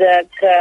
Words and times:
de 0.00 0.14
que 0.38 0.56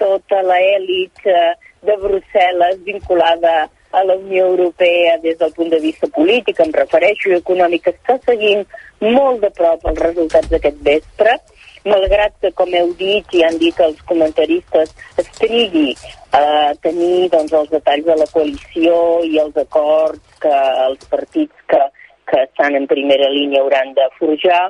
tota 0.00 0.42
l'èlit 0.46 1.24
eh, 1.26 1.54
de 1.84 1.96
Brussel·les 2.02 2.82
vinculada 2.84 3.64
a 3.94 4.02
la 4.04 4.16
Unió 4.16 4.46
Europea 4.46 5.18
des 5.22 5.38
del 5.38 5.52
punt 5.52 5.70
de 5.70 5.78
vista 5.78 6.08
polític, 6.08 6.60
em 6.60 6.72
refereixo, 6.74 7.30
i 7.30 7.38
econòmic, 7.38 7.86
està 7.92 8.18
seguint 8.26 8.64
molt 9.00 9.44
de 9.44 9.50
prop 9.54 9.86
els 9.90 10.00
resultats 10.02 10.50
d'aquest 10.50 10.80
vespre, 10.88 11.36
malgrat 11.84 12.34
que, 12.42 12.50
com 12.58 12.74
heu 12.74 12.90
dit 12.98 13.36
i 13.38 13.44
han 13.46 13.58
dit 13.60 13.80
els 13.86 14.00
comentaristes, 14.08 14.90
es 15.20 15.30
trigui 15.38 15.94
a 16.34 16.72
tenir 16.82 17.28
doncs, 17.32 17.52
els 17.52 17.70
detalls 17.70 18.08
de 18.08 18.18
la 18.18 18.28
coalició 18.32 18.96
i 19.28 19.38
els 19.44 19.56
acords 19.62 20.40
que 20.42 20.54
els 20.88 21.06
partits 21.12 21.66
que, 21.70 21.82
que 22.30 22.44
estan 22.48 22.74
en 22.80 22.88
primera 22.90 23.30
línia 23.30 23.62
hauran 23.62 23.94
de 23.94 24.08
forjar. 24.18 24.64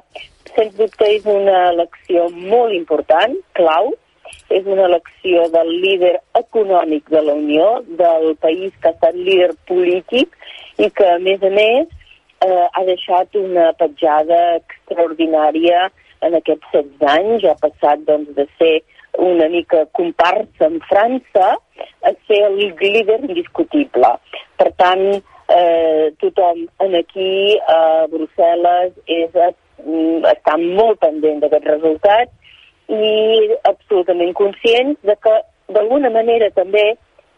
Sens 0.54 0.74
dubte 0.76 1.08
és 1.08 1.24
una 1.26 1.70
elecció 1.72 2.28
molt 2.34 2.74
important, 2.76 3.38
clau, 3.56 3.94
és 4.50 4.66
una 4.66 4.86
elecció 4.88 5.48
del 5.54 5.70
líder 5.82 6.14
econòmic 6.38 7.08
de 7.10 7.22
la 7.22 7.34
Unió, 7.34 7.68
del 8.00 8.34
país 8.44 8.72
que 8.80 8.88
ha 8.88 8.94
estat 8.96 9.16
líder 9.16 9.52
polític 9.68 10.34
i 10.78 10.90
que, 10.90 11.08
a 11.08 11.18
més 11.22 11.42
a 11.42 11.50
més, 11.54 11.92
eh, 12.44 12.66
ha 12.72 12.84
deixat 12.84 13.36
una 13.40 13.72
petjada 13.80 14.40
extraordinària 14.60 15.88
en 16.26 16.36
aquests 16.40 16.72
16 16.72 17.08
anys. 17.16 17.46
Ha 17.48 17.56
passat 17.62 18.04
doncs, 18.08 18.34
de 18.38 18.46
ser 18.58 18.74
una 19.18 19.48
mica 19.48 19.84
comparsa 19.92 20.68
en 20.68 20.80
França 20.88 21.54
a 22.02 22.12
ser 22.26 22.40
el 22.48 22.58
líder 22.80 23.20
indiscutible. 23.28 24.10
Per 24.58 24.70
tant, 24.80 25.04
eh, 25.48 26.12
tothom 26.20 26.64
en 26.80 26.96
aquí, 26.98 27.58
a 27.68 28.06
Brussel·les, 28.12 28.92
és, 29.06 29.30
mm, 29.84 30.24
està 30.32 30.56
molt 30.58 31.00
pendent 31.00 31.40
d'aquests 31.40 31.70
resultats 31.76 32.32
i 32.88 33.54
absolutament 33.68 34.34
conscients 34.36 34.98
de 35.02 35.16
que 35.24 35.34
d'alguna 35.72 36.10
manera 36.12 36.50
també 36.56 36.84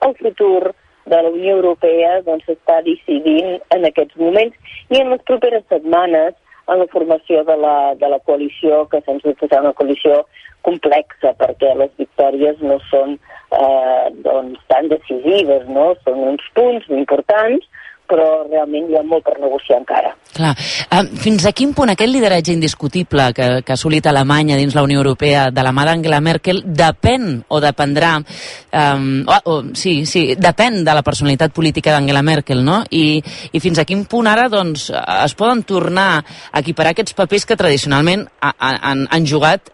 el 0.06 0.16
futur 0.18 0.72
de 1.06 1.22
la 1.22 1.30
Unió 1.30 1.54
Europea 1.56 2.20
doncs, 2.26 2.48
està 2.50 2.80
decidint 2.86 3.60
en 3.74 3.86
aquests 3.86 4.18
moments 4.18 4.74
i 4.90 5.00
en 5.00 5.12
les 5.14 5.22
properes 5.28 5.62
setmanes 5.70 6.34
en 6.66 6.80
la 6.82 6.88
formació 6.90 7.44
de 7.46 7.56
la, 7.62 7.94
de 7.94 8.08
la 8.10 8.18
coalició, 8.26 8.86
que 8.90 9.00
sens 9.06 9.22
dubte 9.22 9.46
serà 9.46 9.62
una 9.62 9.76
coalició 9.78 10.24
complexa, 10.66 11.30
perquè 11.38 11.76
les 11.78 11.92
victòries 12.00 12.58
no 12.58 12.80
són 12.90 13.14
eh, 13.14 14.06
doncs, 14.26 14.58
tan 14.72 14.90
decisives, 14.90 15.68
no? 15.70 15.92
són 16.02 16.24
uns 16.32 16.48
punts 16.58 16.88
importants, 16.90 17.68
però 18.08 18.46
realment 18.46 18.88
hi 18.90 18.96
ha 18.98 19.02
molt 19.06 19.24
per 19.26 19.36
negociar 19.42 19.80
encara. 19.80 20.12
Clar. 20.36 20.52
Um, 20.92 21.08
fins 21.20 21.46
a 21.48 21.52
quin 21.56 21.72
punt 21.76 21.90
aquest 21.92 22.12
lideratge 22.12 22.52
indiscutible 22.52 23.28
que, 23.36 23.48
que 23.64 23.72
ha 23.72 23.78
assolit 23.78 24.06
Alemanya 24.06 24.58
dins 24.58 24.76
la 24.76 24.84
Unió 24.86 25.00
Europea 25.00 25.46
de 25.50 25.64
la 25.64 25.72
mà 25.76 25.86
d'Angela 25.88 26.20
Merkel 26.24 26.62
depèn 26.66 27.28
o 27.48 27.60
dependrà, 27.62 28.14
um, 28.20 29.06
o, 29.24 29.38
o, 29.52 29.58
sí, 29.78 29.98
sí, 30.06 30.26
depèn 30.38 30.82
de 30.86 30.96
la 30.96 31.04
personalitat 31.06 31.54
política 31.56 31.94
d'Angela 31.94 32.24
Merkel, 32.26 32.64
no? 32.64 32.82
I, 32.90 33.22
I 33.52 33.62
fins 33.64 33.80
a 33.80 33.86
quin 33.88 34.04
punt 34.10 34.28
ara 34.30 34.48
doncs, 34.52 34.90
es 34.92 35.36
poden 35.38 35.64
tornar 35.68 36.10
a 36.18 36.60
equiparar 36.60 36.94
aquests 36.94 37.16
papers 37.16 37.46
que 37.48 37.58
tradicionalment 37.58 38.26
ha, 38.40 38.52
han, 38.58 39.06
han 39.10 39.26
jugat 39.28 39.72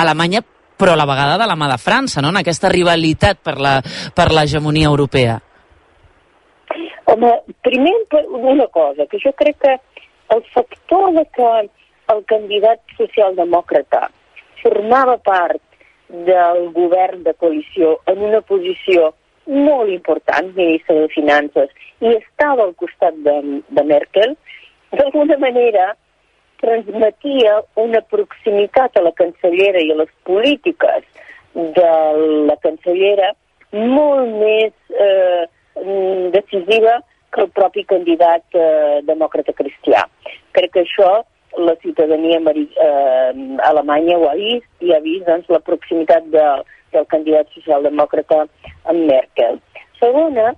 Alemanya 0.00 0.42
però 0.80 0.94
a 0.94 0.96
la 0.96 1.04
vegada 1.04 1.36
de 1.36 1.46
la 1.46 1.58
mà 1.60 1.68
de 1.68 1.76
França, 1.76 2.22
no? 2.24 2.32
en 2.32 2.40
aquesta 2.40 2.70
rivalitat 2.72 3.42
per 3.44 4.30
l'hegemonia 4.32 4.88
europea. 4.88 5.36
Home, 7.10 7.32
primer 7.62 7.94
una 8.28 8.66
cosa, 8.68 9.06
que 9.06 9.18
jo 9.18 9.32
crec 9.32 9.58
que 9.58 9.72
el 10.30 10.44
factor 10.54 11.12
de 11.14 11.24
que 11.34 11.48
el 12.14 12.24
candidat 12.30 12.80
socialdemòcrata 12.98 14.08
formava 14.62 15.16
part 15.18 15.62
del 16.30 16.68
govern 16.76 17.24
de 17.26 17.34
coalició 17.34 17.96
en 18.10 18.22
una 18.28 18.40
posició 18.40 19.12
molt 19.46 19.90
important, 19.90 20.52
ministre 20.54 21.00
de 21.00 21.08
Finances, 21.14 21.74
i 22.00 22.14
estava 22.14 22.66
al 22.66 22.74
costat 22.78 23.18
de, 23.26 23.36
de 23.68 23.84
Merkel, 23.84 24.36
d'alguna 24.94 25.38
manera 25.38 25.92
transmetia 26.60 27.60
una 27.80 28.02
proximitat 28.14 28.96
a 28.96 29.04
la 29.06 29.14
cancellera 29.16 29.80
i 29.82 29.92
a 29.92 30.00
les 30.02 30.10
polítiques 30.28 31.06
de 31.54 31.92
la 32.50 32.56
cancellera 32.62 33.32
molt 33.72 34.34
més 34.34 34.74
eh, 34.94 35.46
decisiva 36.34 37.00
que 37.30 37.42
el 37.44 37.50
propi 37.54 37.84
candidat 37.84 38.42
eh, 38.58 39.00
demòcrata 39.06 39.54
cristià. 39.56 40.04
Crec 40.56 40.72
que 40.74 40.82
això 40.84 41.10
la 41.58 41.74
ciutadania 41.82 42.40
eh, 42.54 43.32
alemanya 43.66 44.18
ho 44.18 44.28
ha 44.30 44.34
vist 44.38 44.66
i 44.82 44.92
ha 44.94 45.00
vist 45.00 45.26
doncs, 45.26 45.48
la 45.50 45.60
proximitat 45.60 46.26
de, 46.34 46.46
del 46.92 47.06
candidat 47.10 47.50
socialdemòcrata 47.54 48.44
amb 48.90 49.06
Merkel. 49.10 49.60
Segona, 50.00 50.52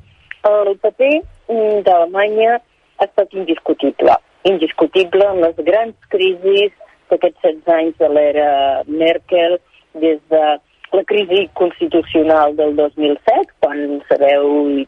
el 0.49 0.77
paper 0.82 1.15
mm, 1.49 1.82
d'Alemanya 1.87 2.59
ha 2.99 3.09
estat 3.09 3.34
indiscutible. 3.34 4.16
Indiscutible 4.49 5.28
en 5.28 5.41
les 5.44 5.56
grans 5.65 5.97
crisis 6.15 6.72
d'aquests 7.11 7.44
16 7.44 7.72
anys 7.77 7.99
de 8.00 8.09
l'era 8.09 8.50
Merkel, 8.88 9.59
des 10.00 10.21
de 10.32 10.44
la 10.92 11.04
crisi 11.04 11.48
constitucional 11.54 12.56
del 12.56 12.76
2007, 12.76 13.54
quan 13.60 14.03
sabeu 14.08 14.47
i 14.76 14.86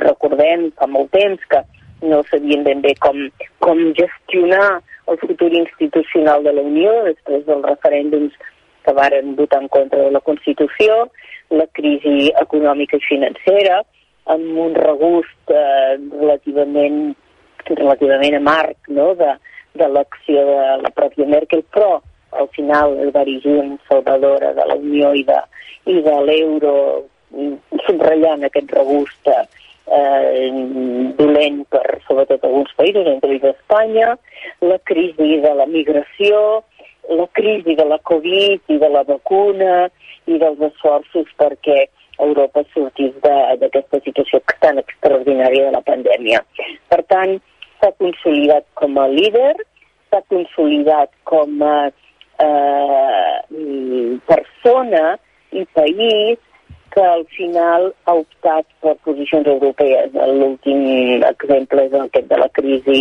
recordem 0.00 0.70
fa 0.78 0.88
molt 0.88 1.12
temps 1.12 1.42
que 1.52 1.60
no 2.08 2.22
sabien 2.30 2.64
ben 2.64 2.80
bé 2.82 2.94
com, 3.04 3.18
com 3.62 3.82
gestionar 3.98 4.80
el 5.10 5.18
futur 5.18 5.52
institucional 5.52 6.42
de 6.44 6.54
la 6.56 6.64
Unió 6.64 6.92
després 7.06 7.44
dels 7.46 7.66
referèndums 7.68 8.34
que 8.82 8.94
varen 8.96 9.36
votar 9.36 9.60
en 9.62 9.68
contra 9.68 10.00
de 10.02 10.10
la 10.10 10.20
Constitució, 10.20 11.06
la 11.50 11.68
crisi 11.76 12.32
econòmica 12.40 12.98
i 12.98 13.04
financera, 13.06 13.82
amb 14.32 14.58
un 14.64 14.74
regust 14.74 15.52
eh, 15.52 15.98
relativament, 16.18 17.12
relativament 17.68 18.38
amarg 18.38 18.90
no? 18.90 19.12
de, 19.18 19.34
de 19.78 19.88
l'acció 19.88 20.46
de 20.48 20.64
la 20.82 20.92
pròpia 20.96 21.28
Merkel, 21.28 21.62
però 21.74 22.00
al 22.38 22.48
final 22.56 22.98
es 23.06 23.12
va 23.14 23.22
erigir 23.22 23.58
en 23.60 23.78
salvadora 23.88 24.52
de 24.54 24.66
la 24.66 24.76
Unió 24.76 25.12
i 25.14 25.24
de, 25.28 25.40
i 25.86 26.00
de 26.04 26.16
l'euro, 26.26 26.74
subratllant 27.86 28.44
aquest 28.44 28.72
regust 28.76 29.30
eh, 29.32 30.50
dolent 31.18 31.62
per 31.72 31.86
sobretot 32.06 32.44
alguns 32.44 32.72
països, 32.78 33.08
entre 33.08 33.32
ells 33.34 33.48
Espanya, 33.54 34.14
la 34.64 34.78
crisi 34.90 35.40
de 35.44 35.54
la 35.58 35.66
migració, 35.66 36.62
la 37.08 37.26
crisi 37.38 37.74
de 37.76 37.86
la 37.88 37.98
Covid 38.10 38.70
i 38.70 38.78
de 38.78 38.88
la 38.88 39.02
vacuna 39.08 39.88
i 40.30 40.38
dels 40.38 40.60
esforços 40.70 41.30
perquè 41.40 41.86
Europa 42.22 42.62
sortís 42.72 43.14
d'aquesta 43.24 43.98
situació 44.04 44.40
tan 44.62 44.78
extraordinària 44.78 45.66
de 45.66 45.72
la 45.74 45.82
pandèmia. 45.82 46.42
Per 46.92 47.00
tant, 47.10 47.38
s'ha 47.80 47.90
consolidat 47.98 48.66
com 48.78 48.98
a 49.00 49.08
líder, 49.10 49.56
s'ha 50.10 50.22
consolidat 50.30 51.10
com 51.26 51.64
a 51.66 51.90
persona 54.26 55.18
i 55.52 55.64
país 55.76 56.38
que 56.92 57.00
al 57.00 57.24
final 57.32 57.94
ha 58.04 58.14
optat 58.20 58.66
per 58.84 58.94
posicions 59.06 59.48
europees. 59.48 60.12
L'últim 60.12 61.24
exemple 61.24 61.86
és 61.86 61.94
aquest 61.96 62.28
de 62.28 62.38
la 62.42 62.48
crisi 62.52 63.00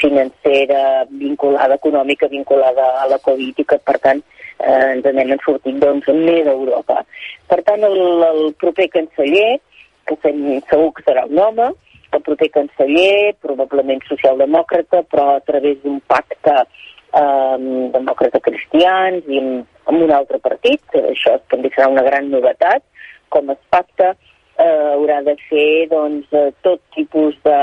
financera 0.00 1.04
vinculada, 1.10 1.78
econòmica 1.78 2.28
vinculada 2.32 2.88
a 3.02 3.06
la 3.12 3.20
Covid 3.22 3.62
i 3.62 3.66
que, 3.70 3.78
per 3.78 3.98
tant, 4.02 4.22
eh, 4.58 4.94
ens 4.96 5.06
n'hem 5.06 5.36
sortit 5.44 5.78
doncs, 5.78 6.10
més 6.18 6.44
d'Europa. 6.48 7.04
Per 7.50 7.60
tant, 7.68 7.86
el, 7.86 8.00
el 8.32 8.42
proper 8.58 8.88
canceller, 8.96 9.60
que 10.08 10.18
segur 10.24 10.90
que 10.96 11.06
serà 11.06 11.28
un 11.30 11.38
home, 11.46 11.70
el 12.16 12.22
proper 12.24 12.50
canceller, 12.50 13.36
probablement 13.44 14.02
socialdemòcrata, 14.08 15.04
però 15.12 15.34
a 15.36 15.42
través 15.46 15.78
d'un 15.84 16.00
pacte 16.10 16.64
eh, 17.14 17.56
demòcrata 17.94 18.40
cristians 18.44 19.26
i 19.28 19.40
amb, 19.42 19.66
amb 19.88 20.04
un 20.04 20.12
altre 20.12 20.40
partit, 20.44 20.82
això 21.00 21.38
també 21.52 21.70
serà 21.74 21.88
una 21.92 22.04
gran 22.06 22.30
novetat, 22.30 22.84
com 23.32 23.50
es 23.52 23.60
pacta, 23.72 24.14
eh, 24.58 24.88
haurà 24.94 25.22
de 25.24 25.36
fer 25.48 25.88
doncs, 25.92 26.28
eh, 26.32 26.50
tot 26.66 26.80
tipus 26.96 27.36
de, 27.44 27.58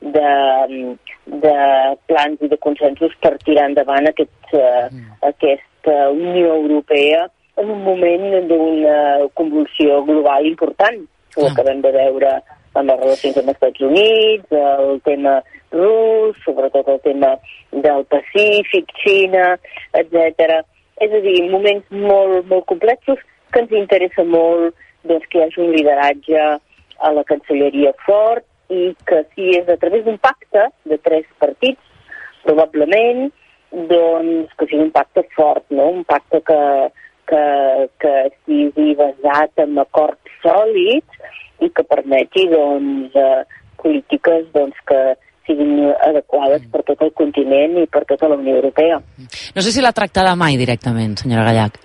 de, 0.00 0.30
de 1.44 1.56
plans 2.10 2.40
i 2.44 2.50
de 2.52 2.58
consensos 2.58 3.16
per 3.22 3.36
tirar 3.44 3.68
endavant 3.70 4.08
aquest, 4.10 4.52
eh, 4.52 4.88
mm. 4.90 5.20
aquesta 5.32 5.98
Unió 6.12 6.56
Europea 6.60 7.28
en 7.60 7.70
un 7.70 7.82
moment 7.84 8.48
d'una 8.48 9.28
convulsió 9.36 10.02
global 10.08 10.46
important, 10.46 11.00
que 11.34 11.40
ho 11.40 11.48
mm. 11.48 11.52
acabem 11.52 11.82
de 11.84 11.92
veure 11.96 12.34
amb 12.74 12.86
les 12.86 13.00
relacions 13.00 13.40
amb 13.40 13.50
els 13.50 13.58
Estats 13.58 13.86
Units, 13.88 14.52
el 14.60 15.00
tema 15.06 15.40
rus, 15.72 16.36
sobretot 16.44 16.88
el 16.88 17.00
tema 17.04 17.34
del 17.70 18.04
Pacífic, 18.10 18.92
Xina, 19.02 19.54
etc. 19.98 20.60
És 21.00 21.12
a 21.12 21.20
dir, 21.24 21.50
moments 21.50 21.86
molt, 21.90 22.46
molt 22.50 22.66
complexos 22.70 23.20
que 23.50 23.64
ens 23.64 23.74
interessa 23.74 24.24
molt 24.24 24.76
doncs, 25.08 25.26
que 25.30 25.38
hi 25.40 25.44
hagi 25.46 25.62
un 25.64 25.74
lideratge 25.74 26.46
a 27.00 27.12
la 27.16 27.24
Cancelleria 27.28 27.92
fort 28.04 28.44
i 28.70 28.90
que 29.08 29.22
si 29.34 29.50
és 29.58 29.68
a 29.68 29.78
través 29.80 30.04
d'un 30.06 30.18
pacte 30.22 30.68
de 30.86 30.98
tres 31.02 31.26
partits, 31.42 31.80
probablement, 32.44 33.30
doncs 33.90 34.52
que 34.58 34.68
sigui 34.68 34.84
un 34.86 34.92
pacte 34.94 35.24
fort, 35.34 35.64
no? 35.70 35.88
un 36.00 36.04
pacte 36.04 36.42
que, 36.46 36.60
que, 37.30 37.42
que 38.02 38.12
estigui 38.30 38.94
basat 38.98 39.64
en 39.64 39.78
acords 39.82 40.38
sòlids 40.44 41.64
i 41.64 41.70
que 41.74 41.86
permeti 41.86 42.46
doncs, 42.50 43.16
eh, 43.16 43.42
polítiques 43.82 44.46
doncs, 44.54 44.78
que 44.88 45.00
siguin 45.50 45.90
adequades 46.06 46.64
per 46.70 46.84
tot 46.86 47.04
el 47.06 47.12
continent 47.18 47.78
i 47.82 47.86
per 47.90 48.06
tota 48.08 48.30
la 48.30 48.38
Unió 48.38 48.56
Europea. 48.60 49.02
No 49.54 49.62
sé 49.66 49.74
si 49.74 49.82
l'ha 49.82 49.94
tractada 49.96 50.36
mai 50.38 50.58
directament, 50.60 51.18
senyora 51.18 51.46
Gallac. 51.50 51.80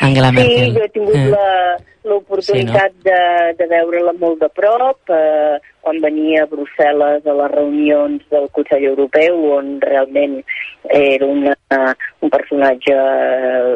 Angela 0.00 0.30
Merkel. 0.32 0.70
Sí, 0.70 0.76
jo 0.76 0.84
he 0.84 0.92
tingut 0.94 1.16
eh. 1.16 1.74
l'oportunitat 2.08 2.94
sí, 2.94 3.02
no? 3.02 3.10
de, 3.10 3.18
de 3.58 3.66
veure-la 3.68 4.14
molt 4.20 4.40
de 4.40 4.48
prop 4.56 5.12
eh, 5.12 5.58
quan 5.84 6.00
venia 6.00 6.44
a 6.44 6.48
Brussel·les 6.48 7.26
a 7.26 7.34
les 7.42 7.52
reunions 7.52 8.24
del 8.32 8.48
Consell 8.56 8.86
Europeu 8.92 9.44
on 9.58 9.76
realment 9.84 10.38
era 10.96 11.28
una, 11.28 11.56
un 12.24 12.32
personatge 12.32 12.96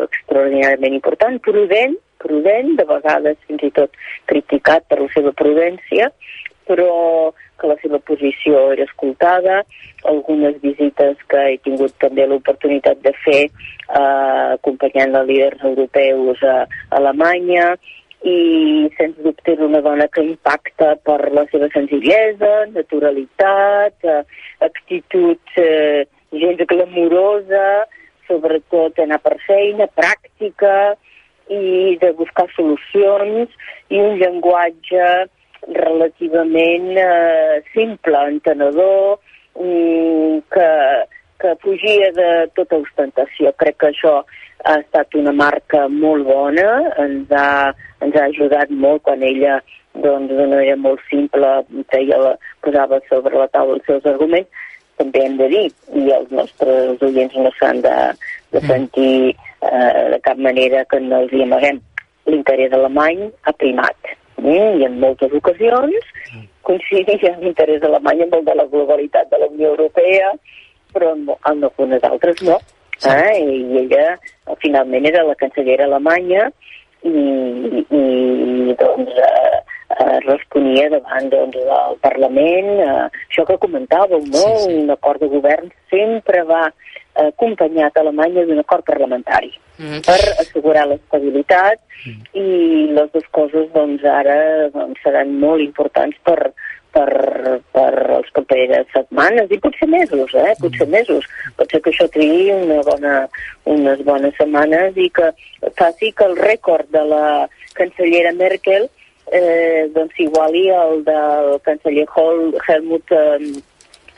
extraordinàriament 0.06 0.96
important, 0.96 1.36
prudent, 1.44 1.98
prudent, 2.24 2.72
de 2.78 2.88
vegades 2.88 3.36
fins 3.48 3.66
i 3.68 3.72
tot 3.76 4.00
criticat 4.30 4.88
per 4.88 5.02
la 5.02 5.10
seva 5.12 5.34
prudència, 5.36 6.08
però 6.68 7.32
que 7.60 7.70
la 7.70 7.76
seva 7.82 8.00
posició 8.02 8.60
era 8.74 8.86
escoltada, 8.88 9.62
algunes 10.10 10.56
visites 10.62 11.20
que 11.30 11.42
he 11.50 11.58
tingut 11.66 11.94
també 12.02 12.26
l'oportunitat 12.26 13.02
de 13.04 13.12
fer 13.24 13.42
eh, 13.44 14.46
acompanyant 14.56 15.14
els 15.20 15.28
líders 15.30 15.66
europeus 15.70 16.42
a, 16.42 16.56
Alemanya, 16.98 17.74
i 18.24 18.88
sens 18.96 19.18
dubte 19.20 19.52
és 19.52 19.60
una 19.60 19.82
dona 19.84 20.06
que 20.08 20.22
impacta 20.24 20.94
per 21.04 21.18
la 21.36 21.44
seva 21.50 21.68
senzillesa, 21.74 22.52
naturalitat, 22.72 23.96
eh, 24.08 24.22
actitud 24.64 25.58
eh, 25.60 26.06
gens 26.32 26.64
glamorosa, 26.70 27.84
sobretot 28.28 28.98
anar 29.04 29.20
per 29.22 29.36
feina, 29.44 29.86
pràctica 29.92 30.94
i 31.52 31.98
de 32.00 32.12
buscar 32.16 32.46
solucions 32.54 33.52
i 33.92 34.00
un 34.00 34.16
llenguatge 34.20 35.08
relativament 35.72 36.96
eh, 36.98 37.62
simple, 37.72 38.18
entenedor, 38.28 39.20
mm, 39.60 40.38
que, 40.52 40.70
que 41.40 41.54
fugia 41.62 42.10
de 42.12 42.30
tota 42.54 42.80
ostentació. 42.82 43.52
Crec 43.60 43.78
que 43.80 43.92
això 43.92 44.18
ha 44.64 44.76
estat 44.80 45.14
una 45.20 45.32
marca 45.32 45.86
molt 45.88 46.26
bona, 46.28 46.68
ens 47.04 47.32
ha, 47.32 47.72
ens 48.04 48.16
ha 48.16 48.28
ajudat 48.30 48.70
molt 48.70 49.04
quan 49.04 49.22
ella 49.22 49.58
doncs, 49.94 50.30
d'una 50.30 50.48
manera 50.56 50.76
molt 50.76 51.02
simple 51.10 51.50
feia 51.92 52.18
la, 52.18 52.32
posava 52.64 52.98
sobre 53.08 53.36
la 53.38 53.48
taula 53.54 53.78
els 53.78 53.86
seus 53.86 54.06
arguments, 54.10 54.48
també 54.98 55.24
hem 55.24 55.36
de 55.38 55.48
dir, 55.50 55.66
i 56.00 56.10
els 56.14 56.30
nostres 56.34 57.02
oients 57.02 57.36
no 57.38 57.50
s'han 57.58 57.80
de, 57.84 57.94
de 58.54 58.60
mm. 58.62 58.66
sentir 58.70 59.14
eh, 59.34 60.04
de 60.14 60.20
cap 60.26 60.38
manera 60.38 60.84
que 60.90 61.00
no 61.02 61.22
els 61.24 61.34
hi 61.34 61.42
amaguem. 61.46 61.80
L'interès 62.30 62.72
alemany 62.72 63.26
ha 63.44 63.52
primat 63.60 64.14
eh? 64.44 64.76
i 64.80 64.86
en 64.86 65.00
moltes 65.00 65.32
ocasions 65.32 66.12
coincideix 66.64 67.24
en 67.28 67.42
l'interès 67.44 67.84
alemany 67.84 68.24
amb 68.24 68.38
el 68.38 68.46
de 68.46 68.54
la 68.56 68.66
globalitat 68.72 69.30
de 69.30 69.40
la 69.40 69.50
Unió 69.52 69.72
Europea, 69.74 70.32
però 70.94 71.12
en, 71.16 71.26
en 71.28 71.66
algunes 71.68 72.06
altres 72.08 72.40
no. 72.46 72.58
Eh? 73.04 73.32
I 73.42 73.82
ella 73.82 74.14
finalment 74.62 75.06
era 75.10 75.24
la 75.26 75.34
cancellera 75.36 75.84
alemanya 75.88 76.46
i, 77.04 77.14
i 77.84 78.76
doncs, 78.80 79.18
eh, 79.28 79.58
eh, 79.98 80.18
responia 80.24 80.88
davant 80.94 81.28
doncs, 81.32 81.58
del 81.58 81.98
Parlament. 82.06 82.70
Eh, 82.86 83.26
això 83.28 83.44
que 83.50 83.60
comentàveu, 83.66 84.22
no? 84.24 84.46
Sí, 84.46 84.64
sí. 84.64 84.78
Un 84.84 84.94
acord 84.94 85.20
de 85.20 85.28
govern 85.34 85.68
sempre 85.92 86.46
va 86.48 86.64
acompanyat 87.28 87.94
a 87.94 88.02
Alemanya 88.02 88.46
d'un 88.48 88.64
acord 88.64 88.86
parlamentari 88.88 89.52
mm. 89.78 90.04
per 90.06 90.18
assegurar 90.42 90.86
l'estabilitat 90.90 91.80
mm. 92.04 92.20
i 92.40 92.46
les 92.96 93.10
dues 93.14 93.26
coses 93.36 93.68
doncs, 93.74 94.04
ara 94.04 94.38
doncs, 94.74 95.00
seran 95.04 95.34
molt 95.42 95.64
importants 95.64 96.18
per, 96.26 96.52
per, 96.94 97.10
per 97.74 97.92
els 98.18 98.32
properes 98.36 98.90
setmanes 98.94 99.50
i 99.50 99.60
potser 99.62 99.88
mesos, 99.90 100.34
eh? 100.34 100.54
potser 100.60 100.86
mm. 100.86 100.94
mesos. 100.94 101.28
Pot 101.58 101.72
ser 101.72 101.82
que 101.84 101.94
això 101.94 102.08
trigui 102.14 102.50
una 102.54 102.80
bona, 102.86 103.14
unes 103.76 104.04
bones 104.06 104.36
setmanes 104.40 104.98
i 105.00 105.08
que 105.14 105.32
faci 105.78 106.12
que 106.12 106.28
el 106.30 106.36
rècord 106.38 106.90
de 106.94 107.04
la 107.10 107.24
cancellera 107.74 108.34
Merkel 108.38 108.88
eh, 109.32 109.90
doncs 109.94 110.18
iguali 110.18 110.68
el 110.70 111.04
del 111.04 111.54
canceller 111.66 112.06
Hol, 112.14 112.52
Helmut 112.66 113.12
eh, 113.12 113.38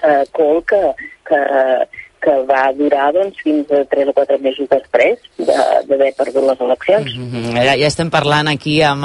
eh, 0.03 0.25
Kohl 0.33 0.63
que, 0.69 0.83
que, 1.29 1.41
que 2.27 2.35
va 2.49 2.65
durar 2.75 3.13
doncs, 3.15 3.39
fins 3.45 3.71
a 3.71 3.85
3 3.87 4.11
o 4.11 4.15
4 4.17 4.39
mesos 4.43 4.69
després 4.71 5.23
d'haver 5.39 5.99
de, 6.11 6.15
perdut 6.19 6.49
les 6.49 6.63
eleccions. 6.67 7.13
Mm 7.15 7.29
-hmm. 7.33 7.59
ja, 7.63 7.75
ja 7.83 7.87
estem 7.87 8.11
parlant 8.11 8.49
aquí 8.51 8.81
amb, 8.83 9.05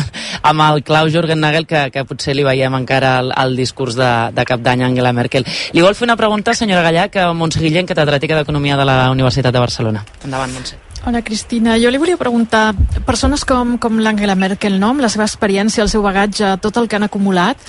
amb 0.50 0.66
el 0.68 0.82
Klaus 0.84 1.12
Jürgen 1.12 1.40
Nagel, 1.40 1.66
que, 1.66 1.88
que 1.90 2.04
potser 2.04 2.36
li 2.36 2.44
veiem 2.44 2.74
encara 2.74 3.18
el, 3.20 3.32
el 3.44 3.56
discurs 3.56 3.96
de, 3.96 4.12
de 4.32 4.44
cap 4.44 4.60
d'any 4.60 4.82
a 4.82 4.86
Angela 4.86 5.12
Merkel. 5.12 5.46
Li 5.72 5.82
vol 5.82 5.94
fer 5.94 6.04
una 6.04 6.16
pregunta, 6.16 6.54
senyora 6.54 6.82
Gallac, 6.82 7.16
a 7.16 7.32
Montse 7.32 7.60
Guillén, 7.60 7.86
catedràtica 7.86 8.36
d'Economia 8.36 8.76
de 8.76 8.84
la 8.84 9.10
Universitat 9.10 9.52
de 9.52 9.64
Barcelona. 9.66 10.04
Endavant, 10.24 10.52
Montse. 10.52 10.87
Hola, 11.08 11.22
Cristina. 11.22 11.78
Jo 11.80 11.88
li 11.88 11.96
volia 11.96 12.18
preguntar, 12.20 12.74
persones 13.08 13.40
com, 13.48 13.78
com 13.80 13.96
l'Angela 14.04 14.34
Merkel, 14.36 14.74
no? 14.76 14.90
amb 14.92 15.00
la 15.00 15.08
seva 15.08 15.24
experiència, 15.24 15.80
el 15.80 15.88
seu 15.88 16.02
bagatge, 16.04 16.50
tot 16.60 16.76
el 16.76 16.84
que 16.84 16.98
han 16.98 17.06
acumulat, 17.06 17.62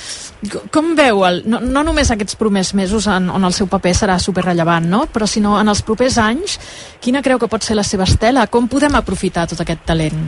com 0.75 0.89
veu, 0.97 1.21
el, 1.23 1.39
no, 1.47 1.61
no 1.63 1.85
només 1.87 2.11
aquests 2.11 2.35
primers 2.35 2.73
mesos 2.75 3.07
en, 3.07 3.29
on 3.31 3.47
el 3.47 3.55
seu 3.55 3.69
paper 3.71 3.93
serà 3.95 4.17
superrellevant, 4.19 4.89
no? 4.91 5.05
però 5.13 5.23
sinó 5.23 5.55
en 5.61 5.71
els 5.71 5.79
propers 5.87 6.19
anys, 6.19 6.57
quina 6.99 7.23
creu 7.23 7.39
que 7.39 7.47
pot 7.47 7.63
ser 7.63 7.79
la 7.79 7.87
seva 7.87 8.03
estela? 8.11 8.43
Com 8.51 8.67
podem 8.67 8.99
aprofitar 8.99 9.47
tot 9.47 9.63
aquest 9.63 9.87
talent? 9.87 10.19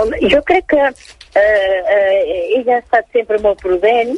Home, 0.00 0.18
jo 0.34 0.42
crec 0.42 0.66
que 0.74 0.82
eh, 0.82 1.42
eh, 1.46 2.18
ella 2.58 2.80
ha 2.80 2.82
estat 2.82 3.06
sempre 3.14 3.38
molt 3.38 3.62
prudent, 3.62 4.16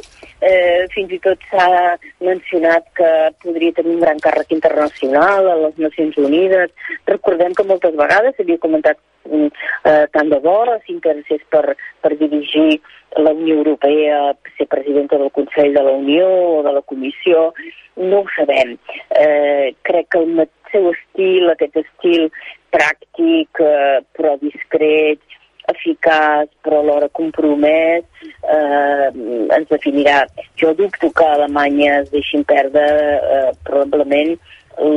fins 0.95 1.13
i 1.15 1.19
tot 1.25 1.41
s'ha 1.51 1.97
mencionat 2.21 2.87
que 2.99 3.11
podria 3.45 3.73
tenir 3.77 3.95
un 3.97 4.03
gran 4.05 4.21
càrrec 4.21 4.53
internacional 4.53 5.49
a 5.51 5.57
les 5.63 5.79
Nacions 5.79 6.19
Unides. 6.21 6.73
Recordem 7.07 7.55
que 7.55 7.67
moltes 7.69 7.97
vegades 7.97 8.37
s'havia 8.37 8.61
comentat 8.61 9.01
mm, 9.31 9.49
eh, 9.91 10.05
tant 10.13 10.33
de 10.33 10.41
bo 10.45 10.59
s'interessés 10.87 11.43
per, 11.51 11.77
per 12.03 12.13
dirigir 12.21 12.81
la 13.17 13.33
Unió 13.33 13.57
Europea, 13.61 14.35
ser 14.57 14.67
presidenta 14.67 15.19
del 15.19 15.31
Consell 15.31 15.73
de 15.73 15.83
la 15.83 15.93
Unió 15.93 16.27
o 16.59 16.63
de 16.63 16.73
la 16.73 16.83
Comissió, 16.83 17.53
no 17.97 18.21
ho 18.21 18.27
sabem. 18.35 18.77
Eh, 19.11 19.75
crec 19.83 20.11
que 20.11 20.19
el 20.19 20.49
seu 20.73 20.91
estil, 20.91 21.51
aquest 21.51 21.79
estil 21.85 22.29
pràctic, 22.75 23.63
eh, 23.63 24.03
però 24.17 24.35
discret, 24.43 25.23
eficaç 25.73 26.51
però 26.65 26.81
alhora 26.81 27.09
compromès 27.13 28.05
eh, 28.43 29.09
ens 29.57 29.69
definirà. 29.71 30.25
Jo 30.61 30.75
dubto 30.77 31.11
que 31.11 31.27
Alemanya 31.27 32.01
es 32.03 32.11
deixin 32.13 32.45
perdre 32.45 32.85
eh, 32.85 33.51
probablement 33.65 34.35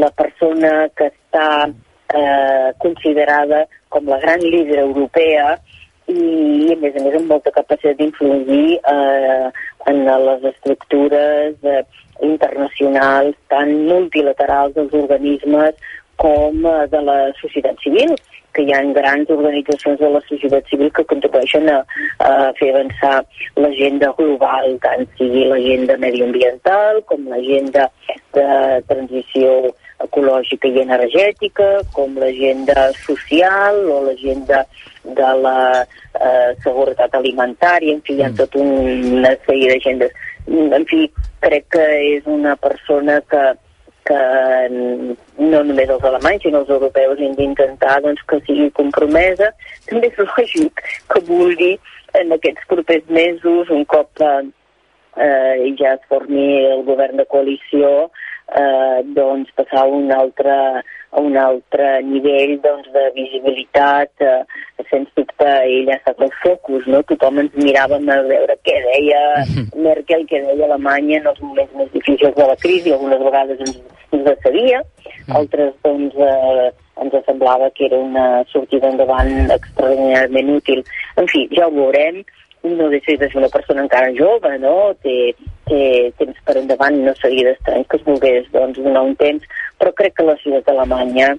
la 0.01 0.09
persona 0.11 0.87
que 0.97 1.11
està 1.11 1.67
eh, 1.67 2.69
considerada 2.83 3.65
com 3.89 4.07
la 4.09 4.19
gran 4.19 4.41
líder 4.41 4.79
europea 4.83 5.55
i, 6.07 6.71
a 6.71 6.77
més 6.79 6.95
a 6.95 7.03
més, 7.03 7.15
amb 7.19 7.31
molta 7.31 7.51
capacitat 7.51 7.99
d'influir 7.99 8.79
eh, 8.79 9.47
en 9.91 10.03
les 10.07 10.47
estructures 10.53 11.55
eh, 11.67 11.83
internacionals, 12.23 13.35
tant 13.51 13.73
multilaterals 13.87 14.75
dels 14.75 14.95
organismes 14.95 15.75
com 16.17 16.63
eh, 16.65 16.87
de 16.91 17.03
la 17.03 17.19
societat 17.41 17.79
civil 17.83 18.15
que 18.57 18.65
hi 18.65 18.73
ha 18.73 18.81
grans 18.97 19.29
organitzacions 19.37 19.99
de 20.01 20.09
la 20.15 20.21
societat 20.25 20.69
civil 20.73 20.89
que 20.97 21.05
contribueixen 21.11 21.69
a, 21.69 21.79
a 22.25 22.31
fer 22.57 22.71
avançar 22.73 23.19
l'agenda 23.61 24.09
global, 24.17 24.71
tant 24.81 25.05
sigui 25.19 25.45
l'agenda 25.45 25.97
medioambiental 26.01 27.03
com 27.11 27.27
l'agenda 27.29 27.85
de 28.33 28.47
transició 28.89 29.53
ecològica 30.03 30.69
i 30.69 30.81
energètica, 30.81 31.67
com 31.93 32.17
l'agenda 32.21 32.89
social 33.03 33.79
o 33.93 34.01
l'agenda 34.07 34.63
de 35.03 35.29
la 35.41 35.59
eh, 35.83 36.51
seguretat 36.63 37.15
alimentària, 37.17 37.93
en 37.93 38.03
fi, 38.05 38.17
hi 38.17 38.25
ha 38.25 38.31
mm. 38.33 38.41
tot 38.41 38.57
una 38.61 39.33
sèrie 39.45 39.71
d'agendes. 39.73 40.25
En 40.47 40.85
fi, 40.89 41.07
crec 41.43 41.65
que 41.75 41.87
és 42.17 42.27
una 42.29 42.55
persona 42.61 43.19
que, 43.31 43.45
que 44.07 44.19
no 45.37 45.61
només 45.67 45.89
els 45.91 46.05
alemanys, 46.09 46.45
sinó 46.45 46.61
els 46.63 46.71
europeus 46.73 47.19
hem 47.23 47.35
d'intentar 47.39 47.99
doncs, 48.05 48.23
que 48.29 48.39
sigui 48.45 48.69
compromesa. 48.79 49.51
També 49.89 50.11
és 50.11 50.21
lògic 50.31 50.83
que 51.13 51.23
vulgui 51.27 51.73
en 52.17 52.31
aquests 52.35 52.69
propers 52.71 53.09
mesos, 53.11 53.73
un 53.73 53.83
cop 53.85 54.23
eh, 54.23 54.45
eh 55.25 55.73
ja 55.79 55.95
es 55.97 56.07
formi 56.09 56.47
el 56.71 56.83
govern 56.87 57.19
de 57.19 57.25
coalició, 57.25 58.09
eh, 58.61 59.03
doncs 59.17 59.51
passar 59.59 59.83
a 59.83 59.91
un 59.99 60.11
altre, 60.15 60.55
a 61.11 61.21
un 61.21 61.37
altre 61.39 62.01
nivell 62.03 62.57
doncs, 62.63 62.89
de 62.93 63.05
visibilitat. 63.15 64.11
Eh, 64.21 64.85
sens 64.89 65.09
dubte, 65.17 65.47
ell 65.67 65.89
ha 65.91 65.97
estat 65.97 66.21
el 66.23 66.31
focus, 66.41 66.85
no? 66.87 67.01
Tothom 67.09 67.41
ens 67.43 67.55
miràvem 67.59 68.07
a 68.13 68.21
veure 68.27 68.55
què 68.63 68.75
deia 68.85 69.21
Merkel, 69.75 70.23
què 70.29 70.41
deia 70.45 70.67
Alemanya 70.69 71.21
en 71.21 71.29
els 71.33 71.41
moments 71.43 71.73
més 71.79 71.91
difícils 71.95 72.35
de 72.37 72.47
la 72.47 72.57
crisi. 72.61 72.93
Algunes 72.95 73.23
vegades 73.27 73.63
ens, 73.65 73.77
ens 74.15 74.25
de 74.27 74.35
sabia, 74.45 74.81
altres 75.41 75.73
doncs, 75.83 76.15
eh, 76.15 76.69
ens 77.03 77.19
semblava 77.27 77.69
que 77.75 77.85
era 77.89 77.99
una 77.99 78.27
sortida 78.53 78.89
endavant 78.89 79.51
extraordinàriament 79.57 80.55
útil. 80.55 80.83
En 81.17 81.27
fi, 81.31 81.45
ja 81.53 81.67
ho 81.67 81.75
veurem, 81.75 82.23
no 82.63 82.89
deixa 82.89 83.15
de 83.17 83.29
ser 83.29 83.39
una 83.43 83.51
persona 83.53 83.83
encara 83.85 84.15
jove, 84.17 84.57
no? 84.63 84.93
Té, 85.03 85.35
té 85.67 85.81
temps 86.19 86.39
per 86.45 86.57
endavant, 86.61 86.97
no 87.05 87.13
seria 87.21 87.49
d'estrany 87.49 87.85
que 87.89 87.99
es 87.99 88.07
volgués 88.07 88.47
doncs, 88.53 88.79
donar 88.83 89.03
un 89.09 89.15
temps, 89.19 89.43
però 89.79 89.93
crec 89.97 90.17
que 90.17 90.27
la 90.27 90.37
ciutat 90.41 90.65
d'Alemanya, 90.69 91.33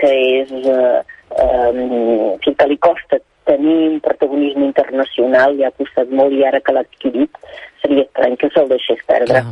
que 0.00 0.10
és 0.38 0.54
eh, 0.62 1.02
eh, 1.42 2.54
que 2.56 2.70
li 2.70 2.78
costa 2.82 3.20
tenir 3.44 3.76
un 3.90 4.00
protagonisme 4.00 4.64
internacional 4.68 5.56
i 5.58 5.66
ha 5.66 5.72
costat 5.78 6.10
molt 6.14 6.34
i 6.34 6.44
ara 6.46 6.60
que 6.62 6.74
l'ha 6.74 6.84
adquirit 6.86 7.40
seria 7.82 8.06
estrany 8.06 8.36
que 8.38 8.50
se'l 8.54 8.70
deixés 8.70 9.02
perdre. 9.08 9.44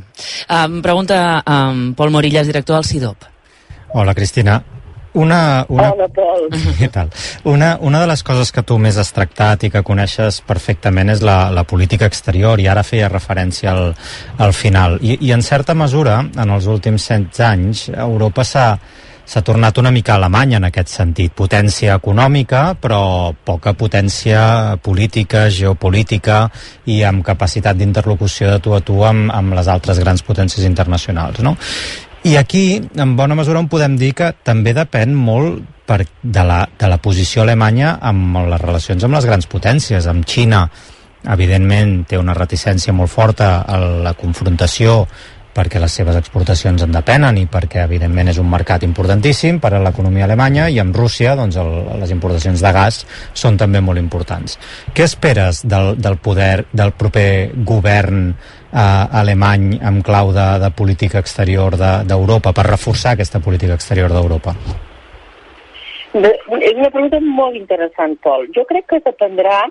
Um, 0.46 0.78
pregunta 0.82 1.40
um, 1.42 1.88
Pol 1.99 2.14
Morillas, 2.14 2.46
director 2.46 2.78
del 2.78 2.87
CIDOP. 2.87 3.26
Hola, 3.99 4.14
Cristina. 4.14 4.60
Una, 5.12 5.67
una... 5.69 5.90
Hola, 5.93 6.07
Pol. 6.14 6.47
Què 6.79 6.88
tal? 6.93 7.11
Una, 7.50 7.73
una 7.83 8.00
de 8.02 8.07
les 8.11 8.23
coses 8.23 8.52
que 8.55 8.62
tu 8.67 8.79
més 8.79 8.99
has 9.00 9.11
tractat 9.17 9.67
i 9.67 9.73
que 9.75 9.83
coneixes 9.87 10.40
perfectament 10.47 11.11
és 11.17 11.25
la, 11.26 11.50
la 11.55 11.67
política 11.67 12.07
exterior 12.11 12.62
i 12.62 12.69
ara 12.71 12.87
feia 12.87 13.11
referència 13.11 13.75
al, 13.75 13.95
al 14.38 14.55
final. 14.55 15.00
I, 15.02 15.19
I 15.26 15.35
en 15.35 15.43
certa 15.43 15.75
mesura, 15.75 16.21
en 16.23 16.57
els 16.57 16.71
últims 16.71 17.11
16 17.11 17.47
anys, 17.50 17.87
Europa 17.90 18.47
s'ha 18.47 18.67
s'ha 19.31 19.45
tornat 19.47 19.79
una 19.79 19.93
mica 19.95 20.17
alemanya 20.17 20.59
en 20.59 20.67
aquest 20.67 20.90
sentit. 20.90 21.31
Potència 21.38 21.95
econòmica, 22.00 22.62
però 22.83 23.31
poca 23.47 23.76
potència 23.79 24.40
política, 24.83 25.45
geopolítica 25.55 26.43
i 26.90 27.00
amb 27.07 27.23
capacitat 27.26 27.79
d'interlocució 27.79 28.50
de 28.50 28.59
tu 28.64 28.75
a 28.75 28.81
tu 28.83 28.99
amb, 29.07 29.31
amb 29.31 29.55
les 29.55 29.71
altres 29.71 30.02
grans 30.02 30.25
potències 30.26 30.67
internacionals. 30.67 31.38
No? 31.47 31.55
I 32.23 32.37
aquí, 32.37 32.83
en 33.00 33.17
bona 33.17 33.35
mesura, 33.35 33.62
on 33.62 33.69
podem 33.73 33.95
dir 33.97 34.12
que 34.12 34.35
també 34.45 34.75
depèn 34.77 35.15
molt 35.17 35.62
per, 35.89 36.03
de, 36.05 36.43
la, 36.45 36.67
de 36.79 36.89
la 36.91 36.99
posició 37.00 37.47
alemanya 37.47 37.95
amb 37.97 38.37
les 38.50 38.61
relacions 38.61 39.07
amb 39.07 39.17
les 39.17 39.27
grans 39.27 39.49
potències, 39.49 40.07
amb 40.11 40.27
Xina, 40.29 40.67
evidentment 41.33 42.03
té 42.09 42.21
una 42.21 42.37
reticència 42.37 42.93
molt 42.97 43.12
forta 43.12 43.62
a 43.65 43.81
la 44.05 44.12
confrontació 44.21 45.07
perquè 45.54 45.80
les 45.83 45.92
seves 45.92 46.16
exportacions 46.19 46.83
en 46.85 46.92
depenen 46.95 47.38
i 47.40 47.47
perquè 47.50 47.85
evidentment 47.85 48.30
és 48.33 48.38
un 48.42 48.49
mercat 48.50 48.85
importantíssim 48.87 49.59
per 49.62 49.73
a 49.75 49.83
l'economia 49.83 50.26
alemanya 50.28 50.69
i 50.71 50.78
amb 50.83 50.97
Rússia 50.97 51.35
doncs, 51.38 51.59
el, 51.61 51.73
les 52.00 52.14
importacions 52.14 52.62
de 52.62 52.73
gas 52.75 53.02
són 53.35 53.59
també 53.61 53.83
molt 53.83 53.99
importants. 53.99 54.59
Què 54.95 55.07
esperes 55.09 55.64
del, 55.66 55.97
del 55.99 56.21
poder 56.23 56.66
del 56.73 56.95
proper 56.99 57.50
govern 57.66 58.30
eh, 58.30 58.78
alemany 59.23 59.80
en 59.80 60.00
clau 60.07 60.33
de, 60.37 60.47
de 60.62 60.71
política 60.76 61.19
exterior 61.19 61.76
d'Europa 61.80 62.52
de, 62.52 62.57
per 62.61 62.69
reforçar 62.71 63.16
aquesta 63.16 63.42
política 63.42 63.75
exterior 63.78 64.14
d'Europa? 64.14 64.54
És 66.11 66.75
una 66.75 66.90
pregunta 66.90 67.21
molt 67.23 67.54
interessant, 67.54 68.16
Pol. 68.23 68.49
Jo 68.54 68.64
crec 68.66 68.88
que 68.90 69.02
dependrà 69.04 69.62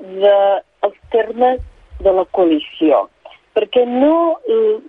dels 0.00 0.92
de, 0.92 0.92
termes 1.12 1.60
de 2.00 2.12
la 2.12 2.24
coalició 2.36 3.06
perquè 3.56 3.84
no, 3.88 4.38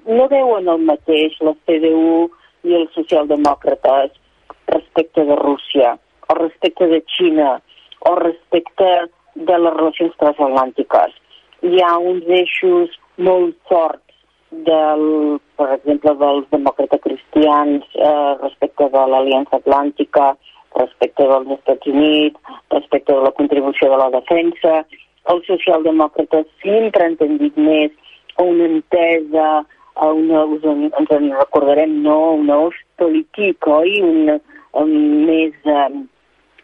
no 0.06 0.28
veuen 0.32 0.70
el 0.70 0.86
mateix 0.88 1.38
la 1.46 1.56
CDU 1.66 2.30
i 2.68 2.76
els 2.78 2.94
socialdemòcrates 2.98 4.14
respecte 4.72 5.26
de 5.26 5.36
Rússia, 5.36 5.96
o 6.30 6.36
respecte 6.38 6.88
de 6.88 7.02
Xina, 7.16 7.56
o 8.08 8.16
respecte 8.16 8.92
de 9.36 9.58
les 9.58 9.74
relacions 9.74 10.16
transatlàntiques. 10.22 11.18
Hi 11.68 11.82
ha 11.86 11.98
uns 11.98 12.28
eixos 12.28 12.96
molt 13.18 13.58
forts 13.70 14.12
del, 14.68 15.04
per 15.58 15.68
exemple, 15.78 16.14
dels 16.20 16.48
demòcrates 16.52 17.04
cristians 17.04 17.86
eh, 17.96 18.32
respecte 18.42 18.90
de 18.94 19.04
l'Aliança 19.14 19.62
Atlàntica, 19.62 20.34
respecte 20.76 21.28
dels 21.28 21.54
Estats 21.58 21.88
Units, 21.88 22.58
respecte 22.72 23.14
de 23.14 23.24
la 23.28 23.34
contribució 23.38 23.92
de 23.92 24.00
la 24.02 24.10
defensa. 24.18 24.82
Els 25.32 25.48
socialdemòcrates 25.48 26.48
sempre 26.64 27.06
han 27.06 27.18
tendit 27.20 27.58
més 27.58 27.96
una 28.40 28.66
entesa, 28.66 29.50
una, 30.02 30.46
us 30.46 30.64
en, 30.64 30.88
ens 30.98 31.12
en 31.18 31.30
recordarem, 31.36 32.02
no, 32.04 32.34
una 32.40 32.58
Ostpolitik, 32.70 33.68
oi? 33.68 34.00
Un, 34.06 34.40
un, 34.80 34.96
més, 35.28 35.58
uh, 35.66 35.90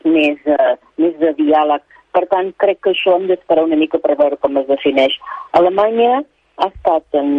més, 0.07 0.41
uh, 0.47 0.73
més 1.01 1.19
de 1.21 1.33
diàleg. 1.41 1.83
Per 2.15 2.23
tant, 2.31 2.49
crec 2.63 2.81
que 2.81 2.95
això 2.95 3.17
hem 3.17 3.27
d'esperar 3.29 3.67
una 3.67 3.77
mica 3.77 3.99
per 4.01 4.15
veure 4.17 4.39
com 4.41 4.57
es 4.57 4.67
defineix. 4.71 5.17
Alemanya 5.59 6.23
ha 6.57 6.69
estat 6.71 7.19
en, 7.19 7.29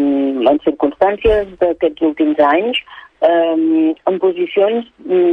en 0.47 0.61
circumstàncies 0.63 1.57
d'aquests 1.59 2.05
últims 2.07 2.39
anys 2.47 2.79
um, 3.27 3.95
en 4.07 4.21
posicions 4.23 4.87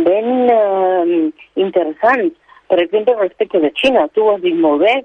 ben 0.08 0.32
uh, 0.50 1.14
interessants. 1.62 2.34
Per 2.72 2.80
exemple, 2.82 3.14
respecte 3.20 3.62
de 3.62 3.70
Xina, 3.78 4.08
tu 4.16 4.26
ho 4.26 4.34
has 4.34 4.42
dit 4.42 4.58
molt 4.58 4.82
bé, 4.82 4.96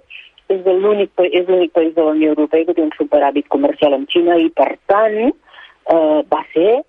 és 0.50 0.66
l'únic 0.66 1.10
és 1.26 1.48
l'únic 1.48 1.72
país 1.76 1.94
de 1.94 2.04
la 2.04 2.14
Unió 2.16 2.34
Europea 2.34 2.66
que 2.68 2.76
té 2.76 2.82
un 2.82 2.94
superàvit 2.96 3.48
comercial 3.54 3.94
amb 3.96 4.10
Xina 4.10 4.36
i, 4.38 4.48
per 4.50 4.72
tant, 4.90 5.18
eh, 5.30 6.20
va 6.34 6.42
ser 6.54 6.82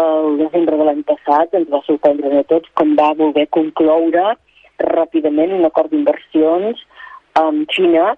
el 0.00 0.38
desembre 0.38 0.76
de 0.78 0.86
l'any 0.86 1.02
passat, 1.06 1.54
ens 1.54 1.70
va 1.70 1.82
sorprendre 1.86 2.30
a 2.38 2.46
tots 2.50 2.70
com 2.78 2.94
va 2.98 3.10
voler 3.18 3.48
concloure 3.56 4.36
ràpidament 4.80 5.52
un 5.56 5.66
acord 5.66 5.90
d'inversions 5.90 6.78
amb 7.40 7.66
Xina 7.74 8.14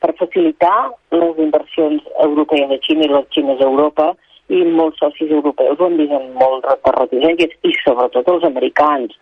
per 0.00 0.14
facilitar 0.20 0.92
les 1.10 1.42
inversions 1.42 2.06
europees 2.22 2.70
a 2.70 2.78
Xina 2.86 3.06
i 3.06 3.12
les 3.12 3.28
xines 3.34 3.60
a 3.60 3.68
Europa 3.68 4.12
i 4.54 4.62
molts 4.78 5.00
socis 5.02 5.32
europeus 5.34 5.80
ho 5.80 5.88
han 5.88 5.96
vist 5.98 6.14
amb 6.14 6.36
molt 6.38 6.66
reticències 6.94 7.56
i 7.66 7.72
sobretot 7.82 8.28
els 8.30 8.46
americans 8.46 9.16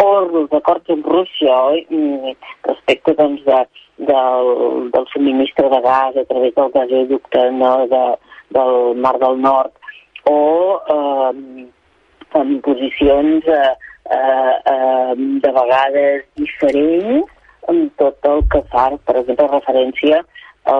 o 0.00 0.08
els 0.22 0.54
acords 0.56 0.94
amb 0.94 1.06
Rússia 1.12 1.56
oi? 1.74 1.84
Mm, 1.90 2.32
respecte 2.70 3.14
doncs, 3.18 3.44
de, 3.44 3.58
del, 4.08 4.90
del 4.90 5.06
subministre 5.12 5.68
de 5.68 5.80
gas 5.80 6.16
a 6.16 6.24
través 6.24 6.54
del 6.54 6.70
gasoducte 6.72 7.50
no, 7.52 7.86
de, 7.86 8.04
del 8.50 8.96
Mar 8.96 9.18
del 9.18 9.40
Nord 9.40 9.72
o 10.24 10.80
eh, 10.88 11.66
en 12.34 12.60
posicions 12.60 13.46
eh, 13.46 13.72
eh, 14.10 14.54
eh, 14.72 15.14
de 15.16 15.52
vegades 15.52 16.24
diferents 16.36 17.28
amb 17.68 17.90
tot 18.00 18.26
el 18.26 18.44
que 18.50 18.62
fa, 18.72 18.88
per 19.06 19.20
exemple, 19.20 19.46
referència 19.50 20.22
a 20.70 20.76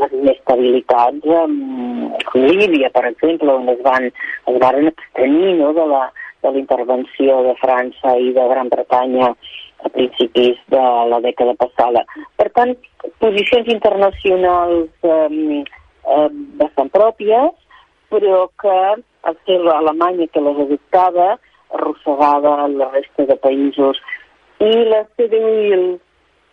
les 0.00 0.12
inestabilitats 0.16 1.32
amb 1.38 2.34
Líbia, 2.34 2.90
per 2.94 3.04
exemple, 3.08 3.52
on 3.52 3.68
es 3.72 3.80
van, 3.84 4.08
es 4.52 4.58
van 4.62 4.88
abstenir 4.90 5.56
no, 5.58 5.72
de 5.76 5.86
la, 5.86 6.06
de 6.42 6.52
la 6.52 6.58
intervenció 6.58 7.42
de 7.48 7.54
França 7.60 8.16
i 8.18 8.32
de 8.36 8.46
Gran 8.52 8.70
Bretanya 8.72 9.32
a 9.82 9.88
principis 9.90 10.58
de 10.72 10.82
la 11.10 11.20
dècada 11.24 11.54
passada. 11.58 12.04
Per 12.38 12.48
tant, 12.56 12.74
posicions 13.22 13.68
internacionals 13.74 14.90
eh, 15.02 15.62
eh, 15.62 16.28
bastant 16.60 16.92
pròpies, 16.94 17.50
però 18.12 18.44
que 18.60 18.76
al 19.22 19.36
ser 19.46 19.58
l'Alemanya 19.62 20.28
que 20.32 20.42
les 20.44 20.62
adoptava 20.66 21.28
arrossegava 21.72 22.68
la 22.68 22.90
resta 22.92 23.26
de 23.28 23.36
països 23.40 24.00
i 24.60 24.72
la 24.90 25.02
CDU 25.16 25.52
i 25.66 25.72
els 25.78 26.00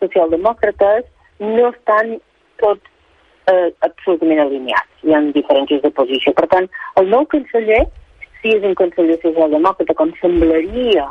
socialdemòcrates 0.03 1.09
no 1.43 1.69
estan 1.69 2.17
tots 2.62 2.86
eh, 3.51 3.69
absolutament 3.86 4.43
alineats. 4.45 5.03
Hi 5.03 5.15
ha 5.15 5.21
diferències 5.36 5.83
de 5.83 5.91
posició. 5.95 6.33
Per 6.38 6.48
tant, 6.51 6.69
el 7.01 7.09
nou 7.12 7.27
conseller, 7.33 7.83
si 8.39 8.55
és 8.55 8.65
un 8.65 8.75
conseller 8.79 9.19
socialdemòcrata, 9.24 9.95
com 10.00 10.13
semblaria 10.21 11.09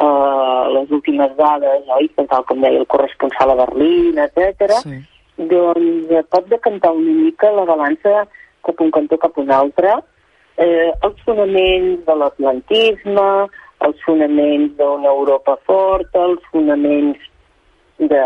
uh, 0.00 0.68
les 0.74 0.90
últimes 0.90 1.32
dades, 1.36 1.88
oi? 1.96 2.10
tal 2.18 2.44
com 2.48 2.60
deia 2.64 2.80
el 2.82 2.88
corresponsal 2.90 3.52
a 3.52 3.58
Berlín, 3.64 4.18
etc. 4.18 4.76
Sí. 4.84 5.00
doncs 5.50 6.10
eh, 6.12 6.24
pot 6.28 6.48
decantar 6.50 6.92
una 6.92 7.14
mica 7.22 7.48
la 7.54 7.64
balança 7.64 8.26
cap 8.66 8.80
un 8.84 8.90
cantó 8.92 9.16
cap 9.16 9.38
un 9.40 9.50
altre, 9.56 9.94
eh, 10.60 10.90
els 11.06 11.22
fonaments 11.24 12.04
de 12.04 12.16
l'atlantisme, 12.20 13.28
els 13.86 14.02
fonaments 14.04 14.74
d'una 14.76 15.08
Europa 15.08 15.56
forta, 15.64 16.26
els 16.28 16.44
fonaments 16.52 17.22
de 17.98 18.24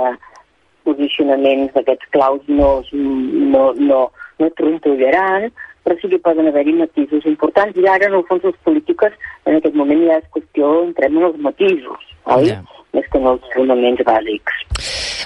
posicionaments 0.84 1.72
d'aquests 1.74 2.10
claus 2.14 2.42
no, 2.48 2.72
no, 2.92 3.68
no, 3.78 4.00
no 4.40 4.50
trontollaran, 4.58 5.48
però 5.84 5.96
sí 6.00 6.08
que 6.08 6.18
poden 6.24 6.48
haver-hi 6.48 6.72
matisos 6.78 7.26
importants. 7.28 7.76
I 7.76 7.86
ara, 7.86 8.08
en 8.08 8.16
el 8.18 8.24
fons, 8.28 8.44
les 8.48 8.56
polítiques, 8.64 9.12
en 9.44 9.58
aquest 9.60 9.76
moment 9.76 10.00
ja 10.08 10.18
és 10.22 10.30
qüestió, 10.32 10.70
entrem 10.86 11.18
en 11.20 11.28
els 11.28 11.40
matisos, 11.44 12.08
oi? 12.24 12.48
Yeah. 12.48 12.64
Més 12.94 13.06
que 13.10 13.18
en 13.18 13.26
els 13.26 13.46
fonaments 13.50 14.04
bàsics. 14.06 14.60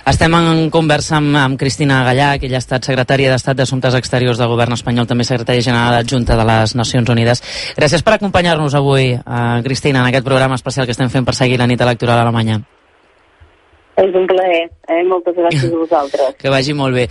Estem 0.08 0.32
en 0.38 0.70
conversa 0.72 1.18
amb, 1.18 1.36
amb 1.36 1.58
Cristina 1.60 1.98
Gallà, 2.06 2.30
que 2.40 2.48
ella 2.48 2.56
ha 2.56 2.64
estat 2.64 2.86
secretària 2.88 3.28
d'Estat 3.28 3.58
d'Assumptes 3.58 3.96
Exteriors 3.98 4.40
del 4.40 4.48
Govern 4.48 4.72
espanyol, 4.72 5.06
també 5.10 5.26
secretària 5.28 5.66
general 5.66 5.98
adjunta 5.98 6.38
de 6.38 6.46
les 6.48 6.72
Nacions 6.80 7.12
Unides. 7.12 7.44
Gràcies 7.76 8.02
per 8.06 8.14
acompanyar-nos 8.16 8.74
avui, 8.78 9.12
uh, 9.18 9.60
Cristina, 9.66 10.00
en 10.00 10.08
aquest 10.08 10.24
programa 10.24 10.56
especial 10.56 10.88
que 10.88 10.96
estem 10.96 11.12
fent 11.12 11.28
per 11.28 11.36
seguir 11.36 11.60
la 11.60 11.68
nit 11.68 11.84
electoral 11.84 12.22
a 12.22 12.24
Alemanya. 12.24 12.56
És 13.98 14.14
un 14.14 14.26
plaer, 14.30 14.64
eh? 14.88 15.02
Moltes 15.10 15.36
gràcies 15.36 15.68
a 15.68 15.76
vosaltres. 15.76 16.34
que 16.40 16.56
vagi 16.56 16.72
molt 16.72 16.96
bé. 16.96 17.08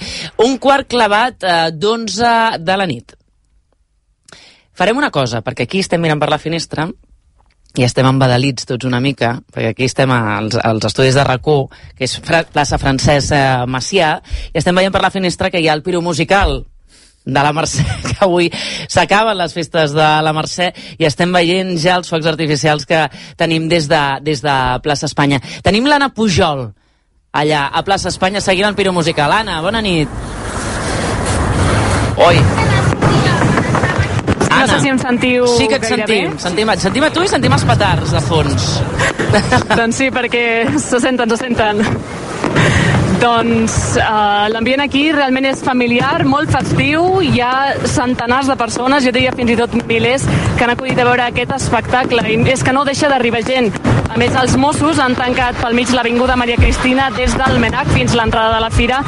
Un 0.47 0.57
quart 0.57 0.89
clavat 0.89 1.45
uh, 1.45 1.69
d'11 1.69 2.63
de 2.65 2.81
la 2.81 2.89
nit. 2.89 3.13
Farem 4.77 4.97
una 4.97 5.09
cosa, 5.09 5.41
perquè 5.41 5.65
aquí 5.65 5.81
estem 5.81 6.01
mirant 6.03 6.19
per 6.21 6.29
la 6.29 6.37
finestra 6.37 6.85
i 7.77 7.83
estem 7.85 8.05
embadalits 8.09 8.65
tots 8.69 8.85
una 8.85 8.99
mica, 9.01 9.35
perquè 9.53 9.71
aquí 9.73 9.85
estem 9.89 10.11
als, 10.13 10.57
als 10.61 10.85
estudis 10.89 11.17
de 11.17 11.25
RAC1, 11.25 11.83
que 11.97 12.05
és 12.05 12.15
Fra 12.25 12.43
plaça 12.45 12.77
Francesc 12.81 13.33
eh, 13.33 13.65
Macià, 13.69 14.15
i 14.53 14.57
estem 14.61 14.77
veient 14.77 14.93
per 14.93 15.01
la 15.01 15.13
finestra 15.13 15.49
que 15.53 15.61
hi 15.61 15.69
ha 15.69 15.75
el 15.77 15.83
piro 15.85 16.01
musical 16.05 16.59
de 17.25 17.43
la 17.43 17.51
Mercè, 17.53 17.83
que 18.07 18.15
avui 18.25 18.51
s'acaben 18.87 19.37
les 19.37 19.53
festes 19.53 19.97
de 19.97 20.07
la 20.23 20.33
Mercè 20.33 20.71
i 20.97 21.09
estem 21.09 21.33
veient 21.33 21.73
ja 21.81 21.97
els 21.97 22.09
focs 22.13 22.29
artificials 22.29 22.85
que 22.85 23.03
tenim 23.37 23.67
des 23.69 23.89
de, 23.89 24.03
des 24.25 24.45
de 24.45 24.55
plaça 24.85 25.09
Espanya. 25.09 25.41
Tenim 25.65 25.89
l'Anna 25.89 26.13
Pujol, 26.13 26.67
allà 27.33 27.67
a 27.73 27.85
plaça 27.85 28.13
Espanya, 28.13 28.41
seguint 28.45 28.69
el 28.69 28.77
piro 28.77 28.93
musical. 28.93 29.33
Anna, 29.41 29.59
bona 29.65 29.81
nit. 29.81 30.09
Oi. 32.17 32.66
Anna, 34.57 34.67
no 34.67 34.73
sé 34.73 34.83
si 34.83 34.89
em 34.93 34.99
sentiu 35.01 35.47
Sí 35.57 35.67
que 35.67 35.77
et 35.79 35.87
sentim. 35.87 36.31
Bé. 36.33 36.43
Sentim, 36.43 36.69
et 36.73 36.85
sentim 36.85 37.07
a 37.07 37.11
tu 37.13 37.25
i 37.25 37.31
sentim 37.31 37.53
els 37.57 37.65
petards 37.69 38.13
de 38.15 38.21
fons. 38.27 38.69
doncs 39.79 40.01
sí, 40.01 40.09
perquè 40.13 40.45
se 40.81 41.01
senten, 41.03 41.29
se 41.29 41.39
senten. 41.45 41.85
Doncs 43.17 43.95
uh, 43.97 44.45
l'ambient 44.53 44.83
aquí 44.83 45.07
realment 45.09 45.47
és 45.49 45.61
familiar, 45.65 46.21
molt 46.29 46.51
festiu, 46.53 47.17
hi 47.25 47.39
ha 47.41 47.73
centenars 47.89 48.49
de 48.51 48.55
persones, 48.59 49.01
jo 49.07 49.13
diria 49.15 49.31
fins 49.33 49.55
i 49.55 49.55
tot 49.57 49.73
milers, 49.89 50.27
que 50.57 50.65
han 50.65 50.73
acudit 50.75 50.99
a 51.01 51.05
veure 51.07 51.23
aquest 51.25 51.55
espectacle 51.55 52.21
i 52.29 52.35
és 52.53 52.61
que 52.61 52.75
no 52.75 52.83
deixa 52.85 53.09
d'arribar 53.09 53.41
gent. 53.47 53.71
A 54.13 54.19
més, 54.21 54.35
els 54.37 54.53
Mossos 54.61 55.01
han 55.01 55.17
tancat 55.17 55.57
pel 55.63 55.73
mig 55.77 55.89
l'Avinguda 55.97 56.35
Maria 56.37 56.59
Cristina 56.61 57.07
des 57.15 57.33
del 57.37 57.57
Menac 57.63 57.89
fins 57.95 58.13
a 58.13 58.19
l'entrada 58.21 58.53
de 58.53 58.61
la 58.61 58.69
fira 58.69 58.99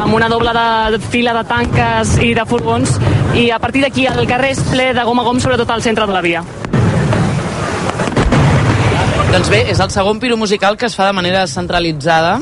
amb 0.00 0.10
una 0.16 0.26
doble 0.32 0.50
de, 0.56 0.98
fila 1.12 1.34
de 1.36 1.44
tanques 1.46 2.16
i 2.24 2.32
de 2.34 2.46
furgons 2.48 2.96
i 3.38 3.48
a 3.54 3.60
partir 3.62 3.84
d'aquí 3.84 4.08
el 4.10 4.26
carrer 4.26 4.56
és 4.56 4.64
ple 4.72 4.88
de 4.96 5.04
gom 5.06 5.22
a 5.22 5.26
gom, 5.28 5.38
sobretot 5.38 5.70
al 5.70 5.84
centre 5.86 6.08
de 6.10 6.16
la 6.16 6.24
via. 6.24 6.42
Doncs 9.30 9.48
bé, 9.54 9.62
és 9.70 9.78
el 9.80 9.94
segon 9.94 10.18
piro 10.20 10.36
musical 10.36 10.76
que 10.76 10.90
es 10.90 10.98
fa 10.98 11.06
de 11.08 11.14
manera 11.16 11.46
centralitzada 11.46 12.40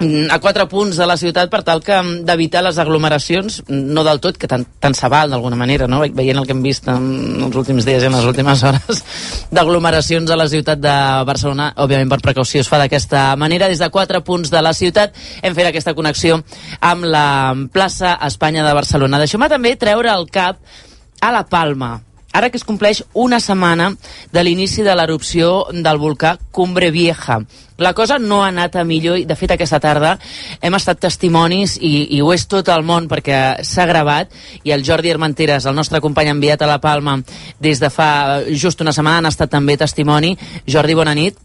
a 0.00 0.38
quatre 0.40 0.64
punts 0.68 0.96
de 0.96 1.06
la 1.06 1.16
ciutat 1.20 1.50
per 1.52 1.60
tal 1.66 1.82
que 1.84 1.96
mm, 1.98 2.24
d'evitar 2.28 2.62
les 2.64 2.78
aglomeracions, 2.80 3.60
no 3.68 4.04
del 4.06 4.20
tot, 4.24 4.38
que 4.40 4.48
tant, 4.48 4.64
tant 4.80 4.96
se 4.96 5.08
val 5.12 5.32
d'alguna 5.32 5.58
manera, 5.60 5.88
no? 5.90 6.00
veient 6.00 6.40
el 6.40 6.46
que 6.48 6.56
hem 6.56 6.62
vist 6.64 6.88
en 6.88 7.04
els 7.46 7.56
últims 7.60 7.84
dies 7.84 8.02
i 8.02 8.08
en 8.08 8.16
les 8.16 8.28
últimes 8.28 8.64
hores 8.64 9.04
d'aglomeracions 9.54 10.30
a 10.30 10.40
la 10.40 10.48
ciutat 10.48 10.80
de 10.80 10.96
Barcelona, 11.28 11.70
òbviament 11.84 12.12
per 12.12 12.22
precaució 12.24 12.64
es 12.64 12.70
fa 12.70 12.80
d'aquesta 12.80 13.28
manera, 13.36 13.68
des 13.68 13.82
de 13.82 13.90
quatre 13.92 14.22
punts 14.24 14.52
de 14.52 14.64
la 14.64 14.72
ciutat 14.76 15.16
hem 15.42 15.56
fet 15.56 15.68
aquesta 15.68 15.94
connexió 15.94 16.40
amb 16.80 17.04
la 17.04 17.54
plaça 17.72 18.16
Espanya 18.26 18.64
de 18.66 18.76
Barcelona. 18.76 19.20
Deixeu-me 19.20 19.52
també 19.52 19.76
treure 19.76 20.12
el 20.14 20.30
cap 20.32 20.64
a 21.20 21.32
la 21.34 21.44
Palma, 21.44 21.98
ara 22.32 22.50
que 22.50 22.56
es 22.56 22.64
compleix 22.64 23.02
una 23.14 23.40
setmana 23.40 23.90
de 24.32 24.44
l'inici 24.44 24.84
de 24.86 24.94
l'erupció 24.94 25.66
del 25.72 25.98
volcà 25.98 26.36
Cumbre 26.50 26.90
Vieja. 26.90 27.40
La 27.80 27.94
cosa 27.94 28.18
no 28.18 28.42
ha 28.44 28.48
anat 28.48 28.76
a 28.76 28.84
millor 28.84 29.18
i, 29.18 29.24
de 29.24 29.36
fet, 29.36 29.54
aquesta 29.54 29.80
tarda 29.80 30.16
hem 30.60 30.76
estat 30.76 31.00
testimonis 31.00 31.78
i, 31.80 32.10
i 32.16 32.20
ho 32.20 32.32
és 32.34 32.44
tot 32.46 32.68
el 32.68 32.84
món 32.84 33.08
perquè 33.08 33.64
s'ha 33.64 33.86
gravat 33.88 34.34
i 34.64 34.74
el 34.76 34.84
Jordi 34.84 35.10
Armenteres, 35.10 35.66
el 35.66 35.74
nostre 35.74 36.02
company 36.04 36.28
enviat 36.34 36.62
a 36.62 36.68
la 36.70 36.80
Palma 36.80 37.18
des 37.58 37.80
de 37.80 37.90
fa 37.90 38.42
just 38.52 38.84
una 38.84 38.92
setmana, 38.92 39.24
han 39.24 39.32
estat 39.32 39.50
també 39.50 39.78
testimoni. 39.80 40.36
Jordi, 40.68 40.94
bona 40.94 41.16
nit. 41.16 41.40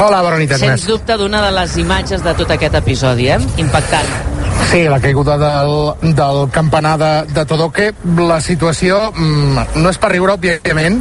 Hola, 0.00 0.22
bona 0.24 0.38
nit, 0.40 0.52
Sens 0.58 0.88
dubte 0.88 1.16
d'una 1.20 1.44
de 1.44 1.54
les 1.54 1.78
imatges 1.78 2.24
de 2.24 2.34
tot 2.34 2.50
aquest 2.56 2.80
episodi, 2.82 3.28
eh? 3.30 3.40
Impactant. 3.60 4.39
Sí, 4.68 4.84
la 4.84 5.00
caiguda 5.00 5.36
del, 5.36 6.14
del 6.14 6.50
campanar 6.50 6.98
de, 6.98 7.32
de 7.32 7.44
Todoque, 7.46 7.92
la 8.16 8.40
situació 8.40 9.10
mm, 9.10 9.80
no 9.82 9.90
és 9.90 9.98
per 9.98 10.12
riure, 10.12 10.36
òbviament, 10.36 11.00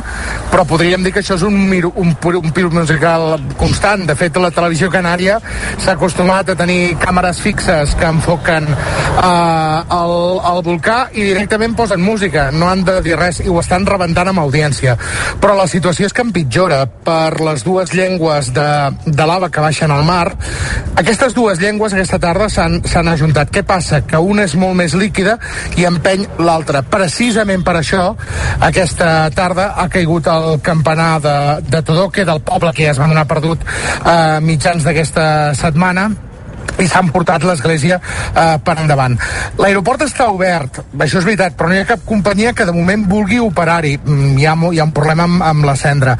però 0.49 0.63
podríem 0.65 1.03
dir 1.05 1.11
que 1.13 1.21
això 1.21 1.35
és 1.37 1.43
un, 1.45 1.57
un, 1.69 2.15
un 2.39 2.53
pir 2.55 2.65
musical 2.73 3.35
constant. 3.59 4.07
De 4.09 4.15
fet, 4.17 4.39
la 4.41 4.49
televisió 4.55 4.89
canària 4.89 5.37
s'ha 5.77 5.93
acostumat 5.93 6.49
a 6.49 6.55
tenir 6.57 6.95
càmeres 7.01 7.41
fixes 7.43 7.93
que 7.99 8.09
enfoquen 8.09 8.71
eh, 8.71 9.97
el, 9.99 10.15
el 10.53 10.63
volcà 10.65 10.97
i 11.13 11.27
directament 11.27 11.77
posen 11.77 12.01
música. 12.01 12.49
No 12.49 12.71
han 12.71 12.81
de 12.87 12.97
dir 13.05 13.19
res 13.19 13.43
i 13.43 13.49
ho 13.49 13.59
estan 13.61 13.85
rebentant 13.85 14.31
amb 14.33 14.41
audiència. 14.41 14.97
Però 15.43 15.53
la 15.57 15.69
situació 15.69 16.09
és 16.09 16.15
que 16.15 16.25
empitjora 16.25 16.85
per 17.05 17.37
les 17.45 17.63
dues 17.67 17.93
llengües 17.93 18.49
de, 18.55 18.69
de 19.05 19.29
lava 19.29 19.51
que 19.53 19.61
baixen 19.61 19.93
al 19.93 20.07
mar. 20.09 20.31
Aquestes 20.97 21.37
dues 21.37 21.61
llengües 21.61 21.93
aquesta 21.93 22.17
tarda 22.19 22.49
s'han 22.49 23.13
ajuntat 23.13 23.48
què 23.53 23.63
passa? 23.67 24.01
Que 24.07 24.19
una 24.21 24.45
és 24.47 24.55
molt 24.59 24.77
més 24.79 24.95
líquida 24.97 25.37
i 25.77 25.85
empeny 25.89 26.25
l'altra. 26.39 26.83
Precisament 26.83 27.65
per 27.65 27.77
això, 27.79 28.05
aquesta 28.69 29.29
tarda 29.35 29.73
ha 29.77 29.89
caigut 29.91 30.29
el 30.31 30.59
campanar 30.65 31.11
de, 31.23 31.35
de 31.69 31.83
Todoque, 31.85 32.25
del 32.25 32.41
poble 32.45 32.73
que 32.75 32.87
ja 32.87 32.95
es 32.95 33.01
va 33.01 33.09
donar 33.11 33.27
perdut 33.29 33.63
a 34.03 34.15
eh, 34.15 34.41
mitjans 34.45 34.85
d'aquesta 34.85 35.29
setmana, 35.57 36.09
i 36.79 36.87
s'han 36.87 37.11
portat 37.11 37.43
l'església 37.43 37.99
eh, 37.99 38.57
per 38.63 38.77
endavant. 38.79 39.17
L'aeroport 39.59 40.05
està 40.05 40.29
obert, 40.31 40.81
això 40.95 41.19
és 41.19 41.27
veritat, 41.27 41.57
però 41.57 41.69
no 41.69 41.77
hi 41.77 41.83
ha 41.83 41.89
cap 41.89 42.05
companyia 42.07 42.53
que 42.55 42.67
de 42.67 42.75
moment 42.75 43.05
vulgui 43.09 43.39
operar-hi. 43.43 43.97
Mm, 43.99 44.37
hi, 44.39 44.47
ha, 44.47 44.55
hi 44.71 44.79
ha 44.79 44.87
un 44.87 44.95
problema 44.95 45.27
amb, 45.27 45.43
amb 45.49 45.67
la 45.67 45.75
cendra. 45.79 46.15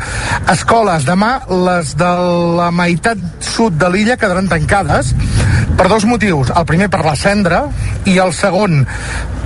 Escoles, 0.52 1.08
demà 1.08 1.32
les 1.50 1.96
de 2.00 2.12
la 2.60 2.70
meitat 2.76 3.22
sud 3.44 3.80
de 3.80 3.92
l'illa 3.92 4.20
quedaran 4.20 4.52
tancades 4.52 5.14
per 5.80 5.88
dos 5.88 6.06
motius. 6.10 6.52
El 6.56 6.68
primer 6.68 6.90
per 6.92 7.06
la 7.06 7.16
cendra 7.20 7.64
i 8.10 8.18
el 8.20 8.36
segon 8.36 8.84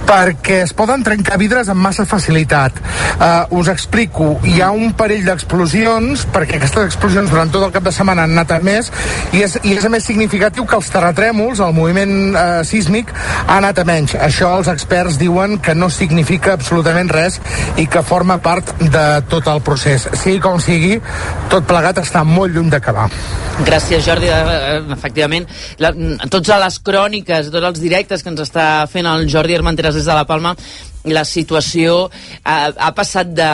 perquè 0.08 0.62
es 0.64 0.74
poden 0.76 1.04
trencar 1.06 1.38
vidres 1.42 1.70
amb 1.72 1.82
massa 1.84 2.06
facilitat. 2.10 2.78
Uh, 3.14 3.60
us 3.60 3.70
explico, 3.72 4.34
hi 4.48 4.60
ha 4.62 4.72
un 4.76 4.94
parell 4.98 5.26
d'explosions, 5.28 6.26
perquè 6.34 6.58
aquestes 6.60 6.90
explosions 6.92 7.32
durant 7.32 7.52
tot 7.54 7.66
el 7.66 7.74
cap 7.76 7.86
de 7.86 7.94
setmana 7.96 8.26
han 8.28 8.36
anat 8.36 8.56
a 8.56 8.60
més, 8.64 8.92
i 9.34 9.44
és, 9.46 9.58
i 9.64 9.76
és 9.78 9.86
a 9.86 9.92
més 9.94 10.06
significatiu 10.06 10.68
que 10.70 10.78
els 10.80 10.92
terratrèmols, 10.94 11.62
el 11.64 11.76
moviment 11.76 12.14
uh, 12.34 12.62
sísmic, 12.68 13.14
ha 13.46 13.58
anat 13.60 13.80
a 13.80 13.88
menys. 13.88 14.18
Això 14.20 14.54
els 14.58 14.72
experts 14.72 15.20
diuen 15.22 15.58
que 15.64 15.76
no 15.78 15.90
significa 15.94 16.58
absolutament 16.58 17.12
res 17.14 17.40
i 17.78 17.88
que 17.88 18.04
forma 18.06 18.40
part 18.44 18.76
de 18.84 19.06
tot 19.32 19.48
el 19.52 19.64
procés. 19.66 20.08
Sigui 20.20 20.42
com 20.44 20.60
sigui, 20.62 21.00
tot 21.52 21.68
plegat 21.70 22.02
està 22.04 22.24
molt 22.28 22.54
lluny 22.54 22.70
d'acabar. 22.74 23.10
Gràcies, 23.62 24.02
Jordi. 24.06 24.30
Eh, 24.34 24.80
efectivament, 24.96 25.46
la, 25.84 25.94
tots 26.32 26.50
a 26.50 26.58
les 26.64 26.80
cròniques, 26.82 27.52
tots 27.54 27.70
els 27.70 27.82
directes 27.84 28.24
que 28.24 28.32
ens 28.34 28.42
està 28.48 28.68
fent 28.90 29.08
el 29.10 29.28
Jordi 29.30 29.56
Armenteres 29.58 29.93
des 29.94 30.06
de 30.06 30.18
la 30.18 30.26
Palma 30.30 30.56
la 31.04 31.26
situació 31.28 32.10
ha, 32.44 32.56
ha 32.72 32.92
passat 32.96 33.34
de, 33.36 33.50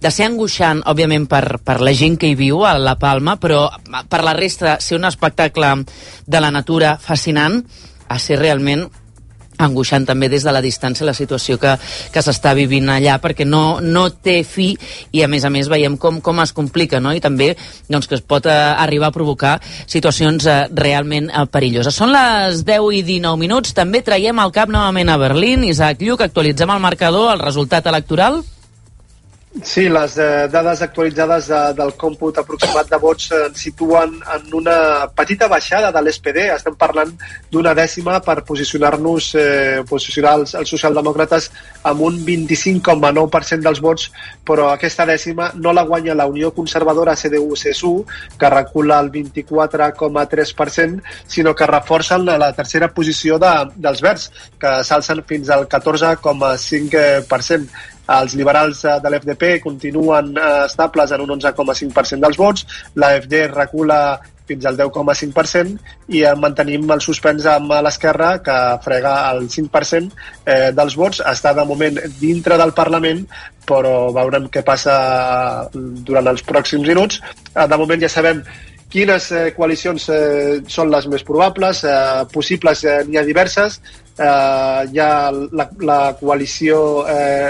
de 0.00 0.10
ser 0.14 0.28
angoixant, 0.28 0.82
òbviament, 0.86 1.26
per, 1.30 1.58
per 1.64 1.80
la 1.82 1.94
gent 1.96 2.18
que 2.20 2.30
hi 2.30 2.36
viu 2.38 2.62
a 2.66 2.76
La 2.78 2.94
Palma, 3.00 3.36
però 3.42 3.66
per 4.10 4.22
la 4.22 4.34
resta 4.36 4.76
ser 4.80 4.98
un 5.00 5.08
espectacle 5.08 5.72
de 6.26 6.42
la 6.42 6.52
natura 6.54 6.94
fascinant, 7.02 7.62
a 8.06 8.18
ser 8.20 8.38
realment 8.38 8.86
angoixant 9.58 10.06
també 10.06 10.28
des 10.32 10.44
de 10.44 10.52
la 10.54 10.62
distància 10.64 11.06
la 11.06 11.14
situació 11.16 11.58
que, 11.60 11.76
que 12.12 12.22
s'està 12.24 12.54
vivint 12.56 12.88
allà 12.90 13.18
perquè 13.22 13.46
no, 13.46 13.80
no 13.80 14.08
té 14.10 14.40
fi 14.46 14.72
i 15.12 15.22
a 15.24 15.28
més 15.30 15.44
a 15.44 15.52
més 15.52 15.70
veiem 15.70 15.98
com, 16.00 16.20
com 16.24 16.40
es 16.42 16.54
complica 16.56 17.00
no? 17.00 17.14
i 17.14 17.22
també 17.24 17.52
doncs, 17.88 18.08
que 18.08 18.18
es 18.18 18.24
pot 18.24 18.46
eh, 18.46 18.54
arribar 18.54 19.10
a 19.10 19.16
provocar 19.16 19.58
situacions 19.86 20.46
eh, 20.46 20.58
realment 20.74 21.30
eh, 21.30 21.46
perilloses. 21.50 21.94
Són 21.94 22.12
les 22.14 22.64
10 22.66 22.90
i 22.98 23.04
19 23.06 23.40
minuts, 23.40 23.74
també 23.76 24.02
traiem 24.04 24.40
el 24.42 24.54
cap 24.54 24.72
novament 24.72 25.12
a 25.12 25.20
Berlín. 25.20 25.64
Isaac 25.68 26.02
Lluc, 26.02 26.24
actualitzem 26.24 26.70
el 26.70 26.82
marcador, 26.82 27.32
el 27.34 27.44
resultat 27.44 27.86
electoral? 27.90 28.42
Sí, 29.62 29.88
les 29.88 30.18
eh, 30.18 30.48
dades 30.50 30.80
actualitzades 30.82 31.46
de, 31.46 31.58
del 31.78 31.92
còmput 31.94 32.40
aproximat 32.40 32.88
de 32.90 32.98
vots 32.98 33.28
eh, 33.30 33.36
ens 33.46 33.60
situen 33.62 34.16
en 34.34 34.48
una 34.58 35.06
petita 35.14 35.46
baixada 35.46 35.92
de 35.94 36.00
l'SPD. 36.02 36.48
Estem 36.50 36.74
parlant 36.74 37.12
d'una 37.52 37.70
dècima 37.78 38.18
per 38.18 38.42
posicionar-nos, 38.48 39.28
eh, 39.38 39.84
posicionar 39.86 40.32
els, 40.40 40.56
els 40.58 40.74
socialdemòcrates 40.74 41.46
amb 41.86 42.02
un 42.02 42.18
25,9% 42.26 43.62
dels 43.62 43.78
vots, 43.84 44.08
però 44.42 44.72
aquesta 44.72 45.06
dècima 45.06 45.52
no 45.54 45.70
la 45.70 45.86
guanya 45.86 46.18
la 46.18 46.26
Unió 46.26 46.50
Conservadora 46.50 47.14
CDU-CSU, 47.14 47.94
que 48.40 48.50
recula 48.50 48.98
el 48.98 49.12
24,3%, 49.14 50.98
sinó 51.30 51.54
que 51.54 51.70
reforcen 51.70 52.26
la, 52.26 52.40
la 52.42 52.50
tercera 52.58 52.90
posició 52.90 53.38
de, 53.38 53.54
dels 53.76 54.02
verds, 54.02 54.32
que 54.58 54.80
s'alcen 54.82 55.22
fins 55.22 55.54
al 55.54 55.68
14,5%. 55.68 57.70
Els 58.12 58.34
liberals 58.36 58.84
eh, 58.84 58.98
de 59.00 59.10
l'FDP 59.10 59.58
continuen 59.64 60.34
eh, 60.36 60.52
estables 60.66 61.12
en 61.14 61.24
un 61.24 61.34
11,5% 61.38 62.20
dels 62.20 62.38
vots, 62.38 62.66
l'AFD 63.00 63.46
recula 63.54 63.98
fins 64.44 64.66
al 64.68 64.76
10,5% 64.76 66.12
i 66.12 66.20
eh, 66.20 66.34
mantenim 66.36 66.90
el 66.92 67.00
suspens 67.00 67.46
amb 67.48 67.72
l'esquerra 67.86 68.34
que 68.44 68.56
frega 68.84 69.14
el 69.32 69.48
5% 69.48 70.12
eh, 70.44 70.68
dels 70.76 70.98
vots. 71.00 71.22
Està 71.24 71.54
de 71.56 71.64
moment 71.64 71.96
dintre 72.20 72.60
del 72.60 72.74
Parlament 72.76 73.24
però 73.64 74.12
veurem 74.12 74.50
què 74.52 74.60
passa 74.60 74.94
durant 75.72 76.28
els 76.28 76.44
pròxims 76.44 76.84
minuts. 76.84 77.22
De 77.54 77.78
moment 77.80 78.02
ja 78.02 78.10
sabem 78.12 78.42
quines 78.92 79.30
coalicions 79.56 80.10
són 80.70 80.92
les 80.92 81.06
més 81.10 81.24
probables, 81.24 81.80
possibles 82.30 82.84
n'hi 83.08 83.16
ha 83.18 83.24
diverses, 83.24 83.80
hi 84.20 85.00
ha 85.00 85.08
la, 85.32 85.66
la 85.88 85.98
coalició 86.20 86.76
eh, 87.08 87.48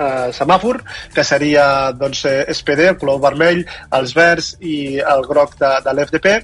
eh, 0.00 0.30
semàfor, 0.36 0.80
que 1.14 1.24
seria 1.24 1.92
doncs, 1.92 2.24
eh, 2.24 2.44
SPD, 2.54 2.88
el 2.94 2.98
color 3.00 3.20
vermell, 3.22 3.64
els 3.98 4.16
verds 4.16 4.54
i 4.60 4.98
el 5.00 5.26
groc 5.28 5.56
de, 5.60 5.74
de 5.84 5.94
l'FDP, 5.94 6.34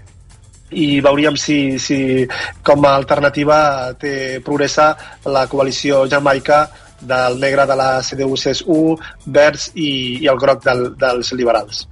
i 0.77 1.01
veuríem 1.01 1.37
si, 1.39 1.79
si 1.79 1.99
com 2.67 2.85
a 2.87 2.97
alternativa 2.99 3.59
té 4.01 4.41
progressa 4.45 4.91
la 5.31 5.47
coalició 5.47 6.05
jamaica 6.11 6.67
del 7.01 7.39
negre 7.39 7.67
de 7.69 7.77
la 7.79 7.91
CDU-CSU, 8.03 8.81
verds 9.27 9.71
i, 9.75 9.91
i 10.25 10.33
el 10.33 10.41
groc 10.43 10.65
del, 10.65 10.89
dels 10.99 11.33
liberals. 11.39 11.87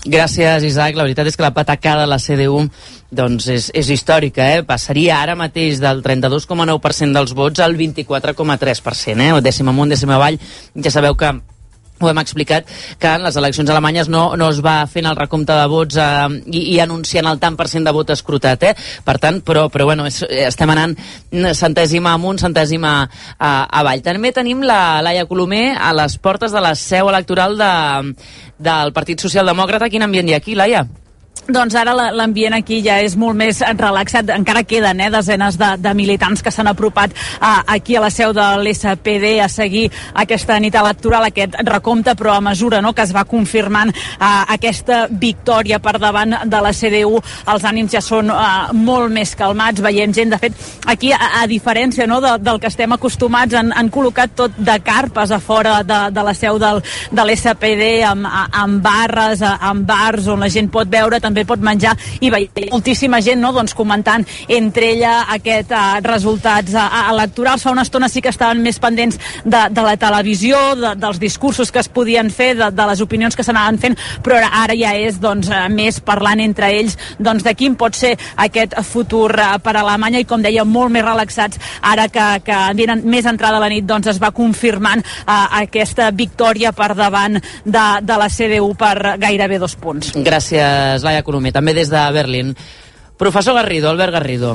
Gràcies, 0.00 0.64
Isaac. 0.64 0.96
La 0.96 1.04
veritat 1.04 1.28
és 1.28 1.36
que 1.36 1.44
la 1.44 1.52
patacada 1.52 2.06
de 2.06 2.10
la 2.10 2.18
CDU 2.18 2.64
doncs 3.10 3.46
és, 3.50 3.70
és 3.74 3.90
històrica, 3.90 4.46
eh? 4.54 4.64
Passaria 4.66 5.18
ara 5.20 5.36
mateix 5.38 5.80
del 5.82 6.02
32,9% 6.04 7.16
dels 7.16 7.34
vots 7.36 7.62
al 7.62 7.76
24,3%, 7.78 9.26
eh? 9.26 9.32
O 9.34 9.40
dècima 9.44 9.74
amunt, 9.74 9.90
dècima 9.90 10.18
avall. 10.18 10.38
Ja 10.78 10.92
sabeu 10.94 11.16
que 11.18 11.32
ho 12.00 12.08
hem 12.08 12.18
explicat, 12.18 12.68
que 12.98 13.08
en 13.12 13.24
les 13.26 13.36
eleccions 13.36 13.68
alemanyes 13.70 14.08
no, 14.08 14.22
no 14.40 14.48
es 14.48 14.62
va 14.64 14.86
fent 14.88 15.04
el 15.10 15.18
recompte 15.18 15.52
de 15.56 15.66
vots 15.68 15.98
eh, 16.00 16.28
i, 16.48 16.62
i 16.74 16.78
anunciant 16.80 17.28
el 17.28 17.40
tant 17.42 17.58
per 17.58 17.68
cent 17.68 17.84
de 17.84 17.92
vot 17.92 18.12
escrutat, 18.14 18.64
eh? 18.70 18.72
Per 19.04 19.16
tant, 19.20 19.42
però, 19.44 19.66
però 19.72 19.90
bueno, 19.90 20.06
és, 20.08 20.22
estem 20.46 20.72
anant 20.72 20.96
centèsima 21.58 22.14
amunt, 22.16 22.40
centèsima 22.40 22.94
a, 23.04 23.50
avall. 23.82 24.04
També 24.06 24.32
tenim 24.36 24.64
la 24.64 25.02
Laia 25.04 25.26
Colomer 25.28 25.74
a 25.76 25.92
les 25.98 26.16
portes 26.22 26.56
de 26.56 26.64
la 26.64 26.72
seu 26.78 27.10
electoral 27.12 27.58
de, 27.60 27.74
del 28.70 28.96
Partit 28.96 29.20
Socialdemòcrata. 29.20 29.92
Quin 29.92 30.08
ambient 30.08 30.30
hi 30.30 30.38
ha 30.38 30.40
aquí, 30.40 30.56
Laia? 30.56 30.86
Doncs 31.50 31.74
ara 31.74 31.94
l'ambient 32.14 32.54
aquí 32.54 32.78
ja 32.84 33.00
és 33.02 33.16
molt 33.18 33.34
més 33.38 33.58
relaxat. 33.74 34.28
Encara 34.34 34.62
queden 34.68 35.00
eh, 35.02 35.08
desenes 35.10 35.56
de, 35.58 35.70
de 35.82 35.92
militants 35.98 36.44
que 36.44 36.52
s'han 36.52 36.68
apropat 36.70 37.14
a, 37.40 37.64
aquí 37.74 37.96
a 37.96 38.02
la 38.04 38.10
seu 38.12 38.34
de 38.36 38.44
l'SPD 38.60 39.32
a 39.42 39.48
seguir 39.50 39.88
aquesta 40.14 40.58
nit 40.62 40.76
electoral, 40.78 41.26
aquest 41.26 41.56
recompte, 41.66 42.14
però 42.18 42.36
a 42.36 42.44
mesura 42.44 42.80
no, 42.84 42.92
que 42.94 43.02
es 43.02 43.14
va 43.16 43.24
confirmant 43.26 43.90
eh, 43.90 44.28
aquesta 44.54 45.06
victòria 45.10 45.80
per 45.82 45.96
davant 45.98 46.36
de 46.44 46.60
la 46.62 46.74
CDU, 46.76 47.18
els 47.50 47.66
ànims 47.66 47.96
ja 47.96 48.04
són 48.04 48.30
eh, 48.30 48.70
molt 48.76 49.10
més 49.10 49.34
calmats. 49.34 49.82
Veiem 49.82 50.14
gent, 50.14 50.30
de 50.30 50.38
fet, 50.38 50.68
aquí, 50.92 51.10
a, 51.16 51.40
a 51.40 51.48
diferència 51.50 52.06
no, 52.06 52.20
de, 52.22 52.36
del 52.44 52.60
que 52.62 52.70
estem 52.70 52.94
acostumats, 52.94 53.56
han, 53.58 53.72
han 53.74 53.90
col·locat 53.90 54.36
tot 54.38 54.60
de 54.60 54.78
carpes 54.86 55.34
a 55.34 55.40
fora 55.42 55.80
de, 55.82 56.00
de 56.14 56.26
la 56.28 56.36
seu 56.36 56.60
del, 56.62 56.84
de 57.10 57.26
l'SPD, 57.26 57.90
amb, 58.12 58.28
amb 58.30 58.84
barres, 58.84 59.42
amb 59.42 59.88
bars, 59.88 60.30
on 60.30 60.46
la 60.46 60.52
gent 60.52 60.70
pot 60.70 60.86
veure 60.90 61.19
també 61.22 61.44
pot 61.48 61.62
menjar 61.62 61.96
i 62.20 62.30
veia 62.32 62.68
moltíssima 62.70 63.20
gent 63.24 63.40
no, 63.40 63.52
doncs, 63.56 63.74
comentant 63.76 64.24
entre 64.48 64.92
ella 64.94 65.14
aquests 65.36 65.74
uh, 65.74 66.00
resultats 66.04 66.74
uh, 66.76 66.86
electorals. 67.12 67.64
Fa 67.64 67.74
una 67.74 67.84
estona 67.86 68.08
sí 68.10 68.22
que 68.22 68.32
estaven 68.32 68.62
més 68.64 68.80
pendents 68.82 69.18
de, 69.44 69.62
de 69.70 69.84
la 69.84 69.96
televisió, 70.00 70.58
de, 70.78 70.94
dels 71.00 71.20
discursos 71.22 71.72
que 71.72 71.82
es 71.82 71.90
podien 71.92 72.30
fer, 72.30 72.52
de, 72.58 72.70
de 72.74 72.88
les 72.90 73.02
opinions 73.04 73.36
que 73.36 73.46
s'anaven 73.46 73.80
fent, 73.82 73.98
però 74.24 74.38
ara, 74.40 74.50
ara 74.64 74.76
ja 74.78 74.94
és 74.98 75.20
doncs, 75.22 75.50
uh, 75.52 75.66
més 75.72 76.00
parlant 76.04 76.40
entre 76.42 76.70
ells 76.80 76.96
doncs, 77.18 77.44
de 77.46 77.54
quin 77.58 77.76
pot 77.80 77.96
ser 77.96 78.16
aquest 78.40 78.76
futur 78.86 79.30
uh, 79.34 79.56
per 79.62 79.76
a 79.76 79.84
Alemanya 79.84 80.22
i 80.22 80.28
com 80.28 80.42
deia, 80.42 80.64
molt 80.64 80.92
més 80.94 81.04
relaxats 81.06 81.60
ara 81.82 82.08
que, 82.12 82.26
que 82.46 82.58
venen 82.78 83.04
més 83.10 83.26
entrada 83.28 83.58
a 83.58 83.64
la 83.64 83.70
nit 83.72 83.86
doncs 83.88 84.10
es 84.12 84.20
va 84.22 84.32
confirmant 84.36 85.02
uh, 85.02 85.46
aquesta 85.60 86.10
victòria 86.14 86.72
per 86.76 86.92
davant 86.98 87.38
de, 87.40 87.86
de 88.02 88.18
la 88.20 88.28
CDU 88.30 88.72
per 88.78 89.16
gairebé 89.20 89.58
dos 89.60 89.76
punts. 89.80 90.12
Gràcies, 90.16 91.04
Colomer, 91.26 91.52
també 91.52 91.74
des 91.76 91.90
de 91.92 92.02
Berlín. 92.14 92.54
Professor 93.20 93.54
Garrido, 93.58 93.90
Albert 93.90 94.16
Garrido. 94.18 94.54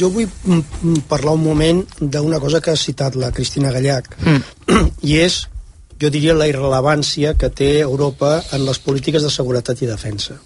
Jo 0.00 0.08
vull 0.14 0.28
parlar 1.08 1.34
un 1.36 1.42
moment 1.44 1.82
d'una 2.00 2.40
cosa 2.40 2.62
que 2.64 2.72
ha 2.72 2.80
citat 2.80 3.18
la 3.20 3.32
Cristina 3.36 3.72
Gallac, 3.74 4.14
mm. 4.22 4.86
i 5.10 5.18
és, 5.20 5.42
jo 6.00 6.08
diria, 6.08 6.36
la 6.38 6.48
irrelevància 6.48 7.34
que 7.36 7.50
té 7.52 7.72
Europa 7.82 8.38
en 8.56 8.64
les 8.64 8.80
polítiques 8.80 9.26
de 9.26 9.32
seguretat 9.32 9.82
i 9.84 9.90
defensa. 9.90 10.38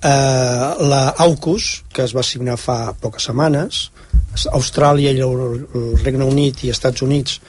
Uh, 0.00 0.78
la 0.88 1.00
AUKUS, 1.26 1.64
que 1.92 2.06
es 2.06 2.14
va 2.16 2.22
signar 2.24 2.54
fa 2.56 2.94
poques 3.00 3.26
setmanes, 3.28 3.88
Austràlia 4.54 5.10
i 5.12 5.20
el 5.20 5.66
Regne 6.04 6.24
Unit 6.24 6.62
i 6.64 6.70
Estats 6.72 7.02
Units 7.04 7.40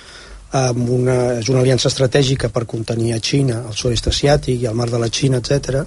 amb 0.57 0.89
una, 0.91 1.17
és 1.39 1.47
una 1.49 1.62
aliança 1.62 1.88
estratègica 1.88 2.49
per 2.51 2.65
contenir 2.67 3.13
a 3.15 3.21
Xina, 3.23 3.62
el 3.69 3.77
sud-est 3.77 4.10
asiàtic 4.12 4.65
i 4.65 4.67
el 4.67 4.75
mar 4.75 4.89
de 4.91 4.99
la 4.99 5.07
Xina, 5.07 5.39
etc. 5.39 5.86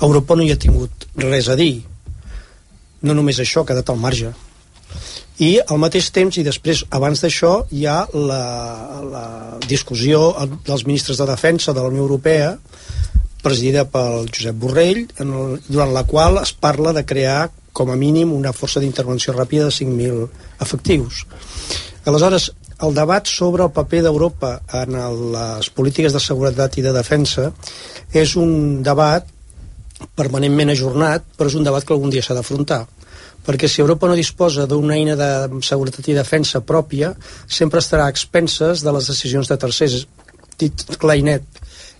Europa 0.00 0.36
no 0.36 0.46
hi 0.46 0.52
ha 0.52 0.60
tingut 0.60 1.06
res 1.22 1.48
a 1.48 1.56
dir. 1.58 1.82
No 3.02 3.14
només 3.18 3.40
això, 3.42 3.62
ha 3.62 3.70
quedat 3.72 3.90
al 3.90 4.00
marge. 4.02 4.32
I 5.42 5.56
al 5.64 5.80
mateix 5.80 6.10
temps 6.14 6.36
i 6.38 6.44
després 6.46 6.84
abans 6.94 7.22
d'això 7.22 7.52
hi 7.72 7.86
ha 7.88 8.02
la, 8.14 8.42
la 9.02 9.24
discussió 9.66 10.28
dels 10.66 10.84
ministres 10.86 11.18
de 11.18 11.26
defensa 11.26 11.72
de 11.72 11.80
la 11.80 11.90
Unió 11.90 12.04
Europea 12.04 12.52
presidida 13.42 13.86
pel 13.90 14.28
Josep 14.30 14.58
Borrell 14.62 15.06
en 15.22 15.32
el, 15.34 15.56
durant 15.66 15.90
la 15.96 16.04
qual 16.06 16.38
es 16.42 16.52
parla 16.52 16.92
de 16.94 17.04
crear 17.08 17.50
com 17.72 17.90
a 17.90 17.98
mínim 17.98 18.32
una 18.36 18.52
força 18.54 18.80
d'intervenció 18.80 19.34
ràpida 19.34 19.66
de 19.66 19.74
5.000 19.74 20.28
efectius. 20.62 21.24
Aleshores 22.04 22.50
el 22.82 22.94
debat 22.94 23.26
sobre 23.30 23.64
el 23.64 23.72
paper 23.74 24.02
d'Europa 24.06 24.56
en 24.82 24.96
les 25.34 25.68
polítiques 25.74 26.14
de 26.14 26.22
seguretat 26.22 26.78
i 26.78 26.84
de 26.84 26.94
defensa 26.94 27.50
és 28.12 28.34
un 28.36 28.82
debat 28.82 29.28
permanentment 30.16 30.72
ajornat, 30.74 31.24
però 31.36 31.50
és 31.50 31.56
un 31.58 31.64
debat 31.66 31.84
que 31.84 31.94
algun 31.94 32.12
dia 32.12 32.24
s'ha 32.24 32.36
d'afrontar 32.38 32.84
perquè 33.42 33.66
si 33.66 33.80
Europa 33.82 34.06
no 34.06 34.14
disposa 34.14 34.68
d'una 34.70 34.94
eina 34.94 35.16
de 35.18 35.62
seguretat 35.66 36.06
i 36.08 36.14
defensa 36.14 36.60
pròpia, 36.62 37.12
sempre 37.50 37.82
estarà 37.82 38.06
a 38.06 38.12
expenses 38.14 38.84
de 38.86 38.92
les 38.94 39.08
decisions 39.10 39.50
de 39.50 39.56
tercers. 39.58 40.04
Dit 40.62 40.84
clar 41.02 41.16
i 41.18 41.24
net, 41.26 41.42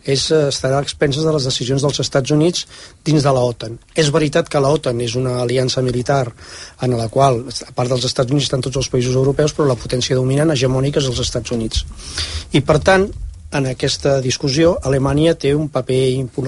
és, 0.05 0.31
eh, 0.31 0.49
estarà 0.51 0.79
a 0.79 0.83
expenses 0.83 1.25
de 1.25 1.33
les 1.33 1.45
decisions 1.45 1.83
dels 1.83 2.01
Estats 2.01 2.31
Units 2.31 2.67
dins 3.05 3.23
de 3.23 3.33
la 3.33 3.41
OTAN. 3.41 3.79
És 3.95 4.11
veritat 4.11 4.49
que 4.49 4.61
la 4.61 4.71
OTAN 4.71 5.01
és 5.01 5.15
una 5.15 5.41
aliança 5.43 5.83
militar 5.83 6.33
en 6.81 6.97
la 6.97 7.09
qual, 7.09 7.45
a 7.67 7.73
part 7.73 7.89
dels 7.89 8.05
Estats 8.05 8.31
Units, 8.31 8.45
estan 8.45 8.61
tots 8.61 8.77
els 8.77 8.89
països 8.89 9.15
europeus, 9.15 9.53
però 9.53 9.67
la 9.67 9.79
potència 9.79 10.17
dominant 10.17 10.51
hegemònica 10.51 11.01
és 11.01 11.07
els 11.07 11.21
Estats 11.21 11.51
Units. 11.51 11.85
I, 12.53 12.61
per 12.61 12.79
tant, 12.79 13.11
en 13.53 13.69
aquesta 13.71 14.19
discussió 14.25 14.77
Alemanya 14.89 15.35
té 15.35 15.55
un 15.55 15.69
paper 15.73 16.01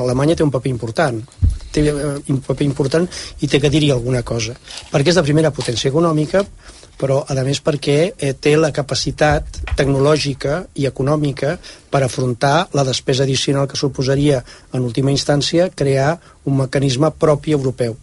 Alemanya 0.05 0.37
té 0.37 0.45
un 0.45 0.53
paper 0.55 0.71
important. 0.73 1.21
Té 1.75 1.85
eh, 1.90 2.14
un 2.31 2.40
paper 2.40 2.67
important 2.67 3.07
i 3.40 3.51
té 3.51 3.61
que 3.61 3.71
dir-hi 3.71 3.90
alguna 3.93 4.23
cosa 4.23 4.57
perquè 4.93 5.12
és 5.12 5.21
la 5.21 5.27
primera 5.27 5.53
potència 5.53 5.90
econòmica 5.90 6.45
però 6.99 7.21
a 7.27 7.35
més 7.45 7.61
perquè 7.61 7.97
eh, 8.17 8.35
té 8.38 8.55
la 8.57 8.73
capacitat 8.73 9.61
tecnològica 9.77 10.61
i 10.79 10.87
econòmica 10.87 11.57
per 11.90 12.05
afrontar 12.05 12.69
la 12.73 12.85
despesa 12.87 13.25
addicional 13.25 13.69
que 13.69 13.77
suposaria 13.77 14.43
en 14.73 14.85
última 14.87 15.11
instància 15.11 15.71
crear 15.75 16.19
un 16.45 16.57
mecanisme 16.62 17.11
propi 17.11 17.53
europeu. 17.53 17.97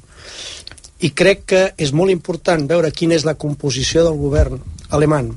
I 1.02 1.10
crec 1.18 1.46
que 1.46 1.62
és 1.78 1.94
molt 1.94 2.12
important 2.12 2.68
veure 2.68 2.92
quina 2.92 3.16
és 3.16 3.26
la 3.26 3.38
composició 3.40 4.04
del 4.06 4.20
govern 4.20 4.60
alemany 4.92 5.32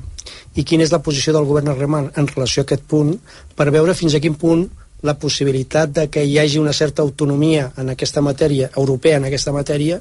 i 0.55 0.63
quina 0.63 0.85
és 0.85 0.93
la 0.93 1.01
posició 1.03 1.33
del 1.35 1.45
govern 1.45 1.71
alemany 1.73 2.09
en 2.15 2.27
relació 2.31 2.63
a 2.63 2.65
aquest 2.65 2.83
punt 2.87 3.13
per 3.55 3.69
veure 3.71 3.95
fins 3.97 4.15
a 4.15 4.21
quin 4.23 4.35
punt 4.39 4.65
la 5.05 5.15
possibilitat 5.19 5.91
de 5.93 6.07
que 6.09 6.23
hi 6.25 6.37
hagi 6.39 6.59
una 6.59 6.73
certa 6.73 7.03
autonomia 7.03 7.69
en 7.77 7.91
aquesta 7.93 8.21
matèria, 8.25 8.71
europea 8.75 9.19
en 9.19 9.27
aquesta 9.29 9.53
matèria, 9.53 9.99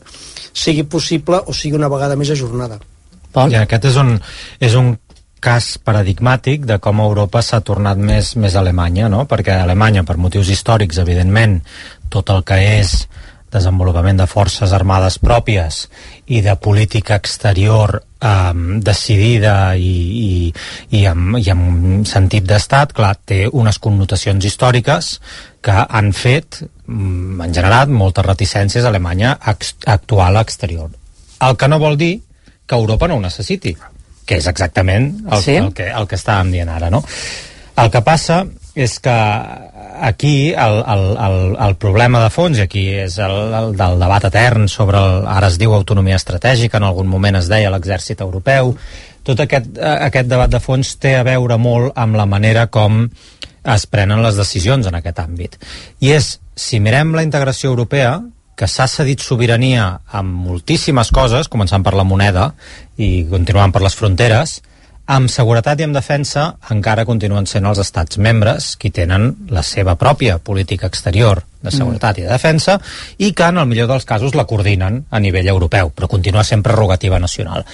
sigui 0.52 0.84
possible 0.88 1.42
o 1.46 1.52
sigui 1.52 1.76
una 1.76 1.90
vegada 1.92 2.16
més 2.16 2.30
ajornada. 2.30 2.80
I 3.34 3.58
aquest 3.58 3.90
és 3.90 3.96
un, 3.98 4.14
és 4.62 4.76
un 4.78 4.94
cas 5.44 5.74
paradigmàtic 5.84 6.64
de 6.64 6.78
com 6.80 7.02
Europa 7.04 7.42
s'ha 7.44 7.60
tornat 7.60 8.00
més, 8.00 8.32
més 8.40 8.56
Alemanya, 8.56 9.10
no? 9.12 9.26
perquè 9.28 9.58
Alemanya, 9.60 10.06
per 10.08 10.16
motius 10.16 10.48
històrics, 10.48 11.02
evidentment, 11.02 11.58
tot 12.08 12.30
el 12.32 12.44
que 12.48 12.60
és 12.78 13.02
desenvolupament 13.54 14.18
de 14.18 14.26
forces 14.26 14.72
armades 14.74 15.20
pròpies 15.22 15.84
i 16.26 16.40
de 16.40 16.54
política 16.56 17.16
exterior 17.20 17.98
eh, 18.20 18.52
decidida 18.80 19.74
i, 19.76 19.94
i, 20.24 20.52
i, 20.98 21.04
amb, 21.10 21.38
i 21.38 21.50
amb 21.52 22.06
sentit 22.08 22.46
d'estat, 22.48 22.94
clar, 22.96 23.14
té 23.24 23.44
unes 23.50 23.78
connotacions 23.78 24.44
històriques 24.44 25.10
que 25.64 25.74
han 25.84 26.12
fet, 26.16 26.62
mm, 26.86 27.40
en 27.44 27.56
general, 27.56 27.92
moltes 27.92 28.26
reticències 28.26 28.84
a 28.84 28.92
Alemanya 28.92 29.36
a 29.40 29.56
actuar 29.96 30.28
a 30.28 30.36
l'exterior. 30.38 30.90
El 31.44 31.58
que 31.60 31.68
no 31.68 31.80
vol 31.82 31.98
dir 32.00 32.14
que 32.66 32.76
Europa 32.76 33.08
no 33.08 33.18
ho 33.18 33.24
necessiti, 33.24 33.74
que 34.24 34.38
és 34.40 34.46
exactament 34.48 35.10
el, 35.30 35.42
sí? 35.42 35.56
el, 35.60 35.72
que, 35.76 35.90
el 35.92 36.08
que 36.08 36.16
estàvem 36.16 36.52
dient 36.54 36.70
ara, 36.72 36.88
no? 36.90 37.02
El 37.76 37.90
que 37.92 38.00
passa 38.06 38.44
és 38.74 38.96
que 39.02 39.14
aquí 40.00 40.52
el, 40.52 40.82
el, 40.86 41.04
el, 41.16 41.56
el 41.66 41.76
problema 41.76 42.22
de 42.24 42.30
fons, 42.30 42.60
aquí 42.60 42.86
és 43.04 43.18
el, 43.22 43.36
el 43.54 43.74
del 43.78 43.98
debat 44.00 44.28
etern 44.30 44.68
sobre, 44.68 44.98
el, 44.98 45.26
ara 45.30 45.50
es 45.52 45.58
diu 45.60 45.74
autonomia 45.74 46.18
estratègica, 46.20 46.78
en 46.78 46.88
algun 46.88 47.10
moment 47.10 47.38
es 47.40 47.48
deia 47.52 47.72
l'exèrcit 47.72 48.22
europeu, 48.24 48.74
tot 49.24 49.40
aquest, 49.40 49.72
eh, 49.78 49.96
aquest 50.10 50.28
debat 50.30 50.52
de 50.52 50.60
fons 50.60 50.94
té 51.00 51.16
a 51.16 51.24
veure 51.26 51.58
molt 51.58 51.96
amb 51.96 52.18
la 52.20 52.26
manera 52.28 52.66
com 52.66 53.06
es 53.64 53.86
prenen 53.88 54.22
les 54.22 54.36
decisions 54.36 54.86
en 54.86 54.98
aquest 54.98 55.22
àmbit. 55.22 55.56
I 56.04 56.12
és, 56.18 56.34
si 56.54 56.80
mirem 56.80 57.14
la 57.16 57.24
integració 57.24 57.72
europea, 57.72 58.18
que 58.54 58.68
s'ha 58.70 58.86
cedit 58.86 59.22
sobirania 59.24 59.86
amb 60.14 60.44
moltíssimes 60.46 61.10
coses, 61.14 61.48
començant 61.50 61.82
per 61.82 61.94
la 61.98 62.06
moneda 62.06 62.52
i 62.96 63.24
continuant 63.30 63.72
per 63.74 63.82
les 63.82 63.96
fronteres, 63.98 64.60
amb 65.06 65.28
seguretat 65.28 65.80
i 65.80 65.84
amb 65.84 65.96
defensa 65.96 66.44
encara 66.72 67.04
continuen 67.04 67.46
sent 67.46 67.66
els 67.68 67.80
estats 67.82 68.16
membres 68.16 68.72
qui 68.80 68.90
tenen 68.94 69.32
la 69.52 69.62
seva 69.62 69.98
pròpia 70.00 70.38
política 70.38 70.88
exterior 70.88 71.42
de 71.60 71.68
mm. 71.68 71.76
seguretat 71.76 72.16
mm. 72.16 72.22
i 72.22 72.24
de 72.24 72.32
defensa 72.32 72.78
i 73.18 73.32
que 73.36 73.50
en 73.50 73.60
el 73.60 73.68
millor 73.68 73.90
dels 73.92 74.08
casos 74.08 74.34
la 74.34 74.46
coordinen 74.48 75.02
a 75.10 75.20
nivell 75.20 75.50
europeu, 75.52 75.92
però 75.92 76.08
continua 76.08 76.44
sent 76.44 76.64
prerrogativa 76.64 77.20
nacional. 77.20 77.66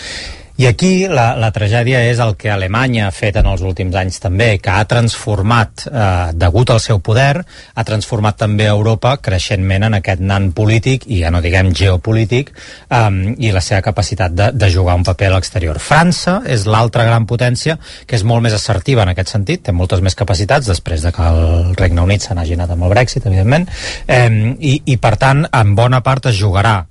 I 0.60 0.66
aquí 0.66 1.06
la, 1.08 1.30
la 1.40 1.48
tragèdia 1.56 2.02
és 2.04 2.18
el 2.20 2.34
que 2.36 2.50
Alemanya 2.52 3.06
ha 3.06 3.12
fet 3.16 3.38
en 3.40 3.46
els 3.48 3.62
últims 3.64 3.94
anys 3.96 4.20
també, 4.20 4.58
que 4.60 4.68
ha 4.68 4.82
transformat, 4.84 5.86
eh, 5.88 6.34
degut 6.36 6.68
al 6.74 6.82
seu 6.84 6.98
poder, 7.00 7.40
ha 7.40 7.84
transformat 7.88 8.36
també 8.42 8.66
Europa 8.68 9.14
creixentment 9.24 9.86
en 9.88 9.96
aquest 9.96 10.20
nan 10.20 10.50
polític, 10.52 11.06
i 11.08 11.22
ja 11.22 11.30
no 11.32 11.40
diguem 11.40 11.70
geopolític, 11.72 12.52
eh, 12.92 13.00
i 13.40 13.54
la 13.56 13.64
seva 13.64 13.80
capacitat 13.88 14.36
de, 14.36 14.50
de 14.52 14.68
jugar 14.68 14.98
un 15.00 15.08
paper 15.08 15.30
a 15.30 15.38
l'exterior. 15.38 15.80
França 15.80 16.42
és 16.44 16.68
l'altra 16.68 17.08
gran 17.08 17.24
potència 17.24 17.78
que 18.04 18.20
és 18.20 18.28
molt 18.28 18.44
més 18.44 18.58
assertiva 18.60 19.08
en 19.08 19.14
aquest 19.14 19.32
sentit, 19.32 19.64
té 19.64 19.72
moltes 19.72 20.04
més 20.04 20.18
capacitats 20.18 20.68
després 20.68 21.08
de 21.08 21.16
que 21.16 21.24
el 21.24 21.72
Regne 21.80 22.04
Unit 22.04 22.28
se 22.28 22.36
n'hagi 22.36 22.60
anat 22.60 22.76
amb 22.76 22.84
el 22.84 22.92
Brexit, 22.98 23.24
evidentment, 23.32 23.64
eh, 24.04 24.28
i, 24.60 24.76
i 24.84 25.00
per 25.00 25.16
tant 25.16 25.46
en 25.48 25.72
bona 25.72 26.04
part 26.04 26.28
es 26.28 26.36
jugarà 26.36 26.82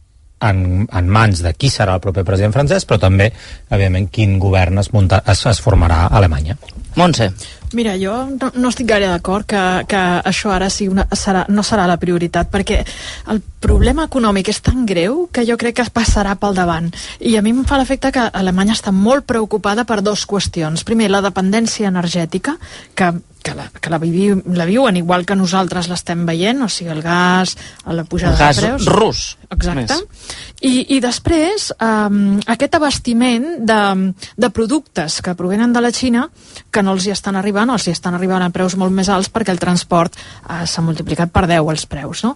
en, 0.42 0.88
en 0.88 1.10
mans 1.12 1.44
de 1.44 1.54
qui 1.54 1.72
serà 1.74 1.98
el 1.98 2.04
proper 2.04 2.26
president 2.28 2.56
francès, 2.56 2.88
però 2.88 3.00
també, 3.02 3.30
evidentment, 3.70 4.10
quin 4.14 4.38
govern 4.42 4.82
es, 4.84 4.94
munta, 4.96 5.22
es, 5.28 5.46
es 5.50 5.62
formarà 5.64 6.06
a 6.06 6.14
Alemanya. 6.20 6.58
Montse. 7.00 7.32
Mira, 7.72 7.94
jo 8.02 8.14
no, 8.34 8.50
no 8.58 8.72
estic 8.72 8.88
gaire 8.90 9.08
d'acord 9.12 9.46
que, 9.48 9.62
que 9.90 10.02
això 10.26 10.52
ara 10.56 10.72
sí 10.74 10.88
una, 10.90 11.06
serà, 11.14 11.44
no 11.54 11.64
serà 11.66 11.86
la 11.88 12.00
prioritat, 12.02 12.50
perquè 12.50 12.80
el 13.30 13.42
problema 13.62 14.08
econòmic 14.10 14.50
és 14.50 14.62
tan 14.66 14.88
greu 14.90 15.28
que 15.32 15.46
jo 15.46 15.58
crec 15.62 15.78
que 15.78 15.86
es 15.86 15.94
passarà 15.94 16.34
pel 16.42 16.58
davant. 16.58 16.90
I 17.20 17.38
a 17.38 17.44
mi 17.46 17.54
em 17.54 17.64
fa 17.70 17.78
l'efecte 17.78 18.12
que 18.16 18.26
Alemanya 18.42 18.78
està 18.78 18.94
molt 18.96 19.28
preocupada 19.30 19.86
per 19.86 20.02
dues 20.02 20.26
qüestions. 20.26 20.86
Primer, 20.88 21.12
la 21.14 21.24
dependència 21.26 21.92
energètica, 21.92 22.58
que 22.98 23.14
que 23.42 23.56
la, 23.56 23.70
que 23.70 23.90
la, 23.90 23.98
vivi, 23.98 24.34
la 24.54 24.66
viuen 24.66 24.98
igual 25.00 25.26
que 25.26 25.36
nosaltres 25.36 25.88
l'estem 25.90 26.26
veient, 26.28 26.60
o 26.66 26.68
sigui, 26.70 26.92
el 26.92 27.02
gas, 27.02 27.56
la 27.88 28.04
pujada 28.04 28.36
el 28.36 28.40
gas 28.40 28.60
de 28.60 28.68
preus... 28.68 28.86
rus. 28.86 29.22
Exacte. 29.50 29.96
I, 30.62 30.74
I 30.96 31.00
després, 31.02 31.70
um, 31.82 32.38
aquest 32.52 32.76
abastiment 32.78 33.48
de, 33.66 33.80
de 34.38 34.50
productes 34.54 35.22
que 35.26 35.34
provenen 35.40 35.74
de 35.74 35.82
la 35.82 35.94
Xina 35.96 36.28
que 36.70 36.84
no 36.84 36.89
els 36.92 37.08
hi 37.08 37.14
estan 37.14 37.38
arribant, 37.40 37.70
els 37.74 37.88
hi 37.88 37.94
estan 37.94 38.18
arribant 38.18 38.44
a 38.46 38.50
preus 38.54 38.76
molt 38.80 38.94
més 38.96 39.10
alts 39.10 39.30
perquè 39.34 39.54
el 39.54 39.62
transport 39.62 40.16
uh, 40.18 40.66
s'ha 40.66 40.84
multiplicat 40.86 41.32
per 41.34 41.46
10 41.50 41.72
els 41.74 41.86
preus, 41.90 42.24
no? 42.26 42.36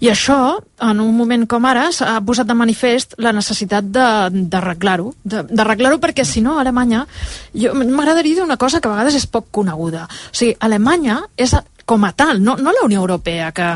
I 0.00 0.10
això, 0.12 0.38
en 0.82 1.02
un 1.02 1.14
moment 1.16 1.46
com 1.48 1.66
ara, 1.68 1.88
s'ha 1.94 2.18
posat 2.26 2.48
de 2.48 2.56
manifest 2.58 3.16
la 3.22 3.34
necessitat 3.36 3.88
d'arreglar-ho, 3.92 5.12
d'arreglar-ho 5.24 6.00
perquè 6.02 6.26
si 6.28 6.42
no, 6.44 6.58
Alemanya, 6.60 7.06
m'agradaria 7.54 8.40
dir 8.40 8.44
una 8.44 8.60
cosa 8.60 8.80
que 8.80 8.90
a 8.90 8.96
vegades 8.96 9.18
és 9.20 9.28
poc 9.30 9.50
coneguda. 9.54 10.06
O 10.06 10.36
sigui, 10.36 10.56
Alemanya 10.60 11.20
és 11.36 11.54
com 11.86 12.04
a 12.04 12.12
tal, 12.12 12.42
no, 12.42 12.56
no 12.56 12.72
la 12.72 12.86
Unió 12.86 13.00
Europea, 13.02 13.50
que 13.52 13.74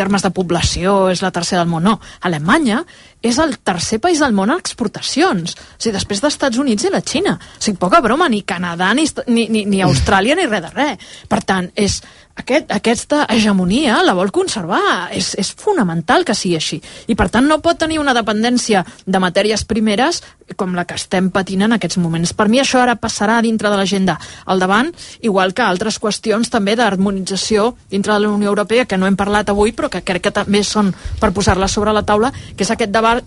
termes 0.00 0.24
de 0.24 0.32
població 0.34 1.10
és 1.12 1.22
la 1.24 1.32
tercera 1.34 1.62
del 1.62 1.70
món, 1.70 1.84
no. 1.86 1.98
Alemanya 2.26 2.80
és 3.22 3.36
el 3.42 3.58
tercer 3.58 4.00
país 4.00 4.22
del 4.22 4.32
món 4.36 4.52
en 4.52 4.60
exportacions. 4.60 5.52
O 5.52 5.76
sigui, 5.76 5.94
després 5.98 6.22
dels 6.24 6.38
Estats 6.38 6.60
Units 6.60 6.88
i 6.88 6.92
la 6.92 7.02
Xina. 7.04 7.36
O 7.36 7.60
sigui, 7.60 7.78
poca 7.80 8.00
broma, 8.04 8.30
ni 8.32 8.42
Canadà, 8.48 8.94
ni, 8.96 9.04
ni, 9.28 9.46
ni, 9.52 9.66
ni 9.68 9.84
Austràlia, 9.84 10.38
ni 10.38 10.48
res 10.48 10.64
de 10.64 10.72
res. 10.72 11.12
Per 11.28 11.42
tant, 11.44 11.68
és, 11.76 12.00
aquest, 12.40 12.70
aquesta 12.72 13.24
hegemonia 13.30 14.00
la 14.04 14.16
vol 14.18 14.32
conservar. 14.34 15.10
És, 15.16 15.32
és 15.38 15.52
fonamental 15.56 16.24
que 16.26 16.36
sigui 16.36 16.56
així. 16.58 16.80
I, 17.08 17.16
per 17.18 17.28
tant, 17.32 17.46
no 17.46 17.60
pot 17.64 17.78
tenir 17.80 18.00
una 18.00 18.14
dependència 18.16 18.84
de 19.06 19.22
matèries 19.22 19.64
primeres 19.68 20.22
com 20.56 20.74
la 20.74 20.84
que 20.84 20.96
estem 20.98 21.30
patint 21.30 21.62
en 21.66 21.76
aquests 21.76 22.00
moments. 22.02 22.32
Per 22.34 22.48
mi 22.50 22.60
això 22.60 22.80
ara 22.82 22.96
passarà 22.98 23.38
dintre 23.44 23.70
de 23.70 23.78
l'agenda 23.78 24.16
al 24.50 24.62
davant, 24.62 24.90
igual 25.22 25.54
que 25.54 25.62
altres 25.62 26.00
qüestions 26.02 26.50
també 26.50 26.74
d'harmonització 26.78 27.74
dintre 27.90 28.16
de 28.16 28.24
la 28.24 28.32
Unió 28.34 28.50
Europea, 28.50 28.86
que 28.86 28.98
no 28.98 29.06
hem 29.06 29.18
parlat 29.20 29.52
avui, 29.52 29.72
però 29.76 29.90
que 29.92 30.02
crec 30.02 30.26
que 30.26 30.34
també 30.34 30.64
són 30.66 30.92
per 31.20 31.32
posar-la 31.36 31.68
sobre 31.68 31.94
la 31.94 32.02
taula, 32.06 32.32
que 32.56 32.66
és 32.66 32.74
aquest 32.74 32.90
debat 32.90 33.24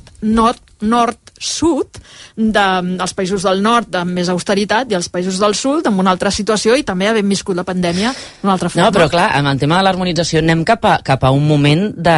nord 1.44 1.54
nord-sud 1.54 2.00
de, 2.36 2.66
dels 2.98 3.14
països 3.14 3.44
del 3.44 3.62
nord 3.62 3.94
amb 3.96 4.16
més 4.16 4.30
austeritat 4.30 4.92
i 4.92 4.96
els 4.96 5.10
països 5.10 5.40
del 5.40 5.54
sud 5.56 5.86
amb 5.88 6.00
una 6.00 6.12
altra 6.12 6.32
situació 6.32 6.76
i 6.76 6.84
també 6.84 7.08
havent 7.08 7.28
viscut 7.30 7.56
la 7.56 7.64
pandèmia 7.64 8.14
d'una 8.42 8.54
altra 8.54 8.70
forma. 8.70 8.88
No, 8.88 8.94
però 8.96 9.10
clar, 9.10 9.30
amb 9.38 9.52
el 9.52 9.60
tema 9.60 9.78
de 9.78 9.84
l'harmonització 9.88 10.42
anem 10.42 10.64
cap 10.66 10.86
a, 10.86 10.98
cap 11.04 11.24
a 11.24 11.32
un 11.32 11.46
moment 11.48 11.92
de, 11.94 12.18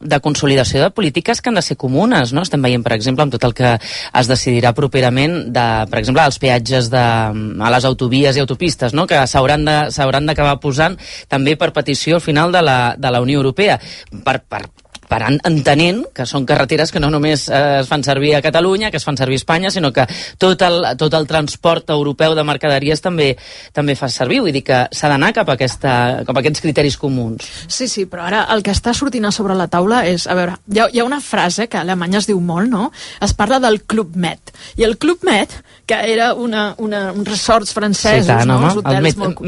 de 0.00 0.20
consolidació 0.20 0.82
de 0.82 0.90
polítiques 0.90 1.40
que 1.40 1.50
han 1.50 1.60
de 1.60 1.62
ser 1.62 1.76
comunes, 1.76 2.32
no? 2.32 2.42
Estem 2.42 2.62
veient, 2.62 2.82
per 2.82 2.96
exemple, 2.96 3.26
amb 3.26 3.34
tot 3.34 3.44
el 3.46 3.54
que 3.54 3.74
es 3.78 4.30
decidirà 4.30 4.72
properament 4.74 5.52
de, 5.52 5.66
per 5.90 6.00
exemple, 6.00 6.24
els 6.26 6.40
peatges 6.42 6.90
de, 6.92 7.02
a 7.02 7.72
les 7.76 7.88
autovies 7.88 8.36
i 8.36 8.42
autopistes, 8.42 8.96
no? 8.96 9.06
que 9.06 9.20
s'hauran 9.26 9.66
d'acabar 10.26 10.58
posant 10.62 10.98
també 11.28 11.56
per 11.56 11.72
petició 11.72 12.18
al 12.18 12.24
final 12.24 12.52
de 12.52 12.62
la, 12.62 12.78
de 12.98 13.10
la 13.12 13.20
Unió 13.22 13.42
Europea 13.42 13.78
per, 14.24 14.40
per 14.48 14.64
per 15.12 15.20
entenent 15.28 16.02
que 16.16 16.24
són 16.28 16.46
carreteres 16.48 16.92
que 16.92 17.00
no 17.02 17.10
només 17.12 17.44
eh, 17.50 17.82
es 17.82 17.90
fan 17.90 18.04
servir 18.06 18.34
a 18.36 18.42
Catalunya, 18.44 18.90
que 18.90 18.96
es 19.00 19.04
fan 19.04 19.18
servir 19.20 19.36
a 19.36 19.42
Espanya, 19.42 19.70
sinó 19.70 19.92
que 19.92 20.06
tot 20.40 20.62
el, 20.64 20.86
tot 21.00 21.12
el 21.18 21.28
transport 21.28 21.92
europeu 21.92 22.36
de 22.38 22.44
mercaderies 22.48 23.04
també 23.04 23.32
també 23.76 23.96
fa 23.98 24.08
servir. 24.12 24.40
Vull 24.44 24.54
dir 24.54 24.64
que 24.66 24.84
s'ha 24.92 25.10
d'anar 25.12 25.32
cap, 25.36 25.50
a 25.52 25.56
aquesta, 25.58 25.92
cap 26.26 26.36
a 26.36 26.42
aquests 26.42 26.64
criteris 26.64 26.96
comuns. 27.00 27.48
Sí, 27.68 27.88
sí, 27.90 28.06
però 28.08 28.26
ara 28.30 28.44
el 28.54 28.64
que 28.64 28.72
està 28.74 28.94
sortint 28.96 29.28
a 29.28 29.34
sobre 29.34 29.56
la 29.58 29.68
taula 29.72 30.02
és... 30.08 30.26
A 30.32 30.36
veure, 30.38 30.56
hi 30.72 30.80
ha, 30.80 30.88
hi 30.88 31.02
ha 31.02 31.06
una 31.08 31.20
frase 31.20 31.68
que 31.68 31.76
a 31.80 31.84
Alemanya 31.84 32.22
es 32.22 32.30
diu 32.30 32.40
molt, 32.40 32.70
no? 32.72 32.88
Es 33.20 33.36
parla 33.36 33.60
del 33.60 33.82
Club 33.84 34.16
Med. 34.16 34.54
I 34.80 34.86
el 34.88 34.96
Club 35.02 35.26
Med, 35.28 35.52
que 35.86 35.98
era 36.12 36.32
una, 36.34 36.74
una, 36.78 37.04
uns 37.12 37.28
resorts 37.28 37.74
francesos, 37.76 38.26
sí, 38.26 38.32
tant, 38.32 38.48
no? 38.48 38.58
Home, 38.62 38.84
el 38.96 39.02
med 39.04 39.20
molt... 39.20 39.42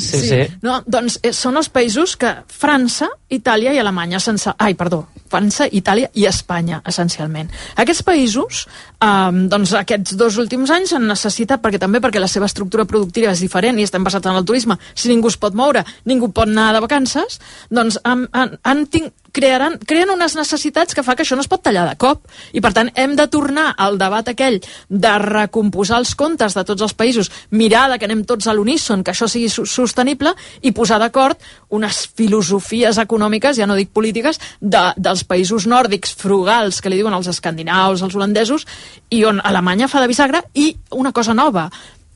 sí, 0.00 0.18
sí. 0.18 0.28
sí. 0.28 0.58
No, 0.66 0.80
doncs 0.86 1.20
eh, 1.22 1.34
són 1.36 1.60
els 1.60 1.70
països 1.70 2.16
que 2.18 2.32
França, 2.50 3.10
Itàlia 3.30 3.74
i 3.76 3.78
Alemanya 3.78 4.18
sense... 4.22 4.50
Ai, 4.58 4.74
perdó, 4.80 5.04
França, 5.28 5.68
Itàlia 5.68 6.08
i 6.16 6.24
Espanya, 6.30 6.80
essencialment. 6.88 7.52
Aquests 7.76 8.04
països, 8.06 8.64
eh, 9.00 9.30
doncs 9.52 9.74
aquests 9.80 10.16
dos 10.20 10.38
últims 10.42 10.70
anys 10.74 10.94
han 10.96 11.06
necessitat, 11.08 11.62
perquè 11.62 11.80
també 11.82 12.00
perquè 12.00 12.22
la 12.22 12.30
seva 12.30 12.48
estructura 12.50 12.86
productiva 12.88 13.32
és 13.32 13.42
diferent 13.44 13.78
i 13.78 13.86
estem 13.86 14.04
basats 14.04 14.30
en 14.30 14.38
el 14.38 14.46
turisme, 14.48 14.78
si 14.94 15.10
ningú 15.12 15.32
es 15.32 15.38
pot 15.40 15.56
moure, 15.56 15.84
ningú 16.04 16.30
pot 16.32 16.48
anar 16.48 16.72
de 16.76 16.84
vacances, 16.84 17.40
doncs 17.70 18.00
han, 18.04 18.28
han, 18.32 18.58
han 18.64 18.86
tinc, 18.92 19.12
crearan, 19.32 19.78
creen 19.86 20.10
unes 20.10 20.34
necessitats 20.36 20.94
que 20.94 21.04
fa 21.06 21.14
que 21.16 21.24
això 21.24 21.36
no 21.38 21.44
es 21.44 21.50
pot 21.50 21.62
tallar 21.62 21.86
de 21.88 21.96
cop. 22.00 22.26
I, 22.52 22.60
per 22.62 22.72
tant, 22.76 22.90
hem 22.98 23.14
de 23.18 23.26
tornar 23.30 23.70
al 23.78 23.98
debat 24.00 24.28
aquell 24.30 24.58
de 24.88 25.12
recomposar 25.22 26.00
els 26.02 26.14
comptes 26.18 26.56
de 26.56 26.64
tots 26.66 26.82
els 26.86 26.94
països, 26.96 27.30
mirar 27.50 27.86
de 27.92 27.98
que 27.98 28.08
anem 28.08 28.24
tots 28.28 28.48
a 28.50 28.54
l'uníson, 28.56 29.04
que 29.04 29.14
això 29.14 29.28
sigui 29.30 29.48
sostenible, 29.50 30.34
i 30.62 30.74
posar 30.76 31.00
d'acord 31.02 31.38
unes 31.70 32.02
filosofies 32.16 32.98
econòmiques, 33.02 33.56
ja 33.58 33.68
no 33.70 33.78
dic 33.78 33.92
polítiques, 33.94 34.40
de, 34.60 34.82
dels 34.96 35.24
països 35.24 35.66
nòrdics 35.70 36.14
frugals, 36.18 36.80
que 36.80 36.90
li 36.90 37.00
diuen 37.00 37.14
els 37.14 37.30
escandinaus, 37.30 38.02
els 38.02 38.16
holandesos, 38.18 38.66
i 39.10 39.24
on 39.24 39.40
Alemanya 39.44 39.88
fa 39.88 40.00
de 40.02 40.10
bisagra, 40.10 40.42
i 40.54 40.74
una 40.96 41.12
cosa 41.12 41.34
nova, 41.34 41.68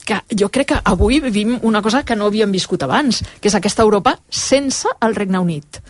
que 0.04 0.20
jo 0.30 0.50
crec 0.52 0.68
que 0.74 0.80
avui 0.84 1.20
vivim 1.20 1.58
una 1.62 1.82
cosa 1.82 2.04
que 2.04 2.16
no 2.16 2.28
havíem 2.28 2.52
viscut 2.52 2.82
abans, 2.84 3.22
que 3.40 3.48
és 3.48 3.56
aquesta 3.56 3.82
Europa 3.82 4.18
sense 4.28 4.88
el 5.00 5.16
Regne 5.16 5.40
Unit. 5.40 5.80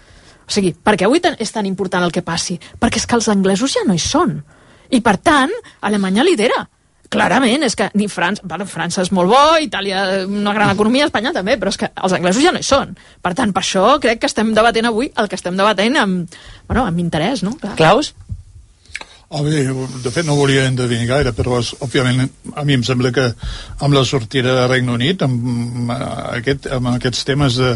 O 0.44 0.53
sigui, 0.53 0.75
perquè 0.75 1.09
avui 1.09 1.20
és 1.38 1.53
tan 1.53 1.66
important 1.66 2.05
el 2.05 2.12
que 2.12 2.23
passi? 2.23 2.59
Perquè 2.79 3.01
és 3.01 3.07
que 3.07 3.16
els 3.16 3.29
anglesos 3.29 3.73
ja 3.73 3.85
no 3.87 3.94
hi 3.94 4.03
són. 4.03 4.38
I, 4.90 5.01
per 5.01 5.16
tant, 5.18 5.53
Alemanya 5.81 6.25
lidera. 6.25 6.66
Clarament, 7.14 7.62
és 7.62 7.77
que 7.79 7.88
ni 7.94 8.09
França... 8.09 8.42
Bueno, 8.44 8.66
França 8.66 9.03
és 9.05 9.11
molt 9.14 9.31
bo, 9.31 9.42
Itàlia 9.62 10.25
una 10.27 10.55
gran 10.57 10.73
economia, 10.73 11.07
Espanya 11.07 11.33
també, 11.33 11.57
però 11.61 11.70
és 11.70 11.79
que 11.79 11.90
els 11.94 12.14
anglesos 12.16 12.42
ja 12.42 12.53
no 12.53 12.61
hi 12.61 12.66
són. 12.66 12.94
Per 13.23 13.35
tant, 13.38 13.53
per 13.55 13.62
això 13.62 13.85
crec 14.03 14.23
que 14.23 14.31
estem 14.31 14.53
debatent 14.57 14.90
avui 14.90 15.11
el 15.14 15.31
que 15.31 15.38
estem 15.38 15.57
debatent 15.57 15.99
amb, 16.01 16.38
bueno, 16.68 16.87
amb 16.88 17.03
interès, 17.03 17.44
no? 17.47 17.55
Clar. 17.61 17.77
Claus? 17.79 18.14
A 19.35 19.40
bé, 19.42 19.64
de 19.66 20.11
fet 20.14 20.27
no 20.29 20.37
volia 20.38 20.68
endevinir 20.68 21.09
gaire, 21.09 21.33
però 21.35 21.57
és, 21.59 21.73
òbviament 21.83 22.20
a 22.55 22.62
mi 22.66 22.77
em 22.77 22.85
sembla 22.87 23.11
que 23.14 23.25
amb 23.83 23.97
la 23.97 24.05
sortida 24.07 24.53
de 24.61 24.66
Regne 24.70 24.94
Unit, 24.94 25.25
amb, 25.27 25.90
aquest, 25.90 26.68
amb 26.77 26.92
aquests 26.92 27.27
temes 27.27 27.59
de, 27.59 27.73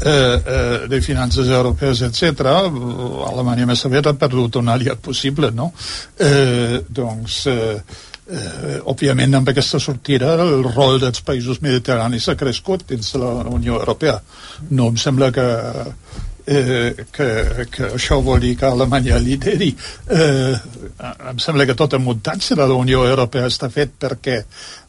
eh, 0.00 0.10
eh, 0.10 0.88
de 0.90 1.00
finances 1.06 1.46
europees, 1.46 2.02
etc, 2.08 2.50
Alemanya 3.30 3.68
més 3.70 3.86
aviat 3.86 4.10
ha 4.10 4.16
perdut 4.18 4.58
un 4.58 4.72
aliat 4.74 4.98
possible, 4.98 5.52
no? 5.54 5.70
Eh, 6.18 6.82
doncs, 6.90 7.38
eh, 7.54 7.78
eh, 8.26 8.78
òbviament 8.90 9.38
amb 9.38 9.54
aquesta 9.54 9.78
sortida 9.78 10.34
el 10.42 10.66
rol 10.72 10.98
dels 11.06 11.22
països 11.22 11.62
mediterranis 11.62 12.26
ha 12.28 12.38
crescut 12.40 12.82
dins 12.90 13.14
la 13.14 13.30
Unió 13.46 13.78
Europea. 13.78 14.18
No 14.70 14.90
em 14.90 14.98
sembla 14.98 15.30
que 15.30 15.46
eh, 16.46 16.94
que, 17.12 17.28
que 17.70 17.92
això 17.96 18.20
vol 18.24 18.40
dir 18.40 18.54
que 18.58 18.66
Alemanya 18.70 19.18
lideri. 19.22 19.72
Eh, 20.08 20.54
em 21.30 21.38
sembla 21.42 21.66
que 21.66 21.78
tot 21.78 21.96
el 21.98 22.04
muntatge 22.04 22.54
de 22.54 22.66
la 22.66 22.78
Unió 22.78 23.04
Europea 23.06 23.50
està 23.50 23.70
fet 23.72 23.96
perquè 24.00 24.42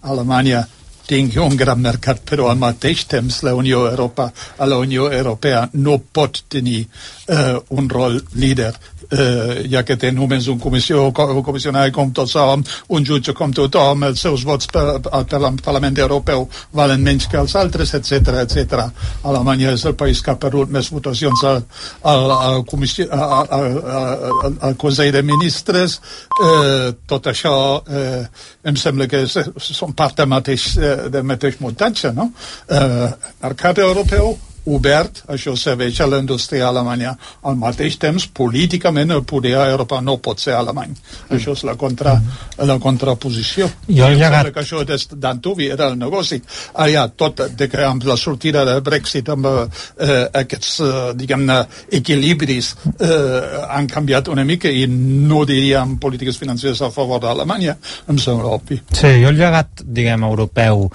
Alemanya 0.08 0.66
tingui 1.08 1.40
un 1.40 1.56
gran 1.56 1.80
mercat, 1.80 2.20
però 2.28 2.50
al 2.52 2.60
mateix 2.60 3.06
temps 3.08 3.40
la 3.48 3.54
Unió, 3.56 3.86
Europa, 3.88 4.28
a 4.58 4.68
la 4.68 4.78
Unió 4.84 5.08
Europea 5.12 5.64
no 5.80 5.98
pot 6.00 6.44
tenir 6.52 6.82
eh, 6.84 7.56
un 7.70 7.88
rol 7.90 8.20
líder 8.36 8.74
eh, 9.12 9.64
ja 9.72 9.84
que 9.88 9.98
té 10.00 10.12
només 10.12 10.48
un 10.52 10.60
comissió, 10.60 11.08
un 11.10 11.44
comissionari 11.44 11.94
com 11.96 12.12
tots 12.16 12.36
sabem, 12.38 12.64
un 12.94 13.06
jutge 13.06 13.34
com 13.38 13.54
tothom, 13.56 14.04
els 14.08 14.22
seus 14.22 14.44
vots 14.48 14.70
per, 14.72 14.86
per 15.02 15.42
al 15.42 15.60
Parlament 15.64 15.98
Europeu 16.04 16.48
valen 16.76 17.04
menys 17.04 17.28
que 17.32 17.40
els 17.40 17.56
altres, 17.60 17.94
etc 17.98 18.44
etc. 18.44 18.88
Alemanya 19.28 19.74
és 19.76 19.86
el 19.88 19.96
país 20.00 20.22
que 20.22 20.34
ha 20.34 20.40
perdut 20.40 20.72
més 20.74 20.92
votacions 20.94 21.44
al, 21.48 21.64
al, 22.04 22.32
al, 22.38 22.66
comissió, 22.70 23.08
al, 23.12 23.48
al, 23.60 24.58
al, 24.62 24.78
Consell 24.80 25.14
de 25.16 25.24
Ministres. 25.26 26.00
Eh, 26.44 26.92
tot 27.08 27.32
això 27.32 27.54
eh, 27.88 28.26
em 28.68 28.78
sembla 28.80 29.08
que 29.10 29.26
són 29.28 29.96
part 29.98 30.18
del 30.20 30.30
mateix, 30.32 30.70
eh, 30.78 30.98
del 31.14 31.26
mateix 31.28 31.60
muntatge, 31.64 32.14
no? 32.16 32.32
Eh, 32.70 33.08
mercat 33.44 33.84
europeu 33.84 34.36
obert, 34.68 35.24
això 35.32 35.56
serveix 35.58 36.02
a 36.02 36.08
la 36.10 36.20
indústria 36.22 36.68
alemanya. 36.68 37.16
Al 37.48 37.58
mateix 37.60 37.98
temps, 38.02 38.28
políticament, 38.28 39.12
el 39.16 39.24
poder 39.28 39.56
a 39.58 39.68
Europa 39.72 40.02
no 40.02 40.18
pot 40.24 40.42
ser 40.44 40.56
alemany. 40.58 40.94
Mm. 40.94 41.38
Això 41.38 41.56
és 41.56 41.64
la, 41.68 41.78
contra, 41.80 42.18
la 42.60 42.78
contraposició. 42.84 43.70
Jo 43.88 44.10
he 44.10 44.18
llegat... 44.20 44.52
que 44.54 44.64
això 44.64 44.84
d'Antuvi 44.84 45.70
era 45.74 45.90
el 45.92 45.98
negoci. 46.00 46.40
Allà, 46.84 47.08
tot 47.16 47.46
de 47.58 47.70
que 47.72 47.84
amb 47.86 48.06
la 48.08 48.18
sortida 48.18 48.66
del 48.68 48.82
Brexit, 48.86 49.30
amb 49.34 49.48
eh, 49.48 50.26
aquests, 50.42 50.74
eh, 50.82 50.96
diguem-ne, 51.18 51.60
equilibris 52.00 52.74
eh, 53.00 53.64
han 53.68 53.88
canviat 53.92 54.32
una 54.34 54.46
mica 54.48 54.72
i 54.72 54.86
no 54.88 55.44
diríem 55.48 55.98
polítiques 56.02 56.40
financeres 56.40 56.82
a 56.82 56.92
favor 56.94 57.22
d'Alemanya, 57.24 57.78
em 58.10 58.20
sembla 58.22 58.56
obvi. 58.58 58.82
Sí, 58.92 59.14
jo 59.22 59.32
el 59.32 59.40
llegat, 59.40 59.84
diguem, 59.84 60.28
europeu 60.28 60.88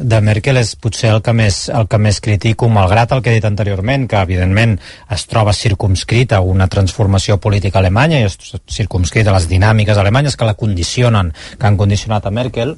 de 0.00 0.20
Merkel 0.24 0.56
és 0.56 0.72
potser 0.80 1.10
el 1.12 1.20
que 1.24 1.32
més, 1.36 1.66
el 1.68 1.86
que 1.90 1.98
més 2.00 2.20
critico, 2.24 2.70
malgrat 2.72 3.12
el 3.12 3.19
que 3.22 3.30
he 3.32 3.38
dit 3.38 3.46
anteriorment, 3.48 4.06
que 4.08 4.20
evidentment 4.20 4.78
es 5.10 5.26
troba 5.30 5.54
circumscrita 5.56 6.40
una 6.40 6.68
transformació 6.68 7.38
política 7.40 7.80
alemanya 7.80 8.20
i 8.20 8.28
es 8.28 8.38
circumscrita 8.70 9.34
les 9.34 9.48
dinàmiques 9.50 9.98
alemanyes 9.98 10.36
que 10.36 10.48
la 10.48 10.56
condicionen, 10.58 11.34
que 11.58 11.66
han 11.66 11.78
condicionat 11.80 12.26
a 12.26 12.34
Merkel, 12.34 12.76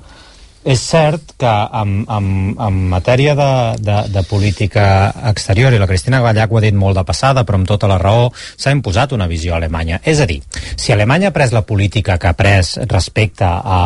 és 0.64 0.81
cert 0.81 1.35
que 1.40 1.53
en, 1.81 1.94
en, 2.07 2.27
en 2.55 2.79
matèria 2.90 3.35
de, 3.38 3.51
de, 3.83 3.96
de 4.14 4.22
política 4.29 4.85
exterior, 5.31 5.75
i 5.75 5.81
la 5.83 5.88
Cristina 5.90 6.22
Gallac 6.22 6.53
ho 6.53 6.61
ha 6.61 6.64
dit 6.64 6.77
molt 6.79 6.98
de 6.98 7.05
passada, 7.07 7.44
però 7.46 7.59
amb 7.59 7.68
tota 7.68 7.90
la 7.90 7.98
raó, 8.03 8.31
s'ha 8.33 8.75
imposat 8.75 9.14
una 9.16 9.27
visió 9.31 9.55
a 9.55 9.59
Alemanya. 9.59 10.01
És 10.05 10.22
a 10.22 10.29
dir, 10.31 10.40
si 10.77 10.94
Alemanya 10.94 11.33
ha 11.33 11.37
pres 11.37 11.55
la 11.55 11.64
política 11.66 12.18
que 12.18 12.31
ha 12.31 12.38
pres 12.38 12.77
respecte 12.87 13.46
a 13.46 13.83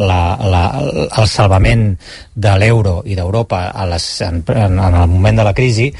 la, 0.00 0.20
la, 0.40 0.64
al 1.12 1.28
salvament 1.28 1.90
de 2.34 2.58
l'euro 2.60 3.02
i 3.04 3.16
d'Europa 3.18 3.66
en, 3.84 4.44
en 4.48 4.78
el 4.80 5.08
moment 5.08 5.42
de 5.42 5.48
la 5.50 5.54
crisi, 5.56 5.90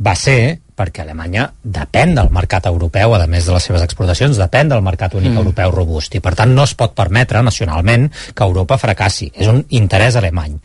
va 0.00 0.16
ser 0.16 0.60
perquè 0.80 1.04
Alemanya 1.04 1.48
depèn 1.60 2.14
del 2.16 2.30
mercat 2.32 2.68
europeu, 2.70 3.14
a 3.14 3.26
més 3.28 3.48
de 3.48 3.56
les 3.56 3.68
seves 3.68 3.84
exportacions, 3.84 4.40
depèn 4.40 4.72
del 4.72 4.84
mercat 4.86 5.16
únic 5.18 5.34
mm. 5.34 5.42
europeu 5.44 5.74
robust, 5.74 6.16
i 6.16 6.24
per 6.24 6.34
tant 6.38 6.54
no 6.56 6.64
es 6.64 6.76
pot 6.78 6.96
permetre 6.96 7.42
nacionalment 7.44 8.08
que 8.34 8.46
Europa 8.46 8.80
fracassi. 8.80 9.30
És 9.36 9.50
un 9.52 9.64
interès 9.82 10.16
alemany. 10.20 10.56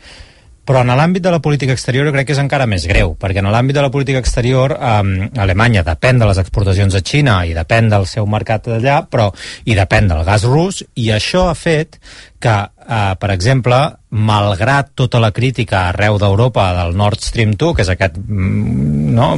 Però 0.66 0.82
en 0.82 0.90
l'àmbit 0.98 1.22
de 1.22 1.30
la 1.30 1.40
política 1.42 1.74
exterior 1.76 2.08
crec 2.12 2.26
que 2.28 2.34
és 2.34 2.42
encara 2.42 2.66
més 2.66 2.86
greu, 2.90 3.14
perquè 3.20 3.42
en 3.42 3.50
l'àmbit 3.54 3.76
de 3.78 3.84
la 3.84 3.92
política 3.94 4.22
exterior 4.22 4.76
eh, 4.76 5.28
Alemanya 5.42 5.84
depèn 5.86 6.18
de 6.22 6.28
les 6.30 6.40
exportacions 6.42 6.94
a 6.94 7.02
Xina 7.06 7.38
i 7.46 7.54
depèn 7.56 7.90
del 7.92 8.08
seu 8.10 8.26
mercat 8.26 8.66
d'allà, 8.66 9.02
però 9.10 9.30
i 9.64 9.76
depèn 9.78 10.10
del 10.10 10.24
gas 10.26 10.46
rus, 10.48 10.82
i 10.98 11.12
això 11.14 11.46
ha 11.50 11.54
fet 11.54 12.00
que, 12.40 12.56
eh, 12.88 13.14
per 13.18 13.30
exemple, 13.30 13.78
malgrat 14.10 14.92
tota 14.94 15.20
la 15.22 15.32
crítica 15.32 15.88
arreu 15.88 16.18
d'Europa 16.18 16.68
del 16.76 16.96
Nord 16.96 17.22
Stream 17.24 17.54
2, 17.56 17.74
que 17.76 17.82
és 17.82 17.90
aquest 17.92 18.18
mm, 18.18 19.14
no, 19.16 19.28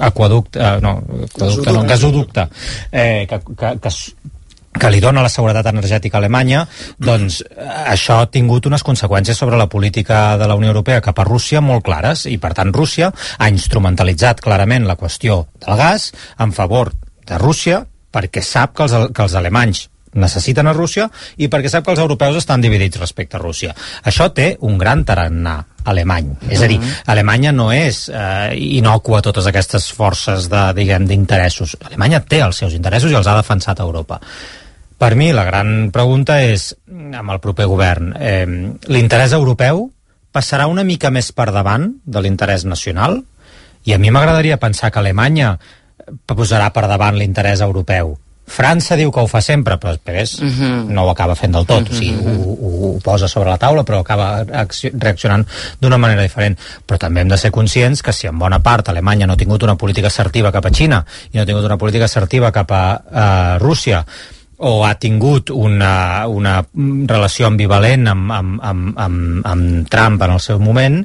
aquaducte, 0.00 0.58
eh, 0.58 0.80
no, 0.82 0.96
aquaducte, 1.28 1.72
no, 1.72 1.84
gasoducte, 1.88 2.46
eh, 2.90 3.26
que, 3.28 3.40
que, 3.54 3.74
que 3.82 3.94
que 4.80 4.90
li 4.92 5.02
dona 5.04 5.24
la 5.24 5.32
seguretat 5.32 5.68
energètica 5.70 6.16
a 6.18 6.22
Alemanya, 6.22 6.64
doncs 6.98 7.42
això 7.84 8.20
ha 8.22 8.30
tingut 8.32 8.66
unes 8.70 8.84
conseqüències 8.86 9.38
sobre 9.38 9.60
la 9.60 9.68
política 9.68 10.38
de 10.40 10.48
la 10.48 10.56
Unió 10.58 10.72
Europea 10.72 11.04
cap 11.04 11.20
a 11.20 11.28
Rússia 11.28 11.60
molt 11.60 11.84
clares 11.86 12.26
i 12.30 12.38
per 12.40 12.54
tant 12.56 12.72
Rússia 12.74 13.12
ha 13.12 13.52
instrumentalitzat 13.52 14.40
clarament 14.40 14.88
la 14.88 14.96
qüestió 14.96 15.44
del 15.60 15.76
gas 15.80 16.10
en 16.38 16.56
favor 16.56 16.94
de 17.28 17.38
Rússia 17.38 17.84
perquè 18.10 18.42
sap 18.42 18.74
que 18.76 18.86
els, 18.88 18.96
que 19.14 19.26
els 19.26 19.38
alemanys 19.38 19.86
necessiten 20.14 20.66
a 20.66 20.74
Rússia 20.74 21.06
i 21.38 21.48
perquè 21.50 21.70
sap 21.70 21.84
que 21.86 21.92
els 21.94 22.02
europeus 22.02 22.40
estan 22.40 22.62
dividits 22.62 22.98
respecte 22.98 23.38
a 23.38 23.42
Rússia. 23.42 23.74
Això 24.02 24.30
té 24.34 24.56
un 24.66 24.78
gran 24.78 25.04
tarannà 25.06 25.60
alemany. 25.90 26.32
És 26.50 26.62
a 26.62 26.68
dir, 26.68 26.80
Alemanya 27.08 27.52
no 27.56 27.70
és 27.72 28.08
eh, 28.12 28.50
inocua 28.80 29.20
a 29.20 29.24
totes 29.24 29.46
aquestes 29.48 29.90
forces 29.96 30.50
de, 30.52 30.64
diguem, 30.76 31.06
d'interessos. 31.08 31.76
Alemanya 31.86 32.20
té 32.26 32.42
els 32.44 32.58
seus 32.62 32.74
interessos 32.76 33.12
i 33.12 33.18
els 33.20 33.30
ha 33.30 33.38
defensat 33.38 33.80
a 33.80 33.86
Europa. 33.86 34.20
Per 35.00 35.14
mi 35.16 35.30
la 35.32 35.46
gran 35.48 35.88
pregunta 35.94 36.42
és, 36.44 36.74
amb 36.92 37.32
el 37.32 37.40
proper 37.40 37.64
govern, 37.70 38.12
eh, 38.20 38.44
l'interès 38.92 39.32
europeu 39.32 39.86
passarà 40.30 40.66
una 40.68 40.84
mica 40.84 41.08
més 41.10 41.32
per 41.32 41.48
davant 41.54 41.88
de 42.04 42.20
l'interès 42.20 42.66
nacional? 42.68 43.22
I 43.88 43.94
a 43.96 43.98
mi 43.98 44.10
m'agradaria 44.12 44.60
pensar 44.60 44.90
que 44.92 45.00
Alemanya 45.00 45.54
posarà 46.26 46.68
per 46.74 46.84
davant 46.90 47.16
l'interès 47.16 47.62
europeu. 47.64 48.18
França 48.50 48.96
diu 48.98 49.12
que 49.14 49.22
ho 49.22 49.28
fa 49.30 49.40
sempre, 49.40 49.76
però 49.78 49.94
després 49.94 50.34
uh 50.40 50.44
mhm. 50.44 50.60
-huh. 50.60 50.92
no 50.92 51.04
ho 51.04 51.10
acaba 51.10 51.34
fent 51.34 51.54
del 51.54 51.66
tot. 51.66 51.82
Uh 51.82 51.88
-huh. 51.88 51.92
o 51.92 51.98
sigui, 51.98 52.12
mhm. 52.12 52.36
ho, 52.36 52.56
ho, 52.60 52.96
ho 52.96 53.00
posa 53.00 53.28
sobre 53.28 53.48
la 53.48 53.58
taula, 53.58 53.84
però 53.84 54.00
acaba 54.00 54.44
reaccionant 54.44 55.46
d'una 55.80 55.96
manera 55.96 56.22
diferent. 56.22 56.58
Però 56.86 56.98
també 56.98 57.20
hem 57.20 57.28
de 57.28 57.38
ser 57.38 57.50
conscients 57.50 58.02
que 58.02 58.12
si 58.12 58.26
en 58.26 58.38
bona 58.38 58.58
part 58.58 58.88
Alemanya 58.88 59.26
no 59.26 59.32
ha 59.32 59.36
tingut 59.36 59.62
una 59.62 59.76
política 59.76 60.08
assertiva 60.08 60.52
cap 60.52 60.66
a 60.66 60.70
Xina 60.70 61.04
i 61.32 61.36
no 61.36 61.42
ha 61.42 61.46
tingut 61.46 61.64
una 61.64 61.78
política 61.78 62.04
assertiva 62.04 62.52
cap 62.52 62.70
a 62.72 63.00
uh, 63.56 63.58
Rússia, 63.58 64.04
o 64.60 64.84
ha 64.84 64.94
tingut 65.00 65.50
una, 65.54 66.26
una 66.28 66.58
relació 67.08 67.48
ambivalent 67.48 68.08
amb, 68.10 68.32
amb, 68.32 68.58
amb, 68.62 68.92
amb, 69.00 69.46
amb 69.48 69.88
Trump 69.88 70.20
en 70.26 70.36
el 70.36 70.42
seu 70.44 70.60
moment, 70.60 71.00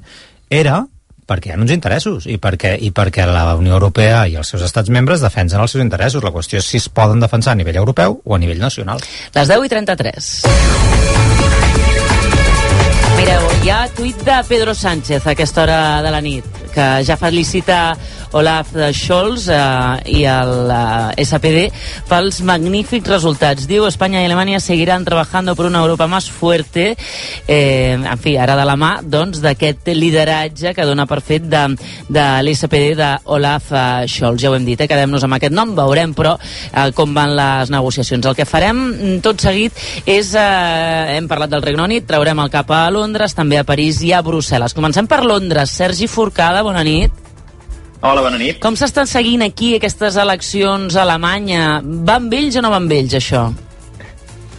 era 0.49 0.81
perquè 1.25 1.49
hi 1.49 1.55
ha 1.55 1.59
uns 1.59 1.73
interessos 1.73 2.27
i 2.29 2.37
perquè, 2.41 2.75
i 2.77 2.91
perquè 2.93 3.25
la 3.25 3.55
Unió 3.57 3.73
Europea 3.79 4.25
i 4.29 4.35
els 4.37 4.51
seus 4.51 4.63
estats 4.67 4.91
membres 4.93 5.23
defensen 5.25 5.61
els 5.61 5.73
seus 5.73 5.83
interessos. 5.83 6.23
La 6.23 6.33
qüestió 6.35 6.61
és 6.61 6.67
si 6.69 6.77
es 6.83 6.89
poden 6.89 7.23
defensar 7.23 7.55
a 7.55 7.59
nivell 7.59 7.79
europeu 7.81 8.19
o 8.23 8.35
a 8.35 8.39
nivell 8.41 8.61
nacional. 8.61 9.01
Les 9.33 9.47
10 9.49 9.65
i 9.65 9.73
33. 9.73 10.33
Mireu, 13.15 13.47
hi 13.63 13.71
ha 13.71 13.85
tuit 13.95 14.21
de 14.27 14.37
Pedro 14.49 14.75
Sánchez 14.75 15.25
a 15.25 15.31
aquesta 15.31 15.63
hora 15.63 15.79
de 16.03 16.11
la 16.11 16.19
nit, 16.21 16.45
que 16.75 16.87
ja 17.07 17.15
felicita 17.17 17.95
Olaf 18.35 18.73
Scholz 18.91 19.47
eh, 19.47 20.17
i 20.19 20.25
el 20.27 20.71
eh, 20.71 21.23
SPD 21.23 21.69
pels 22.09 22.41
magnífics 22.43 23.07
resultats. 23.07 23.63
Diu 23.69 23.85
Espanya 23.87 24.21
i 24.21 24.27
Alemanya 24.27 24.59
seguiran 24.59 25.05
trabajando 25.07 25.55
por 25.55 25.65
una 25.69 25.79
Europa 25.79 26.07
más 26.07 26.29
fuerte. 26.29 26.97
Eh, 27.47 27.93
en 27.93 28.17
fi, 28.19 28.35
ara 28.37 28.57
de 28.59 28.65
la 28.67 28.75
mà 28.75 28.99
doncs, 29.01 29.39
d'aquest 29.43 29.87
lideratge 29.95 30.73
que 30.75 30.87
dona 30.87 31.07
per 31.07 31.21
fet 31.23 31.47
de, 31.47 31.63
de 32.11 32.25
l'SPD 32.43 32.97
d'Olaf 32.99 33.71
eh, 33.71 34.05
Scholz. 34.11 34.43
Ja 34.43 34.51
ho 34.51 34.59
hem 34.59 34.67
dit, 34.67 34.83
eh? 34.83 34.89
quedem-nos 34.91 35.23
amb 35.23 35.39
aquest 35.39 35.55
nom, 35.55 35.71
veurem 35.77 36.15
però 36.17 36.35
eh, 36.35 36.89
com 36.95 37.15
van 37.15 37.37
les 37.39 37.71
negociacions. 37.71 38.27
El 38.27 38.35
que 38.35 38.47
farem 38.49 38.81
mm, 38.91 39.19
tot 39.25 39.39
seguit 39.47 39.79
és, 40.03 40.33
eh, 40.35 41.15
hem 41.15 41.31
parlat 41.31 41.55
del 41.55 41.63
Regne 41.63 41.87
Unit, 41.87 42.07
traurem 42.09 42.43
el 42.43 42.51
cap 42.51 42.71
a 42.75 42.85
Londres, 42.91 43.37
també 43.37 43.61
a 43.61 43.67
París 43.67 44.03
i 44.03 44.11
a 44.11 44.23
Brussel·les. 44.25 44.75
Comencem 44.75 45.07
per 45.07 45.23
Londres. 45.23 45.71
Sergi 45.71 46.11
Forcada, 46.11 46.65
bona 46.65 46.83
nit. 46.83 47.24
Hola, 48.05 48.21
bona 48.21 48.37
nit. 48.37 48.59
Com 48.61 48.75
s'estan 48.77 49.07
seguint 49.09 49.41
aquí 49.41 49.71
aquestes 49.79 50.19
eleccions 50.21 50.93
a 50.93 51.01
Alemanya? 51.01 51.79
Van 52.05 52.27
vells 52.29 52.53
o 52.59 52.61
no 52.61 52.69
van 52.69 52.85
vells, 52.91 53.15
això? 53.17 53.47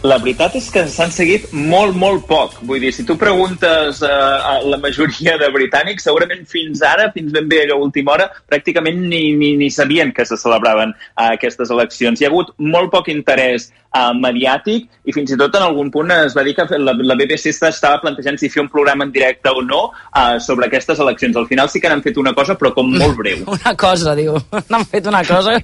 La 0.07 0.15
veritat 0.21 0.53
és 0.55 0.67
que 0.71 0.85
s'han 0.87 1.09
seguit 1.11 1.49
molt, 1.51 1.95
molt 1.99 2.23
poc. 2.29 2.53
Vull 2.69 2.79
dir, 2.79 2.93
si 2.95 3.03
tu 3.07 3.17
preguntes 3.19 3.97
uh, 4.05 4.11
a 4.51 4.53
la 4.63 4.77
majoria 4.79 5.33
de 5.41 5.49
britànics, 5.51 6.05
segurament 6.07 6.45
fins 6.47 6.83
ara, 6.85 7.09
fins 7.11 7.33
ben 7.35 7.49
bé 7.51 7.65
a 7.65 7.75
última 7.75 8.13
hora, 8.13 8.29
pràcticament 8.47 9.01
ni, 9.01 9.33
ni, 9.35 9.49
ni 9.59 9.67
sabien 9.73 10.13
que 10.15 10.23
se 10.29 10.39
celebraven 10.39 10.93
uh, 10.95 11.25
aquestes 11.33 11.73
eleccions. 11.75 12.21
Hi 12.21 12.29
ha 12.29 12.31
hagut 12.31 12.53
molt 12.75 12.93
poc 12.93 13.11
interès 13.11 13.67
uh, 13.67 14.13
mediàtic 14.15 14.87
i 15.03 15.17
fins 15.17 15.35
i 15.35 15.39
tot 15.43 15.59
en 15.59 15.67
algun 15.67 15.91
punt 15.91 16.15
es 16.15 16.37
va 16.37 16.47
dir 16.47 16.55
que 16.55 16.69
la, 16.79 16.95
la 16.95 17.19
BBC 17.19 17.51
estava 17.51 17.99
plantejant 18.05 18.39
si 18.39 18.53
fer 18.53 18.63
un 18.63 18.71
programa 18.71 19.09
en 19.09 19.11
directe 19.11 19.51
o 19.51 19.65
no 19.65 19.89
uh, 19.89 20.37
sobre 20.39 20.71
aquestes 20.71 21.03
eleccions. 21.03 21.35
Al 21.35 21.51
final 21.51 21.67
sí 21.73 21.83
que 21.83 21.91
n'han 21.91 22.05
fet 22.05 22.23
una 22.23 22.37
cosa, 22.37 22.55
però 22.55 22.71
com 22.77 22.95
molt 22.95 23.19
breu. 23.23 23.43
Una 23.59 23.75
cosa, 23.75 24.15
diu. 24.15 24.39
N'han 24.71 24.87
fet 24.87 25.11
una 25.11 25.25
cosa... 25.27 25.59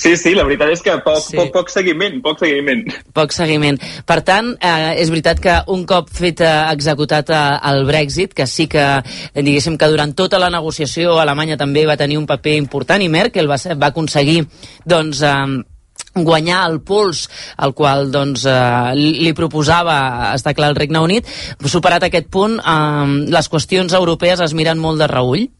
Sí, 0.00 0.14
sí, 0.16 0.32
la 0.36 0.44
veritat 0.46 0.70
és 0.72 0.82
que 0.84 0.94
poc, 1.04 1.18
sí. 1.24 1.36
poc, 1.36 1.50
poc 1.54 1.72
seguiment, 1.72 2.20
poc 2.24 2.40
seguiment. 2.40 2.84
Poc 3.16 3.34
seguiment. 3.36 3.76
Per 4.06 4.20
tant, 4.26 4.52
eh, 4.56 4.94
és 5.02 5.10
veritat 5.12 5.42
que 5.42 5.56
un 5.74 5.84
cop 5.88 6.08
fet 6.14 6.40
eh, 6.44 6.52
executat 6.72 7.32
eh, 7.34 7.40
el 7.72 7.84
Brexit, 7.88 8.34
que 8.36 8.46
sí 8.48 8.68
que, 8.70 8.86
diguéssim 9.34 9.76
que 9.80 9.90
durant 9.90 10.14
tota 10.16 10.40
la 10.40 10.52
negociació 10.52 11.18
Alemanya 11.20 11.58
també 11.60 11.84
va 11.88 11.98
tenir 12.00 12.20
un 12.20 12.28
paper 12.30 12.56
important 12.62 13.02
i 13.02 13.10
Merkel 13.12 13.50
va, 13.50 13.58
ser, 13.60 13.76
va 13.76 13.90
aconseguir 13.92 14.44
doncs, 14.88 15.20
eh, 15.26 15.60
guanyar 16.14 16.64
el 16.70 16.80
pols 16.86 17.26
al 17.60 17.74
qual 17.74 18.10
doncs, 18.14 18.46
eh, 18.48 18.94
li 18.96 19.34
proposava 19.36 20.32
està 20.34 20.54
clar 20.54 20.72
el 20.72 20.78
Regne 20.78 21.02
Unit, 21.02 21.28
superat 21.66 22.06
aquest 22.06 22.30
punt, 22.30 22.58
eh, 22.58 23.06
les 23.30 23.50
qüestions 23.50 23.92
europees 23.94 24.40
es 24.40 24.54
miren 24.54 24.78
molt 24.78 25.02
de 25.02 25.10
reull? 25.10 25.50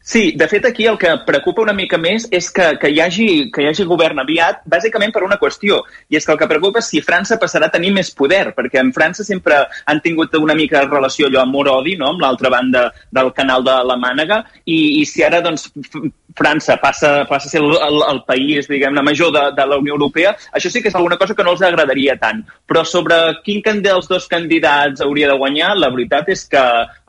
Sí, 0.00 0.32
de 0.36 0.48
fet 0.48 0.66
aquí 0.66 0.86
el 0.86 0.98
que 0.98 1.10
preocupa 1.26 1.62
una 1.62 1.74
mica 1.76 1.98
més 2.00 2.26
és 2.34 2.50
que, 2.54 2.66
que, 2.80 2.90
hi, 2.90 3.00
hagi, 3.04 3.28
que 3.54 3.62
hi 3.62 3.68
hagi 3.70 3.86
govern 3.88 4.22
aviat, 4.22 4.62
bàsicament 4.68 5.12
per 5.14 5.22
una 5.26 5.38
qüestió, 5.40 5.82
i 6.08 6.18
és 6.18 6.26
que 6.26 6.34
el 6.34 6.40
que 6.40 6.48
preocupa 6.50 6.82
és 6.82 6.90
si 6.92 7.02
França 7.04 7.38
passarà 7.40 7.68
a 7.68 7.74
tenir 7.74 7.92
més 7.96 8.12
poder, 8.16 8.50
perquè 8.56 8.80
en 8.82 8.92
França 8.96 9.26
sempre 9.26 9.60
han 9.86 10.00
tingut 10.04 10.34
una 10.40 10.56
mica 10.58 10.80
de 10.80 10.90
relació 10.90 11.28
allò 11.28 11.44
amor-odi, 11.44 11.96
no?, 12.00 12.14
amb 12.14 12.24
l'altra 12.24 12.50
banda 12.52 12.88
del 13.12 13.32
canal 13.36 13.64
de 13.66 13.76
la 13.86 13.98
Mànega, 14.00 14.42
i, 14.64 15.00
i 15.00 15.04
si 15.08 15.24
ara 15.26 15.42
doncs, 15.44 15.70
França 16.36 16.76
passa, 16.80 17.24
passa 17.28 17.48
a 17.48 17.50
ser 17.50 17.60
el, 17.60 17.74
el, 17.74 18.00
el 18.06 18.20
país, 18.26 18.68
diguem-ne, 18.70 19.02
major 19.02 19.32
de, 19.34 19.42
de 19.56 19.66
la 19.66 19.78
Unió 19.80 19.96
Europea, 19.96 20.34
això 20.56 20.70
sí 20.70 20.82
que 20.82 20.90
és 20.90 20.96
alguna 20.98 21.18
cosa 21.20 21.34
que 21.34 21.44
no 21.46 21.54
els 21.56 21.64
agradaria 21.66 22.16
tant. 22.20 22.42
Però 22.70 22.84
sobre 22.86 23.18
quin 23.44 23.60
dels 23.82 24.08
dos 24.08 24.26
candidats 24.30 25.02
hauria 25.04 25.28
de 25.30 25.36
guanyar, 25.38 25.74
la 25.76 25.90
veritat 25.92 26.30
és 26.32 26.46
que 26.50 26.62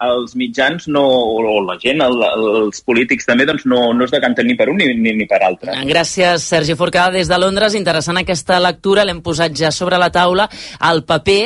els 0.03 0.35
mitjans 0.35 0.87
no, 0.91 1.05
o 1.05 1.61
la 1.65 1.77
gent, 1.81 2.01
el, 2.03 2.25
els 2.61 2.81
polítics 2.85 3.27
també, 3.27 3.45
doncs 3.49 3.65
no, 3.69 3.81
no 3.97 4.05
es 4.07 4.13
decanten 4.13 4.47
ni 4.47 4.55
per 4.59 4.69
un 4.71 4.79
ni, 4.79 4.91
ni, 4.97 5.15
ni 5.17 5.27
per 5.29 5.41
altre. 5.45 5.75
Gràcies, 5.89 6.45
Sergi 6.53 6.77
Forcada, 6.79 7.15
des 7.17 7.29
de 7.31 7.39
Londres. 7.41 7.75
Interessant 7.77 8.21
aquesta 8.21 8.59
lectura. 8.63 9.05
L'hem 9.07 9.21
posat 9.25 9.55
ja 9.57 9.71
sobre 9.75 9.99
la 10.01 10.11
taula 10.13 10.47
el 10.91 11.03
paper 11.07 11.41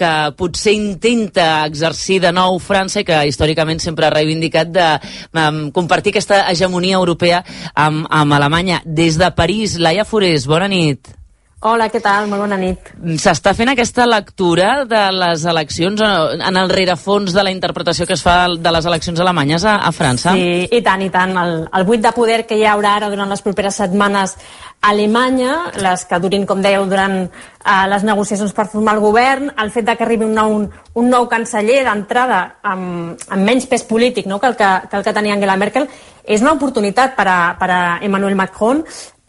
que 0.00 0.12
potser 0.38 0.74
intenta 0.78 1.66
exercir 1.68 2.20
de 2.24 2.32
nou 2.32 2.58
França 2.62 3.02
i 3.02 3.08
que 3.08 3.20
històricament 3.28 3.82
sempre 3.82 4.08
ha 4.08 4.14
reivindicat 4.14 4.72
de 4.72 4.88
um, 5.36 5.62
compartir 5.76 6.14
aquesta 6.14 6.44
hegemonia 6.50 6.98
europea 7.00 7.44
amb, 7.74 8.06
amb 8.08 8.38
Alemanya. 8.40 8.82
Des 8.84 9.20
de 9.20 9.30
París, 9.36 9.78
Laia 9.78 10.08
Forés, 10.08 10.48
bona 10.48 10.70
nit. 10.70 11.19
Hola, 11.60 11.90
què 11.92 12.00
tal? 12.00 12.24
Molt 12.24 12.40
bona 12.40 12.56
nit. 12.56 12.86
S'està 13.20 13.52
fent 13.52 13.68
aquesta 13.68 14.06
lectura 14.08 14.86
de 14.88 15.00
les 15.12 15.42
eleccions 15.44 16.00
en 16.00 16.56
el 16.56 16.70
rerefons 16.72 17.34
de 17.36 17.42
la 17.44 17.52
interpretació 17.52 18.06
que 18.08 18.16
es 18.16 18.22
fa 18.24 18.46
de 18.48 18.72
les 18.72 18.88
eleccions 18.88 19.20
alemanyes 19.20 19.66
a, 19.68 19.74
a 19.84 19.90
França? 19.92 20.32
Sí, 20.32 20.64
i 20.72 20.80
tant, 20.86 21.04
i 21.04 21.10
tant. 21.12 21.36
El, 21.36 21.52
el 21.76 21.84
buit 21.84 22.00
de 22.00 22.14
poder 22.16 22.46
que 22.48 22.56
hi 22.56 22.64
haurà 22.64 22.94
ara 22.96 23.12
durant 23.12 23.28
les 23.28 23.44
properes 23.44 23.76
setmanes 23.76 24.38
a 24.80 24.94
Alemanya, 24.94 25.58
les 25.76 26.06
que 26.08 26.22
durin, 26.24 26.48
com 26.48 26.64
dèieu, 26.64 26.88
durant 26.88 27.18
uh, 27.26 27.84
les 27.92 28.08
negociacions 28.08 28.56
per 28.56 28.64
formar 28.72 28.96
el 28.96 29.04
govern, 29.04 29.52
el 29.60 29.68
fet 29.76 29.84
de 29.84 29.98
que 29.98 30.08
arribi 30.08 30.24
un 30.24 30.32
nou, 30.40 30.56
un 30.96 31.12
nou 31.12 31.28
canceller 31.28 31.82
d'entrada 31.84 32.40
amb, 32.64 33.20
amb 33.28 33.44
menys 33.44 33.68
pes 33.68 33.84
polític 33.84 34.32
no? 34.32 34.40
que, 34.40 34.48
el 34.48 34.56
que, 34.56 34.72
que 34.88 34.96
el 34.96 35.04
que 35.04 35.12
tenia 35.12 35.36
Angela 35.36 35.60
Merkel, 35.60 35.92
és 36.24 36.40
una 36.40 36.56
oportunitat 36.56 37.12
per 37.20 37.28
a, 37.28 37.40
per 37.60 37.68
a 37.68 37.80
Emmanuel 38.00 38.40
Macron 38.40 38.80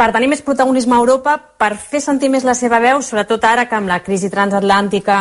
per 0.01 0.09
tenir 0.09 0.31
més 0.31 0.41
protagonisme 0.41 0.95
a 0.95 1.03
Europa, 1.03 1.35
per 1.61 1.75
fer 1.77 1.99
sentir 2.01 2.31
més 2.33 2.45
la 2.47 2.55
seva 2.57 2.79
veu, 2.81 3.03
sobretot 3.05 3.43
ara 3.45 3.67
que 3.69 3.77
amb 3.77 3.91
la 3.91 3.99
crisi 4.01 4.31
transatlàntica, 4.33 5.17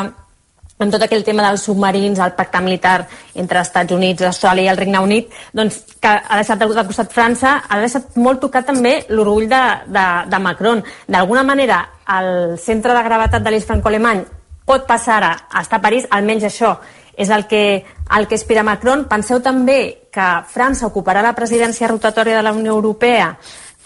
amb 0.80 0.94
tot 0.94 1.04
aquell 1.04 1.26
tema 1.26 1.44
dels 1.44 1.66
submarins, 1.68 2.16
el 2.24 2.32
pacte 2.38 2.62
militar 2.64 2.94
entre 3.42 3.60
Estats 3.60 3.92
Units, 3.92 4.24
Austràlia 4.24 4.70
i 4.70 4.72
el 4.72 4.80
Regne 4.80 5.02
Unit, 5.04 5.36
doncs, 5.52 5.82
que 6.00 6.14
ha 6.14 6.40
deixat 6.40 6.64
de 6.64 6.86
costat 6.88 7.12
França, 7.12 7.58
ha 7.68 7.80
deixat 7.82 8.16
molt 8.16 8.40
tocat 8.40 8.70
també 8.72 8.94
l'orgull 9.12 9.50
de, 9.52 9.60
de, 9.92 10.06
de 10.32 10.42
Macron. 10.48 10.80
D'alguna 11.04 11.44
manera, 11.44 11.82
el 12.16 12.56
centre 12.56 12.96
de 12.96 13.04
gravetat 13.04 13.44
de 13.44 13.52
l'eix 13.52 13.68
franco-alemany 13.68 14.24
pot 14.64 14.88
passar 14.88 15.20
ara 15.20 15.34
a 15.50 15.60
estar 15.60 15.82
a 15.82 15.84
París, 15.84 16.08
almenys 16.08 16.48
això 16.48 16.78
és 17.20 17.28
el 17.28 17.44
que, 17.50 17.84
el 18.16 18.26
que 18.30 18.40
aspira 18.40 18.64
Macron. 18.64 19.04
Penseu 19.10 19.44
també 19.44 20.08
que 20.08 20.34
França 20.48 20.88
ocuparà 20.88 21.20
la 21.20 21.36
presidència 21.36 21.90
rotatòria 21.90 22.38
de 22.38 22.46
la 22.48 22.56
Unió 22.56 22.72
Europea 22.72 23.34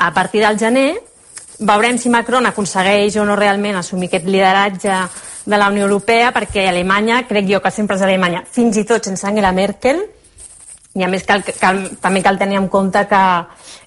a 0.05 0.13
partir 0.13 0.43
del 0.45 0.59
gener 0.59 0.89
veurem 1.59 1.99
si 1.99 2.11
Macron 2.11 2.47
aconsegueix 2.47 3.17
o 3.17 3.25
no 3.25 3.37
realment 3.39 3.79
assumir 3.79 4.11
aquest 4.11 4.27
lideratge 4.27 4.97
de 5.45 5.59
la 5.59 5.69
Unió 5.69 5.85
Europea, 5.85 6.33
perquè 6.33 6.67
Alemanya, 6.69 7.23
crec 7.29 7.49
jo 7.49 7.61
que 7.61 7.71
sempre 7.71 7.97
és 7.97 8.03
Alemanya, 8.03 8.43
fins 8.51 8.77
i 8.81 8.85
tot 8.89 9.05
sense 9.05 9.27
Angela 9.29 9.53
Merkel, 9.53 10.01
i 10.95 11.03
a 11.03 11.09
més 11.11 11.25
cal, 11.27 11.43
cal, 11.59 11.81
també 12.01 12.23
cal 12.23 12.39
tenir 12.39 12.61
en 12.61 12.69
compte 12.73 13.03
que, 13.11 13.23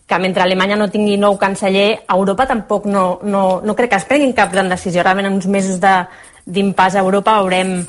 que 0.08 0.20
mentre 0.20 0.44
Alemanya 0.44 0.78
no 0.80 0.90
tingui 0.92 1.18
nou 1.18 1.38
canceller, 1.40 2.04
Europa 2.14 2.48
tampoc 2.50 2.86
no, 2.86 3.06
no, 3.24 3.62
no 3.64 3.76
crec 3.76 3.94
que 3.94 4.02
es 4.02 4.08
prenguin 4.10 4.36
cap 4.36 4.52
gran 4.52 4.70
decisió. 4.70 5.02
Ara 5.02 5.16
venen 5.16 5.38
uns 5.38 5.48
mesos 5.48 5.80
d'impàs 5.80 6.98
a 6.98 7.06
Europa, 7.06 7.40
veurem 7.42 7.80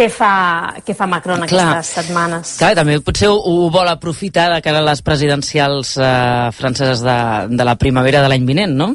què 0.00 0.08
fa, 0.08 0.32
què 0.80 0.96
fa 0.96 1.08
Macron 1.10 1.44
Clar. 1.44 1.66
aquestes 1.74 1.92
setmanes. 2.00 2.54
Clar, 2.60 2.72
també 2.78 2.96
potser 3.04 3.28
ho, 3.28 3.36
ho 3.36 3.68
vol 3.72 3.90
aprofitar 3.90 4.48
de 4.54 4.62
cara 4.64 4.80
a 4.80 4.88
les 4.88 5.04
presidencials 5.04 5.92
eh, 6.00 6.48
franceses 6.56 7.04
de, 7.04 7.20
de 7.52 7.68
la 7.68 7.76
primavera 7.76 8.24
de 8.24 8.32
l'any 8.32 8.48
vinent, 8.48 8.72
no? 8.80 8.94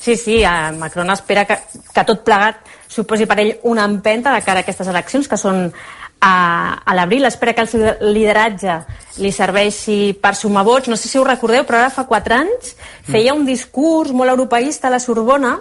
Sí, 0.00 0.16
sí, 0.16 0.40
eh, 0.42 0.72
Macron 0.80 1.12
espera 1.14 1.44
que, 1.46 1.60
que 1.94 2.06
tot 2.08 2.24
plegat 2.26 2.66
suposi 2.90 3.28
per 3.30 3.38
ell 3.38 3.52
una 3.70 3.86
empenta 3.86 4.34
de 4.34 4.42
cara 4.42 4.64
a 4.64 4.66
aquestes 4.66 4.88
eleccions, 4.90 5.28
que 5.30 5.38
són 5.38 5.68
a, 6.20 6.34
a 6.82 6.96
l'abril. 6.96 7.28
Espera 7.28 7.54
que 7.54 7.62
el 7.62 7.70
seu 7.70 7.84
lideratge 8.10 8.80
li 9.22 9.30
serveixi 9.32 10.16
per 10.18 10.34
sumar 10.34 10.64
vots. 10.66 10.90
No 10.90 10.98
sé 10.98 11.12
si 11.12 11.20
ho 11.20 11.26
recordeu, 11.26 11.62
però 11.68 11.84
ara 11.84 11.94
fa 11.94 12.08
quatre 12.10 12.40
anys 12.40 12.74
feia 13.06 13.36
un 13.36 13.46
discurs 13.46 14.10
molt 14.10 14.34
europeista 14.34 14.90
a 14.90 14.96
la 14.96 15.02
Sorbona 15.02 15.58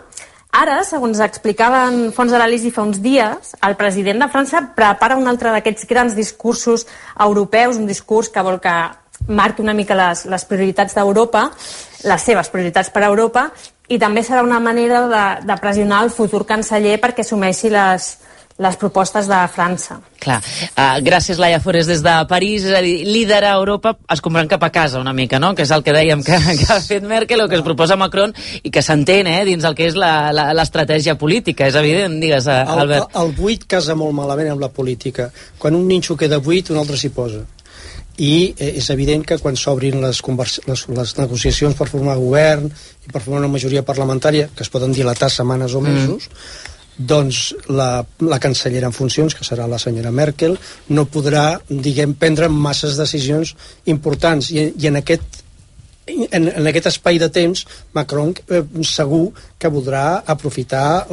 Ara, 0.49 0.79
segons 0.81 1.19
explicaven 1.21 2.09
Fons 2.11 2.31
de 2.33 2.71
fa 2.73 2.81
uns 2.81 2.99
dies, 2.99 3.53
el 3.61 3.75
president 3.77 4.19
de 4.19 4.27
França 4.33 4.63
prepara 4.75 5.15
un 5.15 5.27
altre 5.27 5.51
d'aquests 5.53 5.85
grans 5.85 6.15
discursos 6.15 6.87
europeus, 7.19 7.77
un 7.77 7.85
discurs 7.85 8.29
que 8.29 8.41
vol 8.41 8.59
que 8.59 8.73
marqui 9.27 9.61
una 9.61 9.73
mica 9.73 9.93
les, 9.93 10.25
les 10.25 10.45
prioritats 10.45 10.95
d'Europa, 10.95 11.51
les 12.03 12.21
seves 12.21 12.49
prioritats 12.49 12.89
per 12.89 13.03
a 13.03 13.11
Europa, 13.11 13.51
i 13.89 13.99
també 13.99 14.23
serà 14.23 14.41
una 14.41 14.59
manera 14.59 15.05
de, 15.07 15.23
de 15.45 15.57
pressionar 15.61 16.03
el 16.03 16.09
futur 16.09 16.45
canceller 16.45 16.97
perquè 16.99 17.21
assumeixi 17.21 17.69
les, 17.69 18.17
les 18.59 18.75
propostes 18.75 19.27
de 19.27 19.37
França. 19.47 19.99
Clar. 20.19 20.39
Uh, 20.75 20.99
gràcies, 21.03 21.39
Laia 21.39 21.61
Forés, 21.63 21.87
des 21.87 22.01
de 22.03 22.15
París. 22.27 22.65
És 22.67 22.75
a 22.75 22.81
dir, 22.83 23.05
líder 23.07 23.39
a 23.47 23.53
Europa 23.55 23.93
es 24.11 24.21
comprant 24.21 24.49
cap 24.51 24.63
a 24.67 24.71
casa 24.75 24.99
una 24.99 25.13
mica, 25.15 25.39
no? 25.39 25.53
Que 25.55 25.63
és 25.63 25.71
el 25.71 25.83
que 25.85 25.95
dèiem 25.95 26.23
que, 26.27 26.35
que 26.59 26.67
ha 26.67 26.79
fet 26.83 27.05
Merkel 27.07 27.45
o 27.45 27.47
que 27.47 27.55
es 27.55 27.63
proposa 27.63 27.95
Macron 27.99 28.35
i 28.61 28.71
que 28.71 28.83
s'entén, 28.83 29.29
eh, 29.31 29.45
dins 29.47 29.63
el 29.63 29.77
que 29.77 29.87
és 29.87 29.95
l'estratègia 29.95 31.15
política. 31.15 31.69
És 31.71 31.77
evident, 31.79 32.19
digues, 32.19 32.49
uh, 32.51 32.65
Albert. 32.75 33.13
El, 33.13 33.29
el 33.29 33.37
buit 33.39 33.63
casa 33.77 33.95
molt 33.95 34.17
malament 34.17 34.51
amb 34.51 34.67
la 34.67 34.71
política. 34.75 35.29
Quan 35.57 35.79
un 35.79 35.87
ninxo 35.87 36.19
queda 36.19 36.41
buit, 36.43 36.73
un 36.75 36.83
altre 36.83 36.99
s'hi 36.99 37.13
posa 37.15 37.45
i 38.19 38.51
eh, 38.57 38.73
és 38.81 38.89
evident 38.91 39.21
que 39.23 39.37
quan 39.39 39.55
s'obrin 39.55 40.01
les, 40.03 40.17
les, 40.67 40.81
les 40.91 41.13
negociacions 41.21 41.77
per 41.79 41.87
formar 41.87 42.17
govern 42.19 42.65
i 42.67 43.13
per 43.13 43.21
formar 43.21 43.39
una 43.45 43.51
majoria 43.53 43.85
parlamentària, 43.87 44.49
que 44.51 44.65
es 44.65 44.71
poden 44.73 44.91
dilatar 44.91 45.31
setmanes 45.31 45.71
o 45.71 45.79
mm. 45.79 45.87
mesos, 45.87 46.27
mm 46.27 46.75
doncs 46.99 47.53
la, 47.71 48.03
la 48.27 48.39
cancellera 48.43 48.89
en 48.91 48.95
funcions, 48.95 49.33
que 49.35 49.47
serà 49.47 49.67
la 49.71 49.79
senyora 49.79 50.11
Merkel, 50.11 50.57
no 50.91 51.07
podrà, 51.07 51.53
diguem, 51.69 52.17
prendre 52.19 52.49
masses 52.51 52.99
decisions 52.99 53.55
importants. 53.87 54.51
I, 54.51 54.73
i 54.75 54.91
en 54.91 54.99
aquest 54.99 55.45
en, 56.09 56.47
en 56.49 56.67
aquest 56.69 56.89
espai 56.89 57.19
de 57.21 57.29
temps 57.29 57.65
Macron 57.93 58.33
eh, 58.49 58.63
segur 58.87 59.29
que 59.61 59.71
voldrà 59.71 60.23
aprofitar 60.25 61.05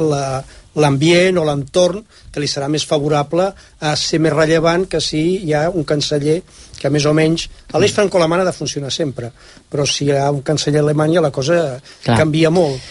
l'ambient 0.77 1.37
o 1.37 1.45
l'entorn 1.45 2.03
que 2.33 2.41
li 2.41 2.49
serà 2.49 2.69
més 2.71 2.85
favorable 2.89 3.49
a 3.79 3.95
ser 3.99 4.19
més 4.23 4.33
rellevant 4.33 4.87
que 4.89 5.01
si 5.03 5.21
hi 5.45 5.53
ha 5.53 5.67
un 5.69 5.85
canceller 5.87 6.39
que 6.77 6.91
més 6.93 7.05
o 7.05 7.13
menys 7.17 7.47
a 7.73 7.81
l'eix 7.81 7.93
franco-alemany 7.93 8.43
ha 8.43 8.49
de 8.49 8.55
funcionar 8.57 8.93
sempre 8.93 9.31
però 9.69 9.85
si 9.85 10.07
hi 10.07 10.15
ha 10.17 10.29
un 10.33 10.43
canceller 10.45 10.81
a 10.81 10.87
Alemanya 10.87 11.27
la 11.27 11.33
cosa 11.33 11.59
Clar. 12.03 12.17
canvia 12.17 12.53
molt 12.53 12.81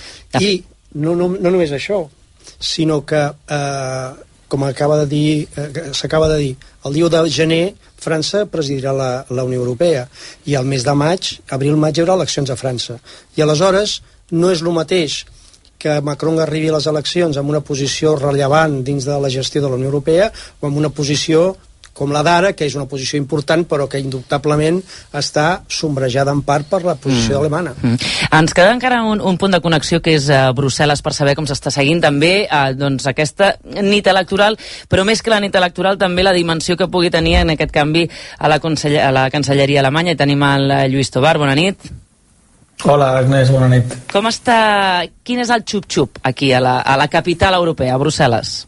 i 0.41 0.61
no, 0.95 1.15
no, 1.15 1.29
no 1.35 1.51
només 1.51 1.75
això 1.75 2.05
sinó 2.59 3.05
que, 3.05 3.23
eh, 3.49 4.11
com 4.49 4.65
acaba 4.65 4.99
de 5.03 5.07
dir, 5.07 5.49
eh, 5.57 5.93
s'acaba 5.93 6.29
de 6.29 6.39
dir, 6.39 6.57
el 6.85 6.95
dia 6.95 7.09
de 7.09 7.31
gener 7.31 7.75
França 7.99 8.45
presidirà 8.47 8.93
la, 8.93 9.25
la 9.31 9.45
Unió 9.45 9.59
Europea 9.59 10.07
i 10.47 10.55
al 10.55 10.67
mes 10.67 10.85
de 10.85 10.95
maig, 10.95 11.33
abril-maig, 11.51 11.97
hi 11.97 12.05
haurà 12.05 12.15
eleccions 12.15 12.51
a 12.51 12.57
França. 12.57 13.01
I 13.37 13.43
aleshores 13.43 14.01
no 14.31 14.53
és 14.53 14.63
el 14.63 14.71
mateix 14.77 15.25
que 15.79 16.01
Macron 16.01 16.39
arribi 16.41 16.71
a 16.71 16.77
les 16.77 16.87
eleccions 16.89 17.37
amb 17.37 17.51
una 17.53 17.63
posició 17.65 18.15
rellevant 18.17 18.81
dins 18.85 19.05
de 19.05 19.19
la 19.21 19.31
gestió 19.33 19.63
de 19.63 19.71
la 19.71 19.79
Unió 19.79 19.91
Europea 19.91 20.31
o 20.61 20.69
amb 20.69 20.79
una 20.81 20.91
posició 20.91 21.57
com 21.97 22.13
la 22.13 22.23
d'ara, 22.27 22.53
que 22.53 22.69
és 22.69 22.77
una 22.77 22.87
posició 22.91 23.19
important 23.21 23.65
però 23.69 23.89
que 23.89 24.01
indubtablement 24.03 24.83
està 25.17 25.63
sombrejada 25.73 26.35
en 26.37 26.43
part 26.47 26.69
per 26.71 26.83
la 26.85 26.97
posició 27.01 27.37
mm. 27.37 27.41
alemana. 27.41 27.75
Mm. 27.81 28.13
Ens 28.37 28.57
queda 28.57 28.75
encara 28.77 29.01
un, 29.09 29.23
un 29.25 29.41
punt 29.41 29.57
de 29.57 29.63
connexió 29.65 30.03
que 30.05 30.17
és 30.19 30.29
uh, 30.29 30.53
Brussel·les 30.57 31.03
per 31.03 31.15
saber 31.17 31.37
com 31.39 31.49
s'està 31.49 31.73
seguint 31.73 32.03
també 32.05 32.35
uh, 32.45 32.71
doncs 32.77 33.09
aquesta 33.09 33.55
nit 33.81 34.07
electoral, 34.13 34.59
però 34.93 35.07
més 35.09 35.25
que 35.25 35.33
la 35.33 35.41
nit 35.43 35.57
electoral 35.57 35.99
també 35.99 36.27
la 36.27 36.37
dimensió 36.37 36.77
que 36.77 36.91
pugui 36.93 37.11
tenir 37.11 37.39
en 37.41 37.57
aquest 37.57 37.73
canvi 37.73 38.07
a 38.39 38.53
la, 38.53 38.61
a 38.61 39.13
la 39.17 39.29
Cancelleria 39.33 39.81
alemanya. 39.81 40.13
I 40.13 40.21
tenim 40.21 40.45
el 40.45 40.69
uh, 40.69 40.83
Lluís 40.93 41.13
Tobar, 41.15 41.39
bona 41.41 41.57
nit. 41.57 41.89
Hola, 42.85 43.15
Agnès, 43.23 43.51
bona 43.51 43.71
nit. 43.73 43.95
Com 44.13 44.29
està... 44.29 45.07
Quin 45.25 45.41
és 45.41 45.51
el 45.51 45.65
xup-xup 45.65 46.21
aquí 46.29 46.53
a 46.53 46.61
la, 46.61 46.79
a 46.85 46.99
la 47.01 47.09
capital 47.09 47.57
europea, 47.57 47.95
a 47.97 48.01
Brussel·les? 48.03 48.59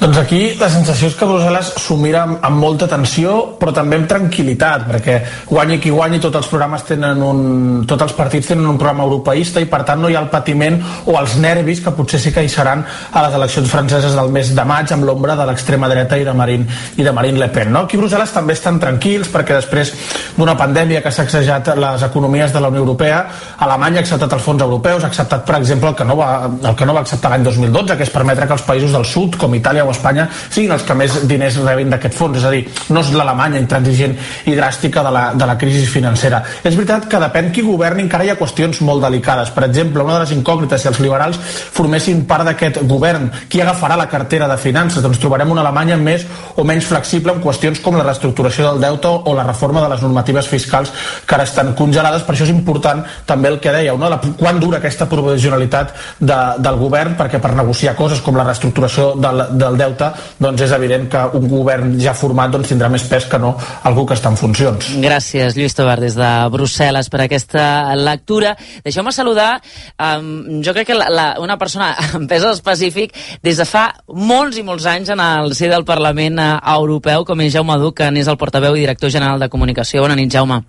Doncs 0.00 0.18
aquí 0.20 0.40
la 0.60 0.68
sensació 0.72 1.10
és 1.10 1.16
que 1.16 1.26
Brussel·les 1.28 1.72
s'ho 1.82 1.96
mira 2.00 2.22
amb, 2.24 2.38
amb 2.44 2.60
molta 2.60 2.86
tensió, 2.88 3.56
però 3.60 3.72
també 3.76 3.98
amb 3.98 4.08
tranquil·litat, 4.08 4.86
perquè 4.88 5.16
guanyi 5.50 5.78
qui 5.80 5.92
guanyi, 5.92 6.20
tots 6.22 6.40
els 6.40 6.48
programes 6.50 6.84
tenen 6.88 7.20
un, 7.24 7.40
tots 7.88 8.06
els 8.06 8.14
partits 8.16 8.50
tenen 8.52 8.68
un 8.68 8.78
programa 8.80 9.04
europeista 9.04 9.60
i 9.60 9.68
per 9.70 9.82
tant 9.88 10.00
no 10.00 10.10
hi 10.10 10.16
ha 10.16 10.22
el 10.24 10.30
patiment 10.32 10.78
o 11.06 11.16
els 11.20 11.36
nervis 11.40 11.82
que 11.84 11.92
potser 11.96 12.20
sí 12.22 12.32
que 12.32 12.44
hi 12.44 12.52
seran 12.52 12.84
a 12.84 13.24
les 13.26 13.36
eleccions 13.40 13.70
franceses 13.70 14.16
del 14.16 14.32
mes 14.32 14.54
de 14.56 14.64
maig 14.64 14.92
amb 14.96 15.08
l'ombra 15.08 15.36
de 15.36 15.48
l'extrema 15.50 15.88
dreta 15.92 16.18
i 16.20 16.24
de 16.24 16.36
Marine, 16.36 16.80
i 16.96 17.06
de 17.06 17.12
Marine 17.12 17.44
Le 17.44 17.50
Pen. 17.52 17.72
No? 17.72 17.84
Aquí 17.84 18.00
Brussel·les 18.00 18.32
també 18.32 18.56
estan 18.56 18.80
tranquils 18.80 19.28
perquè 19.32 19.58
després 19.58 19.92
d'una 20.36 20.56
pandèmia 20.56 21.04
que 21.04 21.12
s'ha 21.12 21.26
sacsejat 21.30 21.74
les 21.76 22.02
economies 22.02 22.52
de 22.52 22.60
la 22.60 22.68
Unió 22.68 22.80
Europea, 22.80 23.20
Alemanya 23.58 24.00
ha 24.00 24.04
acceptat 24.04 24.32
els 24.36 24.42
fons 24.42 24.62
europeus, 24.62 25.04
ha 25.04 25.10
acceptat, 25.10 25.44
per 25.46 25.58
exemple, 25.60 25.90
el 25.90 25.96
que 25.96 26.06
no 26.08 26.16
va, 26.16 26.30
el 26.48 26.76
que 26.76 26.86
no 26.88 26.94
va 26.96 27.04
acceptar 27.04 27.32
l'any 27.32 27.44
2012, 27.44 27.96
que 27.96 28.06
és 28.06 28.12
permetre 28.14 28.46
que 28.48 28.56
els 28.56 28.66
països 28.66 28.94
del 28.96 29.04
sud, 29.04 29.29
com 29.38 29.54
Itàlia 29.54 29.84
o 29.86 29.92
Espanya, 29.92 30.28
siguin 30.50 30.74
els 30.74 30.84
que 30.86 30.96
més 30.96 31.20
diners 31.28 31.58
rebin 31.64 31.90
d'aquest 31.92 32.16
fons. 32.16 32.38
És 32.40 32.46
a 32.46 32.52
dir, 32.54 32.64
no 32.90 33.04
és 33.04 33.12
l'Alemanya 33.14 33.60
intransigent 33.60 34.16
i 34.46 34.56
dràstica 34.56 35.04
de 35.06 35.12
la, 35.14 35.24
de 35.34 35.48
la 35.48 35.56
crisi 35.60 35.86
financera. 35.86 36.42
És 36.64 36.76
veritat 36.76 37.08
que 37.10 37.20
depèn 37.22 37.50
qui 37.54 37.64
governi 37.66 38.04
encara 38.06 38.26
hi 38.26 38.32
ha 38.32 38.38
qüestions 38.38 38.80
molt 38.86 39.04
delicades. 39.04 39.52
Per 39.54 39.64
exemple, 39.66 40.04
una 40.04 40.18
de 40.18 40.24
les 40.24 40.34
incògnites, 40.36 40.82
si 40.82 40.90
els 40.90 41.00
liberals 41.02 41.38
formessin 41.40 42.24
part 42.28 42.48
d'aquest 42.48 42.82
govern, 42.90 43.28
qui 43.48 43.62
agafarà 43.62 43.98
la 43.98 44.08
cartera 44.10 44.48
de 44.50 44.58
finances? 44.60 45.02
Doncs 45.02 45.20
trobarem 45.22 45.50
una 45.50 45.64
Alemanya 45.64 45.98
més 46.00 46.26
o 46.56 46.64
menys 46.66 46.88
flexible 46.88 47.34
en 47.34 47.42
qüestions 47.44 47.80
com 47.84 47.98
la 47.98 48.06
reestructuració 48.06 48.70
del 48.70 48.82
deute 48.82 49.10
o 49.10 49.34
la 49.36 49.46
reforma 49.46 49.82
de 49.84 49.90
les 49.92 50.02
normatives 50.04 50.48
fiscals 50.48 50.92
que 51.26 51.36
ara 51.36 51.46
estan 51.48 51.74
congelades. 51.78 52.24
Per 52.26 52.34
això 52.34 52.46
és 52.46 52.54
important 52.54 53.02
també 53.26 53.50
el 53.52 53.60
que 53.60 53.74
dèieu, 53.74 53.98
no? 53.98 54.10
la, 54.10 54.20
quan 54.38 54.60
dura 54.60 54.80
aquesta 54.80 55.08
provisionalitat 55.10 55.94
de, 56.18 56.38
del 56.58 56.80
govern, 56.80 57.16
perquè 57.18 57.40
per 57.42 57.52
negociar 57.56 57.96
coses 57.98 58.22
com 58.24 58.38
la 58.38 58.46
reestructuració 58.48 59.12
del, 59.22 59.42
del 59.60 59.78
deute, 59.80 60.10
doncs 60.40 60.64
és 60.66 60.72
evident 60.76 61.06
que 61.12 61.22
un 61.38 61.46
govern 61.50 61.94
ja 62.00 62.14
format 62.16 62.52
doncs, 62.52 62.70
tindrà 62.72 62.90
més 62.92 63.04
pes 63.08 63.26
que 63.30 63.40
no 63.40 63.54
algú 63.88 64.06
que 64.08 64.16
està 64.18 64.32
en 64.32 64.38
funcions. 64.40 64.90
Gràcies, 65.02 65.56
Lluís 65.56 65.76
Tobar, 65.76 65.98
des 66.02 66.16
de 66.18 66.30
Brussel·les, 66.52 67.10
per 67.12 67.22
aquesta 67.24 67.64
lectura. 67.98 68.54
Deixeu-me 68.84 69.12
saludar, 69.14 69.52
um, 69.96 70.60
jo 70.64 70.74
crec 70.76 70.90
que 70.90 70.98
la, 70.98 71.10
la, 71.12 71.28
una 71.42 71.58
persona 71.60 71.92
amb 72.18 72.28
pes 72.30 72.46
específic 72.50 73.14
des 73.44 73.60
de 73.60 73.68
fa 73.68 73.90
molts 74.08 74.58
i 74.60 74.66
molts 74.66 74.88
anys 74.90 75.12
en 75.14 75.22
el 75.24 75.54
ser 75.58 75.70
del 75.72 75.86
Parlament 75.88 76.40
uh, 76.40 76.50
Europeu, 76.74 77.24
com 77.28 77.46
és 77.46 77.54
Jaume 77.54 77.78
Duc, 77.80 78.00
que 78.00 78.10
n'és 78.10 78.30
el 78.30 78.40
portaveu 78.40 78.76
i 78.76 78.84
director 78.86 79.12
general 79.12 79.40
de 79.40 79.50
comunicació. 79.52 80.04
Bona 80.06 80.18
nit, 80.18 80.32
Jaume. 80.32 80.62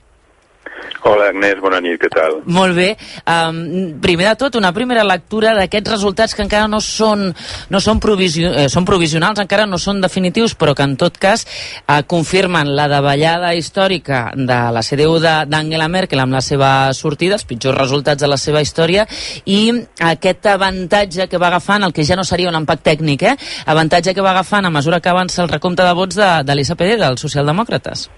Hola 1.02 1.32
Agnès, 1.32 1.58
bona 1.62 1.80
nit, 1.82 1.98
què 1.98 2.10
tal? 2.14 2.38
Molt 2.46 2.76
bé. 2.78 2.92
Um, 3.26 3.58
primer 4.04 4.28
de 4.30 4.36
tot, 4.44 4.58
una 4.60 4.70
primera 4.76 5.04
lectura 5.08 5.56
d'aquests 5.58 5.90
resultats 5.96 6.36
que 6.38 6.44
encara 6.46 6.68
no 6.70 6.78
són, 6.84 7.32
no 7.74 7.82
són, 7.82 8.00
provisio, 8.04 8.52
eh, 8.54 8.68
són 8.70 8.86
provisionals, 8.86 9.42
encara 9.42 9.66
no 9.70 9.80
són 9.82 10.02
definitius, 10.04 10.54
però 10.54 10.76
que 10.78 10.86
en 10.86 10.94
tot 11.02 11.18
cas 11.22 11.48
eh, 11.48 12.04
confirmen 12.06 12.76
la 12.78 12.88
davallada 12.92 13.56
històrica 13.58 14.24
de 14.38 14.62
la 14.78 14.86
CDU 14.86 15.18
d'Angela 15.24 15.90
Merkel 15.90 16.22
amb 16.22 16.38
la 16.38 16.44
seva 16.46 16.72
sortida, 16.94 17.40
els 17.40 17.50
pitjors 17.50 17.78
resultats 17.82 18.22
de 18.22 18.30
la 18.30 18.38
seva 18.38 18.62
història, 18.62 19.08
i 19.50 19.72
aquest 20.14 20.46
avantatge 20.54 21.28
que 21.32 21.42
va 21.42 21.50
agafant, 21.50 21.88
el 21.88 21.98
que 21.98 22.06
ja 22.06 22.20
no 22.20 22.28
seria 22.28 22.54
un 22.54 22.62
empat 22.62 22.86
tècnic, 22.94 23.26
eh? 23.26 23.36
avantatge 23.66 24.14
que 24.14 24.22
va 24.22 24.36
agafant 24.38 24.70
a 24.70 24.74
mesura 24.74 25.02
que 25.02 25.10
avança 25.10 25.42
el 25.42 25.50
recompte 25.50 25.82
de 25.82 25.98
vots 25.98 26.22
de, 26.22 26.34
de 26.46 26.58
l'SPD, 26.58 27.00
dels 27.02 27.30
socialdemòcrates. 27.30 28.10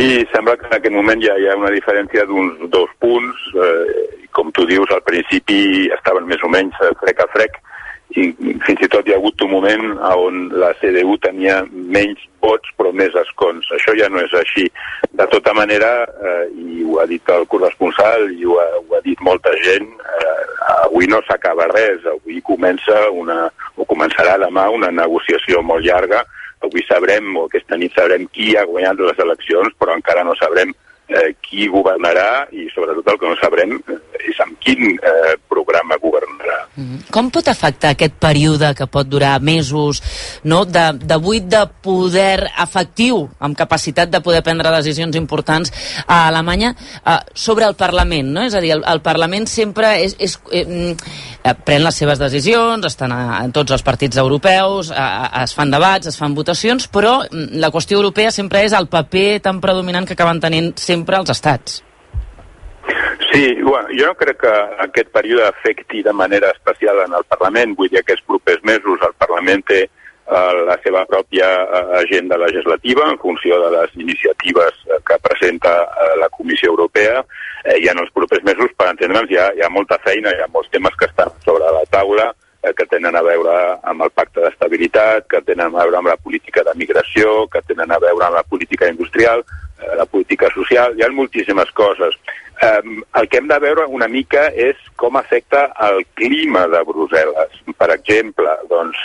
Sí, 0.00 0.26
sembla 0.32 0.56
que 0.56 0.64
en 0.64 0.72
aquest 0.72 0.94
moment 0.96 1.20
ja 1.20 1.34
hi 1.36 1.44
ha 1.50 1.58
una 1.60 1.70
diferència 1.74 2.22
d'uns 2.24 2.70
dos 2.72 2.88
punts. 3.04 3.40
Eh, 3.52 4.28
com 4.32 4.48
tu 4.56 4.64
dius, 4.64 4.88
al 4.96 5.02
principi 5.04 5.90
estaven 5.92 6.24
més 6.30 6.40
o 6.40 6.48
menys 6.48 6.78
frec 7.02 7.20
a 7.20 7.26
frec 7.34 7.58
i 8.16 8.30
fins 8.64 8.80
i 8.80 8.88
tot 8.90 9.04
hi 9.04 9.12
ha 9.12 9.18
hagut 9.20 9.44
un 9.44 9.52
moment 9.52 9.84
on 10.08 10.40
la 10.62 10.70
CDU 10.80 11.18
tenia 11.20 11.60
menys 11.68 12.24
vots 12.40 12.72
però 12.80 12.94
més 12.96 13.12
escons. 13.26 13.68
Això 13.76 13.92
ja 14.00 14.08
no 14.08 14.24
és 14.24 14.32
així. 14.40 14.64
De 15.20 15.28
tota 15.36 15.52
manera, 15.52 15.92
eh, 16.08 16.48
i 16.48 16.80
ho 16.80 16.96
ha 17.02 17.06
dit 17.12 17.36
el 17.36 17.44
corresponsal 17.52 18.30
i 18.32 18.48
ho 18.48 18.56
ha, 18.56 18.66
ho 18.80 18.96
ha 18.96 19.04
dit 19.04 19.20
molta 19.20 19.52
gent, 19.60 19.92
eh, 20.16 20.42
avui 20.80 21.12
no 21.12 21.20
s'acaba 21.28 21.68
res. 21.76 22.08
Avui 22.08 22.40
comença 22.40 23.04
una, 23.12 23.50
o 23.76 23.84
començarà 23.84 24.40
demà 24.48 24.70
una 24.72 24.94
negociació 25.04 25.60
molt 25.60 25.84
llarga 25.84 26.24
avui 26.66 26.84
sabrem, 26.86 27.32
o 27.36 27.46
aquesta 27.48 27.78
nit 27.80 27.94
sabrem 27.96 28.26
qui 28.34 28.54
ha 28.56 28.66
guanyat 28.68 29.00
les 29.00 29.24
eleccions, 29.24 29.74
però 29.80 29.96
encara 29.96 30.24
no 30.26 30.36
sabrem 30.38 30.74
eh, 31.10 31.34
qui 31.42 31.68
governarà 31.68 32.46
i 32.52 32.68
sobretot 32.74 33.08
el 33.10 33.18
que 33.20 33.30
no 33.30 33.38
sabrem 33.40 33.76
és 34.20 34.40
amb 34.44 34.56
quin 34.62 34.94
eh, 34.94 35.34
programa 35.48 35.96
governarà. 36.00 36.58
Mm 36.76 36.84
-hmm. 36.84 37.10
Com 37.10 37.30
pot 37.30 37.48
afectar 37.48 37.90
aquest 37.90 38.14
període 38.18 38.74
que 38.74 38.86
pot 38.86 39.06
durar 39.06 39.40
mesos 39.40 40.02
no? 40.44 40.64
de, 40.64 40.92
de 40.92 41.16
buit 41.16 41.44
de 41.44 41.66
poder 41.82 42.50
efectiu 42.62 43.28
amb 43.38 43.56
capacitat 43.56 44.10
de 44.10 44.20
poder 44.20 44.42
prendre 44.42 44.70
decisions 44.70 45.16
importants 45.16 45.72
a 46.06 46.28
Alemanya 46.28 46.74
eh, 47.06 47.18
sobre 47.34 47.64
el 47.64 47.74
Parlament? 47.74 48.28
No? 48.28 48.42
És 48.42 48.54
a 48.54 48.60
dir, 48.60 48.72
el, 48.72 48.84
el 48.86 49.00
Parlament 49.00 49.46
sempre 49.46 50.04
és, 50.04 50.16
és, 50.18 50.38
eh, 50.52 50.96
eh, 51.44 51.54
pren 51.64 51.82
les 51.82 51.94
seves 51.94 52.18
decisions, 52.18 52.86
estan 52.86 53.12
a, 53.12 53.38
a 53.38 53.48
tots 53.48 53.72
els 53.72 53.82
partits 53.82 54.16
europeus, 54.16 54.90
a, 54.90 55.26
a, 55.26 55.44
es 55.44 55.54
fan 55.54 55.70
debats, 55.70 56.06
es 56.06 56.16
fan 56.16 56.34
votacions, 56.34 56.88
però 56.88 57.24
mm, 57.24 57.58
la 57.62 57.70
qüestió 57.70 57.96
europea 57.96 58.30
sempre 58.30 58.64
és 58.64 58.72
el 58.72 58.86
paper 58.86 59.40
tan 59.40 59.60
predominant 59.60 60.06
que 60.06 60.12
acaben 60.12 60.40
tenint 60.40 60.72
sempre 60.76 60.99
els 61.08 61.30
estats. 61.30 61.80
Sí, 63.32 63.54
bueno, 63.62 63.88
jo 63.94 64.06
no 64.06 64.14
crec 64.18 64.40
que 64.42 64.52
aquest 64.84 65.10
període 65.14 65.46
afecti 65.46 66.02
de 66.02 66.12
manera 66.12 66.50
especial 66.50 66.98
en 67.06 67.14
el 67.14 67.24
Parlament. 67.28 67.76
Vull 67.78 67.90
dir, 67.92 68.00
aquests 68.00 68.26
propers 68.26 68.62
mesos 68.66 69.04
el 69.06 69.14
Parlament 69.18 69.62
té 69.68 69.84
eh, 69.84 70.52
la 70.66 70.76
seva 70.82 71.04
pròpia 71.06 71.46
eh, 71.62 71.84
agenda 72.00 72.38
legislativa 72.38 73.06
en 73.10 73.18
funció 73.18 73.60
de 73.62 73.70
les 73.76 73.94
iniciatives 73.96 74.82
eh, 74.86 74.98
que 75.06 75.18
presenta 75.22 75.72
la 76.18 76.28
Comissió 76.28 76.70
Europea 76.70 77.24
eh, 77.64 77.78
i 77.78 77.88
en 77.88 78.02
els 78.02 78.10
propers 78.16 78.42
mesos, 78.44 78.74
per 78.76 78.90
entendre'ns, 78.90 79.30
hi, 79.30 79.38
hi 79.38 79.64
ha 79.64 79.72
molta 79.72 79.98
feina, 80.04 80.32
hi 80.34 80.42
ha 80.42 80.50
molts 80.52 80.70
temes 80.74 80.96
que 80.98 81.08
estan 81.10 81.30
sobre 81.44 81.70
la 81.70 81.84
taula 81.90 82.30
eh, 82.62 82.74
que 82.76 82.86
tenen 82.86 83.16
a 83.16 83.22
veure 83.24 83.56
amb 83.92 84.06
el 84.06 84.12
pacte 84.14 84.42
d'estabilitat, 84.42 85.26
que 85.30 85.42
tenen 85.46 85.70
a 85.70 85.84
veure 85.84 86.00
amb 86.00 86.12
la 86.12 86.18
política 86.20 86.64
de 86.66 86.76
migració, 86.76 87.46
que 87.52 87.62
tenen 87.68 87.90
a 87.90 88.00
veure 88.02 88.26
amb 88.26 88.40
la 88.40 88.46
política 88.46 88.88
industrial, 88.90 89.44
la 89.96 90.06
política 90.06 90.50
social, 90.54 90.96
hi 90.96 91.04
ha 91.04 91.10
moltíssimes 91.12 91.70
coses. 91.72 92.16
Eh, 92.60 92.82
el 93.20 93.28
que 93.28 93.38
hem 93.40 93.48
de 93.48 93.58
veure 93.62 93.86
una 93.88 94.08
mica 94.08 94.48
és 94.52 94.76
com 95.00 95.16
afecta 95.16 95.70
el 95.88 96.02
clima 96.14 96.66
de 96.68 96.82
Brussel·les. 96.88 97.60
Per 97.80 97.88
exemple, 97.94 98.56
doncs, 98.68 98.98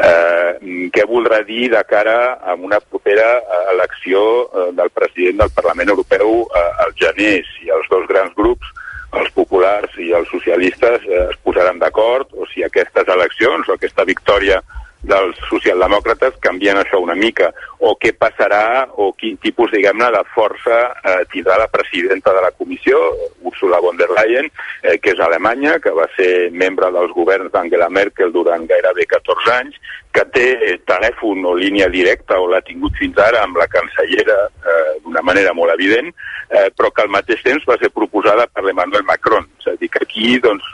eh, 0.00 0.88
què 0.94 1.04
voldrà 1.08 1.42
dir 1.44 1.70
de 1.74 1.82
cara 1.88 2.38
a 2.40 2.54
una 2.54 2.80
propera 2.80 3.42
elecció 3.74 4.22
eh, 4.44 4.68
del 4.78 4.90
president 4.90 5.42
del 5.42 5.52
Parlament 5.56 5.92
Europeu 5.92 6.46
eh, 6.46 6.68
al 6.86 6.94
gener, 6.96 7.42
si 7.56 7.68
els 7.68 7.90
dos 7.92 8.08
grans 8.08 8.32
grups 8.38 8.72
els 9.12 9.32
populars 9.36 9.92
i 10.00 10.10
els 10.16 10.30
socialistes 10.32 11.04
eh, 11.04 11.26
es 11.28 11.40
posaran 11.44 11.80
d'acord 11.82 12.32
o 12.32 12.46
si 12.48 12.64
aquestes 12.64 13.08
eleccions 13.12 13.68
o 13.68 13.76
aquesta 13.76 14.06
victòria 14.08 14.62
dels 15.02 15.38
socialdemòcrates 15.50 16.38
canvien 16.42 16.78
això 16.78 17.00
una 17.02 17.16
mica, 17.18 17.50
o 17.82 17.96
què 17.98 18.12
passarà 18.14 18.86
o 19.02 19.10
quin 19.18 19.36
tipus, 19.42 19.72
diguem-ne, 19.74 20.10
de 20.14 20.22
força 20.34 20.78
eh, 21.02 21.22
tindrà 21.32 21.58
la 21.58 21.68
presidenta 21.70 22.34
de 22.34 22.44
la 22.44 22.52
comissió, 22.54 22.98
Ursula 23.42 23.80
von 23.82 23.98
der 23.98 24.10
Leyen, 24.14 24.46
eh, 24.82 24.98
que 25.02 25.16
és 25.16 25.20
alemanya, 25.20 25.78
que 25.82 25.90
va 25.96 26.06
ser 26.16 26.50
membre 26.54 26.92
dels 26.94 27.14
governs 27.16 27.50
d'Angela 27.50 27.90
Merkel 27.90 28.30
durant 28.32 28.66
gairebé 28.70 29.08
14 29.10 29.54
anys, 29.56 29.80
que 30.12 30.24
té 30.30 30.46
telèfon 30.86 31.42
o 31.48 31.56
línia 31.58 31.88
directa, 31.90 32.38
o 32.38 32.46
l'ha 32.52 32.62
tingut 32.62 32.94
fins 33.00 33.18
ara 33.18 33.42
amb 33.42 33.58
la 33.58 33.66
cancellera 33.72 34.38
eh, 34.46 34.98
d'una 35.02 35.24
manera 35.26 35.54
molt 35.56 35.74
evident, 35.74 36.12
eh, 36.52 36.68
però 36.76 36.92
que 36.92 37.02
al 37.02 37.10
mateix 37.10 37.42
temps 37.42 37.64
va 37.66 37.78
ser 37.80 37.90
proposada 37.90 38.46
per 38.46 38.62
l'Emmanuel 38.62 39.06
Macron. 39.08 39.48
És 39.58 39.72
a 39.72 39.74
dir, 39.80 39.90
que 39.90 40.04
aquí 40.04 40.36
doncs, 40.44 40.68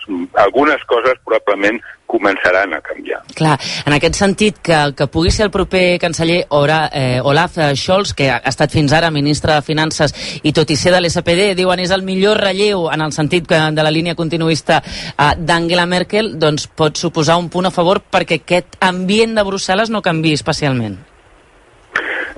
algunes 0.45 0.83
coses 0.91 1.17
probablement 1.25 1.81
començaran 2.09 2.73
a 2.75 2.81
canviar. 2.85 3.21
Clar, 3.39 3.57
en 3.87 3.95
aquest 3.95 4.19
sentit, 4.19 4.59
que, 4.65 4.79
que 4.97 5.07
pugui 5.13 5.31
ser 5.35 5.47
el 5.47 5.53
proper 5.55 5.99
canceller 6.03 6.41
Ora, 6.57 6.81
eh, 6.93 7.21
Olaf 7.23 7.59
Scholz, 7.75 8.15
que 8.17 8.31
ha 8.33 8.41
estat 8.51 8.73
fins 8.75 8.95
ara 8.97 9.13
ministre 9.15 9.55
de 9.55 9.65
Finances 9.67 10.15
i 10.43 10.55
tot 10.57 10.71
i 10.73 10.79
ser 10.81 10.95
de 10.95 11.03
l'SPD, 11.03 11.53
diuen 11.59 11.85
és 11.85 11.93
el 11.95 12.07
millor 12.07 12.41
relleu 12.43 12.89
en 12.93 13.05
el 13.05 13.13
sentit 13.17 13.47
que, 13.49 13.61
de 13.77 13.85
la 13.85 13.93
línia 13.95 14.17
continuista 14.19 14.81
eh, 14.83 15.35
d'Angela 15.39 15.87
Merkel, 15.87 16.35
doncs 16.41 16.67
pot 16.69 16.97
suposar 16.97 17.39
un 17.39 17.53
punt 17.53 17.69
a 17.69 17.75
favor 17.75 18.03
perquè 18.09 18.41
aquest 18.41 18.81
ambient 18.81 19.37
de 19.37 19.47
Brussel·les 19.47 19.93
no 19.93 20.03
canvi 20.03 20.35
especialment. 20.39 20.99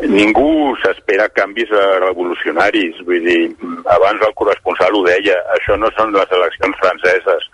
Ningú 0.00 0.72
s'espera 0.80 1.26
canvis 1.36 1.68
revolucionaris, 2.00 3.02
vull 3.04 3.24
dir, 3.26 3.50
abans 3.92 4.22
el 4.24 4.32
corresponsal 4.38 4.96
ho 4.96 5.02
deia, 5.04 5.36
això 5.58 5.76
no 5.76 5.90
són 5.96 6.14
les 6.14 6.32
eleccions 6.38 6.78
franceses, 6.80 7.44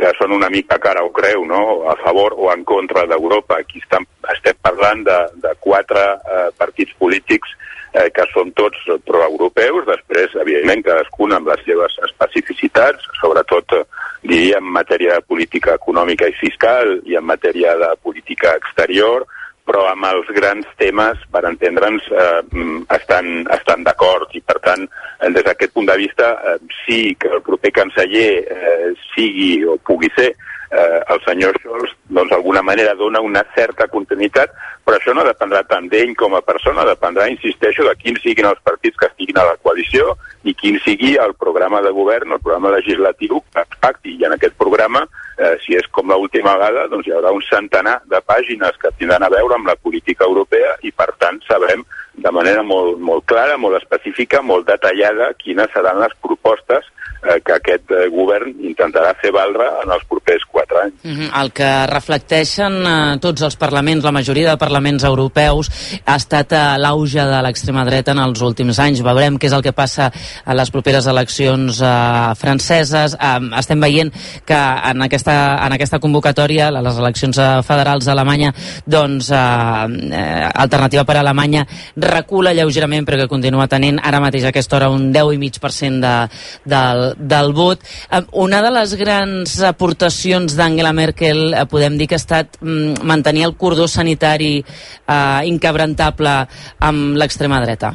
que 0.00 0.10
són 0.16 0.32
una 0.32 0.48
mica 0.48 0.78
cara 0.80 1.02
o 1.04 1.10
creu, 1.12 1.44
no? 1.44 1.60
a 1.92 1.96
favor 2.00 2.34
o 2.38 2.48
en 2.54 2.64
contra 2.64 3.04
d'Europa. 3.10 3.60
Aquí 3.60 3.82
estem, 3.82 4.06
estem 4.32 4.56
parlant 4.64 5.04
de, 5.04 5.18
de 5.44 5.52
quatre 5.60 6.04
eh, 6.16 6.46
partits 6.56 6.96
polítics 6.98 7.52
eh, 7.92 8.08
que 8.14 8.24
som 8.32 8.52
tots 8.56 8.86
proeuropeus, 9.06 9.84
després, 9.88 10.36
evidentment, 10.40 10.84
cadascun 10.86 11.34
amb 11.36 11.50
les 11.52 11.64
seves 11.66 11.98
especificitats, 12.08 13.10
sobretot, 13.20 13.76
eh, 13.76 13.84
diria, 14.24 14.60
en 14.62 14.72
matèria 14.72 15.18
de 15.18 15.26
política 15.28 15.76
econòmica 15.76 16.28
i 16.28 16.36
fiscal 16.40 16.96
i 17.08 17.20
en 17.20 17.28
matèria 17.28 17.76
de 17.80 17.92
política 18.04 18.56
exterior, 18.60 19.28
però 19.70 19.86
amb 19.86 20.06
els 20.08 20.26
grans 20.34 20.66
temes, 20.82 21.20
per 21.30 21.44
entendre'ns, 21.46 22.06
eh, 22.10 22.42
mm, 22.50 22.82
estan, 22.96 23.28
estan 23.54 23.86
d'acord. 23.86 24.34
I, 24.34 24.42
per 24.42 24.58
tant, 24.66 24.82
eh, 25.20 25.30
des 25.30 25.46
d'aquest 25.46 25.72
punt 25.76 25.86
de 25.86 25.96
vista, 26.00 26.32
eh, 26.42 26.58
sí 26.82 27.14
que 27.14 27.30
el 27.30 27.42
proper 27.46 27.70
canceller 27.78 28.30
eh, 28.50 28.90
sigui 29.14 29.52
o 29.64 29.78
pugui 29.86 30.10
ser 30.16 30.32
eh, 30.70 31.00
el 31.08 31.20
senyor 31.26 31.58
Scholz, 31.60 31.94
doncs 32.08 32.30
d'alguna 32.30 32.62
manera 32.62 32.94
dona 32.94 33.20
una 33.20 33.42
certa 33.54 33.86
continuïtat, 33.90 34.52
però 34.84 34.98
això 34.98 35.14
no 35.14 35.24
dependrà 35.26 35.62
tant 35.68 35.88
d'ell 35.90 36.14
com 36.18 36.34
a 36.34 36.42
persona, 36.42 36.86
dependrà, 36.88 37.28
insisteixo, 37.30 37.84
de 37.86 37.94
quins 37.98 38.20
siguin 38.22 38.48
els 38.48 38.60
partits 38.66 38.98
que 38.98 39.10
estiguin 39.10 39.38
a 39.38 39.46
la 39.50 39.56
coalició 39.62 40.16
i 40.44 40.54
quin 40.54 40.78
sigui 40.84 41.16
el 41.20 41.34
programa 41.34 41.82
de 41.84 41.92
govern, 41.94 42.32
el 42.32 42.42
programa 42.42 42.74
legislatiu 42.76 43.42
que 43.52 43.66
pacti. 43.80 44.16
I 44.20 44.28
en 44.28 44.36
aquest 44.36 44.56
programa, 44.58 45.04
eh, 45.36 45.56
si 45.64 45.76
és 45.76 45.86
com 45.90 46.10
l'última 46.10 46.56
vegada, 46.56 46.86
doncs 46.88 47.08
hi 47.08 47.16
haurà 47.16 47.32
un 47.34 47.42
centenar 47.48 48.00
de 48.06 48.22
pàgines 48.26 48.78
que 48.80 48.92
tindran 48.98 49.26
a 49.26 49.32
veure 49.32 49.58
amb 49.58 49.66
la 49.66 49.76
política 49.76 50.24
europea 50.24 50.76
i, 50.82 50.92
per 50.92 51.12
tant, 51.18 51.42
sabrem 51.48 51.84
de 52.14 52.30
manera 52.30 52.62
molt, 52.62 52.98
molt 52.98 53.24
clara, 53.26 53.56
molt 53.56 53.78
específica, 53.78 54.42
molt 54.42 54.66
detallada, 54.66 55.32
quines 55.38 55.70
seran 55.74 56.00
les 56.02 56.14
propostes 56.20 56.88
eh, 57.22 57.40
que 57.44 57.52
aquest 57.56 57.90
eh, 57.92 58.08
govern 58.12 58.54
intentarà 58.64 59.12
fer 59.20 59.32
valdre 59.34 59.66
en 59.82 59.92
els 59.94 60.04
propers 60.08 60.44
quatre 60.50 60.84
anys. 60.84 60.94
Mm 61.02 61.16
-hmm. 61.16 61.42
El 61.42 61.52
que 61.52 61.86
reflecteixen 61.86 62.72
eh, 62.86 63.18
tots 63.20 63.42
els 63.42 63.56
parlaments, 63.56 64.04
la 64.04 64.12
majoria 64.12 64.50
de 64.50 64.56
parlaments 64.56 65.04
europeus, 65.04 65.70
ha 66.04 66.16
estat 66.16 66.52
eh, 66.52 66.78
l'auge 66.78 67.24
de 67.24 67.42
l'extrema 67.42 67.84
dreta 67.84 68.12
en 68.12 68.18
els 68.18 68.40
últims 68.40 68.78
anys. 68.78 69.02
Veurem 69.02 69.38
què 69.38 69.46
és 69.46 69.52
el 69.52 69.62
que 69.62 69.72
passa 69.72 70.12
a 70.44 70.54
les 70.54 70.70
properes 70.70 71.06
eleccions 71.06 71.80
eh, 71.80 72.34
franceses. 72.34 73.14
Eh, 73.14 73.58
estem 73.58 73.80
veient 73.80 74.12
que 74.44 74.60
en 74.90 75.02
aquesta, 75.02 75.66
en 75.66 75.72
aquesta 75.72 75.98
convocatòria, 75.98 76.70
les 76.70 76.98
eleccions 76.98 77.38
eh, 77.38 77.62
federals 77.62 78.04
d'Alemanya, 78.04 78.52
doncs, 78.86 79.30
eh, 79.30 79.36
eh, 79.36 80.48
Alternativa 80.54 81.04
per 81.04 81.16
a 81.16 81.20
Alemanya 81.20 81.66
recula 81.96 82.52
lleugerament, 82.52 83.06
però 83.06 83.16
que 83.16 83.28
continua 83.28 83.68
tenint 83.68 83.98
ara 84.02 84.20
mateix 84.20 84.44
a 84.44 84.48
aquesta 84.48 84.76
hora 84.76 84.90
un 84.90 85.12
10,5% 85.12 86.00
de, 86.00 86.28
del, 86.64 87.09
del 87.16 87.52
vot. 87.56 87.82
Eh, 88.10 88.22
una 88.32 88.60
de 88.62 88.70
les 88.74 88.94
grans 89.00 89.56
aportacions 89.66 90.56
d'Angela 90.56 90.92
Merkel 90.96 91.54
eh, 91.54 91.64
podem 91.70 91.98
dir 91.98 92.08
que 92.10 92.18
ha 92.18 92.22
estat 92.22 92.60
mm, 92.60 93.02
mantenir 93.06 93.46
el 93.48 93.56
cordó 93.60 93.88
sanitari 93.88 94.58
eh, 94.60 95.40
inquebrantable 95.50 96.36
amb 96.90 97.18
l'extrema 97.20 97.60
dreta. 97.64 97.94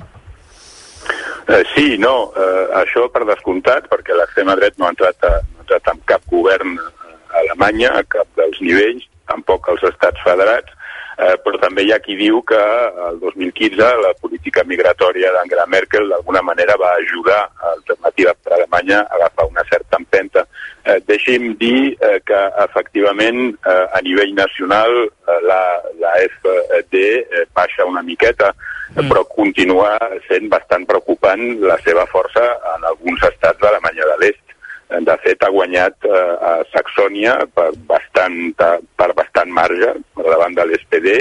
Eh, 1.48 1.64
sí, 1.76 1.98
no, 2.02 2.32
eh, 2.34 2.64
això 2.82 3.06
per 3.14 3.26
descomptat, 3.30 3.90
perquè 3.92 4.16
l'extrema 4.18 4.56
dreta 4.58 4.82
no 4.82 4.88
ha 4.88 4.96
entrat, 4.96 5.28
a, 5.28 5.42
no 5.46 5.62
ha 5.62 5.66
entrat 5.68 5.92
en 5.94 6.02
cap 6.10 6.24
govern 6.32 6.80
a 6.80 7.44
Alemanya, 7.44 7.92
a 8.00 8.08
cap 8.10 8.28
dels 8.40 8.58
nivells, 8.66 9.06
tampoc 9.30 9.70
als 9.70 9.84
estats 9.92 10.22
federats, 10.26 10.74
eh, 11.18 11.36
però 11.44 11.60
també 11.62 11.86
hi 11.86 11.92
ha 11.96 12.00
qui 12.04 12.16
diu 12.20 12.42
que 12.48 12.60
el 13.08 13.20
2015 13.22 13.90
la 14.04 14.14
política 14.20 14.64
migratòria 14.68 15.32
d'Angela 15.36 15.66
Merkel 15.72 16.10
d'alguna 16.12 16.42
manera 16.42 16.76
va 16.82 16.94
ajudar 17.00 17.42
a 17.46 17.74
Alternativa 17.74 18.36
per 18.36 18.54
a 18.54 18.56
Alemanya 18.60 19.02
a 19.02 19.16
agafar 19.20 19.48
una 19.50 19.64
certa 19.72 19.98
empenta. 20.00 20.46
Eh, 20.86 21.00
deixi'm 21.08 21.56
dir 21.58 21.96
eh, 21.98 22.20
que 22.26 22.42
efectivament 22.66 23.56
eh, 23.56 23.86
a 23.98 24.02
nivell 24.06 24.36
nacional 24.38 24.92
eh, 25.06 25.40
la, 25.50 25.62
la 26.00 26.14
FD 26.28 26.94
eh, 26.94 27.46
baixa 27.54 27.88
una 27.90 28.04
miqueta, 28.04 28.54
mm. 28.94 29.08
però 29.10 29.26
continua 29.26 29.96
sent 30.28 30.50
bastant 30.52 30.86
preocupant 30.86 31.42
la 31.64 31.80
seva 31.86 32.06
força 32.12 32.52
en 32.76 32.86
alguns 32.92 33.24
estats 33.32 33.62
d'Alemanya 33.64 34.12
de 34.14 34.20
l'Est 34.22 34.46
de 34.90 35.16
fet 35.24 35.44
ha 35.44 35.50
guanyat 35.50 36.06
eh, 36.06 36.34
a 36.50 36.52
Saxònia 36.72 37.36
per 37.54 37.72
bastant, 37.90 38.54
per 38.56 39.10
bastant 39.18 39.52
marge 39.52 39.96
per 40.14 40.26
davant 40.28 40.54
de 40.56 40.66
l'SPD 40.66 41.16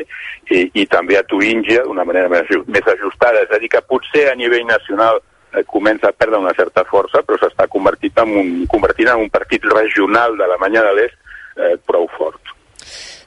i, 0.53 0.61
i 0.83 0.87
també 0.87 1.17
a 1.19 1.25
Turíngia 1.25 1.85
d'una 1.87 2.05
manera 2.05 2.29
més, 2.29 2.51
més 2.69 2.91
ajustada. 2.95 3.43
És 3.45 3.55
a 3.55 3.61
dir, 3.62 3.73
que 3.73 3.83
potser 3.89 4.29
a 4.31 4.37
nivell 4.39 4.67
nacional 4.69 5.21
eh, 5.55 5.65
comença 5.67 6.11
a 6.11 6.17
perdre 6.17 6.43
una 6.43 6.55
certa 6.57 6.85
força, 6.89 7.25
però 7.25 7.41
s'està 7.41 7.69
convertint, 7.73 8.21
en 8.23 8.37
un, 8.43 8.53
convertint 8.71 9.15
en 9.15 9.25
un 9.27 9.33
partit 9.33 9.65
regional 9.73 10.37
d'Alemanya 10.39 10.85
de 10.91 10.97
l'Est 11.01 11.19
eh, 11.57 11.77
prou 11.89 12.09
fort. 12.19 12.54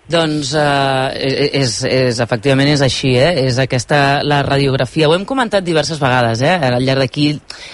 Doncs 0.07 0.53
eh, 0.55 1.49
és, 1.59 1.73
és, 1.83 2.19
efectivament 2.23 2.69
és 2.71 2.81
així, 2.85 3.09
eh? 3.19 3.43
és 3.49 3.57
aquesta 3.59 4.21
la 4.23 4.39
radiografia. 4.45 5.09
Ho 5.09 5.15
hem 5.17 5.25
comentat 5.27 5.65
diverses 5.65 5.99
vegades 5.99 6.39
eh? 6.47 6.53
al 6.63 6.79
llarg 6.79 7.03
d'aquí. 7.03 7.25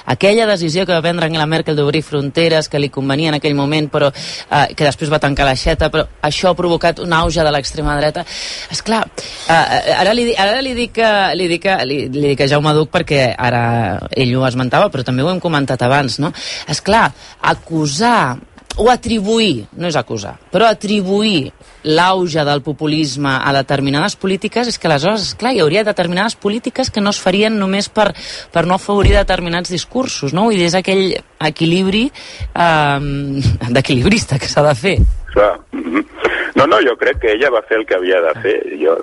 Aquella 0.10 0.48
decisió 0.50 0.88
que 0.88 0.96
va 0.96 1.04
prendre 1.06 1.28
Angela 1.30 1.46
Merkel 1.46 1.78
d'obrir 1.78 2.02
fronteres, 2.02 2.72
que 2.74 2.82
li 2.82 2.90
convenia 2.90 3.30
en 3.30 3.38
aquell 3.38 3.54
moment, 3.54 3.86
però 3.94 4.10
eh, 4.10 4.74
que 4.74 4.88
després 4.88 5.12
va 5.14 5.22
tancar 5.22 5.46
l'aixeta, 5.46 5.92
però 5.94 6.08
això 6.26 6.50
ha 6.50 6.58
provocat 6.58 7.04
un 7.04 7.14
auge 7.14 7.46
de 7.46 7.52
l'extrema 7.54 8.00
dreta. 8.00 8.26
És 8.74 8.82
clar, 8.82 9.04
eh, 9.46 9.94
ara, 9.94 10.16
li, 10.18 10.32
ara 10.34 10.64
li, 10.66 10.74
dic 10.78 10.96
que, 10.98 11.12
li, 11.38 11.50
dic 11.52 11.68
que, 11.68 11.76
li, 11.86 12.00
li 12.16 12.32
dic 12.32 12.42
a 12.42 12.50
Jaume 12.50 12.74
Duc 12.74 12.90
perquè 12.96 13.28
ara 13.38 13.64
ell 14.10 14.34
ho 14.40 14.48
esmentava, 14.50 14.90
però 14.90 15.06
també 15.06 15.22
ho 15.22 15.30
hem 15.30 15.44
comentat 15.44 15.86
abans, 15.86 16.18
no? 16.24 16.34
És 16.66 16.82
clar, 16.82 17.12
acusar 17.54 18.40
o 18.78 18.90
atribuir, 18.90 19.68
no 19.78 19.88
és 19.90 19.98
acusar, 20.00 20.38
però 20.52 20.68
atribuir 20.70 21.52
l'auge 21.84 22.44
del 22.48 22.62
populisme 22.64 23.34
a 23.36 23.54
determinades 23.54 24.16
polítiques 24.16 24.70
és 24.72 24.80
que 24.80 24.88
aleshores, 24.88 25.28
esclar, 25.34 25.54
hi 25.54 25.62
hauria 25.64 25.84
determinades 25.84 26.36
polítiques 26.40 26.90
que 26.90 27.04
no 27.04 27.12
es 27.12 27.20
farien 27.20 27.58
només 27.60 27.90
per, 27.90 28.12
per 28.54 28.66
no 28.66 28.80
afavorir 28.80 29.14
determinats 29.18 29.74
discursos, 29.74 30.34
no? 30.34 30.50
Dir, 30.50 30.64
és 30.70 30.78
aquell 30.80 31.18
equilibri 31.44 32.08
eh, 32.08 33.00
d'equilibrista 33.76 34.40
que 34.40 34.50
s'ha 34.50 34.66
de 34.70 34.76
fer. 34.76 34.98
Clar. 35.34 35.58
Mm 35.74 35.84
-hmm. 35.84 36.23
No, 36.56 36.68
no, 36.68 36.78
jo 36.86 36.94
crec 36.98 37.18
que 37.22 37.32
ella 37.34 37.50
va 37.50 37.64
fer 37.66 37.80
el 37.80 37.86
que 37.90 37.96
havia 37.98 38.20
de 38.22 38.34
fer. 38.44 38.56
Jo, 38.82 38.94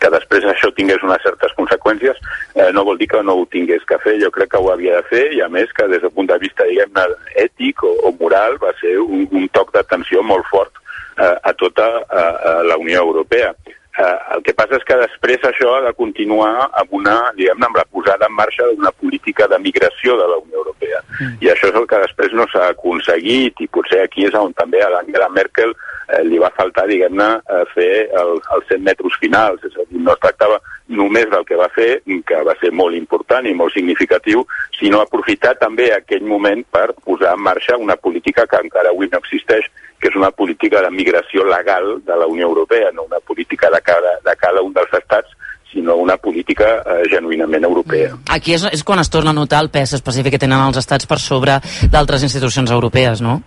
que 0.00 0.10
després 0.14 0.46
això 0.48 0.70
tingués 0.76 1.02
unes 1.04 1.20
certes 1.24 1.52
conseqüències 1.58 2.20
eh, 2.54 2.70
no 2.72 2.84
vol 2.88 2.98
dir 3.00 3.10
que 3.12 3.20
no 3.22 3.36
ho 3.40 3.44
tingués 3.52 3.84
que 3.88 3.98
fer. 4.04 4.16
Jo 4.22 4.30
crec 4.32 4.54
que 4.54 4.62
ho 4.62 4.70
havia 4.72 5.02
de 5.02 5.08
fer 5.10 5.24
i, 5.36 5.42
a 5.44 5.50
més, 5.52 5.72
que 5.76 5.88
des 5.92 6.00
del 6.04 6.14
punt 6.16 6.30
de 6.30 6.38
vista, 6.40 6.64
diguem-ne, 6.70 7.06
ètic 7.44 7.84
o, 7.84 7.92
o 8.08 8.14
moral 8.20 8.56
va 8.62 8.72
ser 8.80 8.96
un, 9.02 9.28
un 9.30 9.48
toc 9.52 9.74
d'atenció 9.76 10.24
molt 10.24 10.48
fort 10.48 10.80
eh, 11.18 11.34
a 11.36 11.52
tota 11.60 11.90
eh, 12.00 12.28
a 12.54 12.56
la 12.70 12.80
Unió 12.80 13.04
Europea. 13.04 13.52
Eh, 13.96 14.18
el 14.34 14.42
que 14.42 14.52
passa 14.58 14.74
és 14.74 14.84
que 14.88 14.96
després 14.98 15.44
això 15.46 15.76
ha 15.76 15.82
de 15.84 15.92
continuar 15.94 16.66
amb 16.80 16.96
una, 16.98 17.14
diguem 17.36 17.62
amb 17.62 17.76
la 17.78 17.84
posada 17.86 18.26
en 18.26 18.34
marxa 18.34 18.66
d'una 18.66 18.90
política 18.90 19.46
de 19.46 19.58
migració 19.62 20.16
de 20.18 20.26
la 20.32 20.38
Unió 20.42 20.64
Europea. 20.64 21.02
Mm. 21.20 21.36
I 21.44 21.50
això 21.52 21.70
és 21.70 21.78
el 21.78 21.86
que 21.86 22.00
després 22.02 22.34
no 22.34 22.48
s'ha 22.50 22.72
aconseguit 22.72 23.62
i 23.62 23.70
potser 23.70 24.02
aquí 24.02 24.26
és 24.26 24.34
on 24.34 24.50
també 24.58 24.82
a 24.82 24.90
l'Angela 24.90 25.28
Merkel 25.30 25.76
eh, 25.76 26.24
li 26.26 26.42
va 26.42 26.50
faltar, 26.56 26.88
diguem-ne, 26.90 27.28
eh, 27.38 27.62
fer 27.70 27.92
el, 28.18 28.34
els 28.56 28.66
100 28.72 28.82
metres 28.82 29.20
finals. 29.22 29.62
És 29.62 29.78
a 29.78 29.86
dir, 29.86 30.02
no 30.02 30.16
es 30.16 30.22
tractava 30.26 30.58
només 30.90 31.30
del 31.30 31.46
que 31.46 31.56
va 31.56 31.70
fer, 31.78 32.02
que 32.26 32.42
va 32.50 32.58
ser 32.58 32.74
molt 32.74 32.98
important 32.98 33.46
i 33.46 33.54
molt 33.54 33.78
significatiu, 33.78 34.42
sinó 34.74 35.00
aprofitar 35.04 35.54
també 35.62 35.92
aquell 35.94 36.26
moment 36.26 36.66
per 36.74 36.90
posar 37.06 37.38
en 37.38 37.46
marxa 37.46 37.78
una 37.78 37.94
política 37.94 38.48
que 38.50 38.66
encara 38.66 38.90
avui 38.90 39.06
no 39.12 39.22
existeix, 39.22 39.70
que 40.04 40.10
és 40.12 40.16
una 40.20 40.28
política 40.36 40.82
de 40.84 40.90
migració 40.92 41.46
legal 41.48 41.94
de 42.04 42.16
la 42.20 42.26
Unió 42.28 42.44
Europea, 42.50 42.90
no 42.92 43.06
una 43.08 43.22
política 43.24 43.70
de 43.72 43.80
cada, 43.80 44.10
de 44.20 44.36
cada 44.36 44.60
un 44.60 44.74
dels 44.76 44.92
estats, 44.92 45.32
sinó 45.72 45.96
una 45.96 46.18
política 46.20 46.82
eh, 46.84 47.08
genuïnament 47.08 47.64
europea. 47.64 48.12
Aquí 48.36 48.52
és, 48.52 48.66
és 48.68 48.84
quan 48.84 49.00
es 49.00 49.08
torna 49.08 49.32
a 49.32 49.38
notar 49.38 49.62
el 49.64 49.72
pes 49.72 49.96
específic 49.96 50.36
que 50.36 50.42
tenen 50.42 50.60
els 50.60 50.76
estats 50.76 51.08
per 51.08 51.16
sobre 51.24 51.56
d'altres 51.88 52.28
institucions 52.28 52.70
europees, 52.76 53.24
no? 53.24 53.40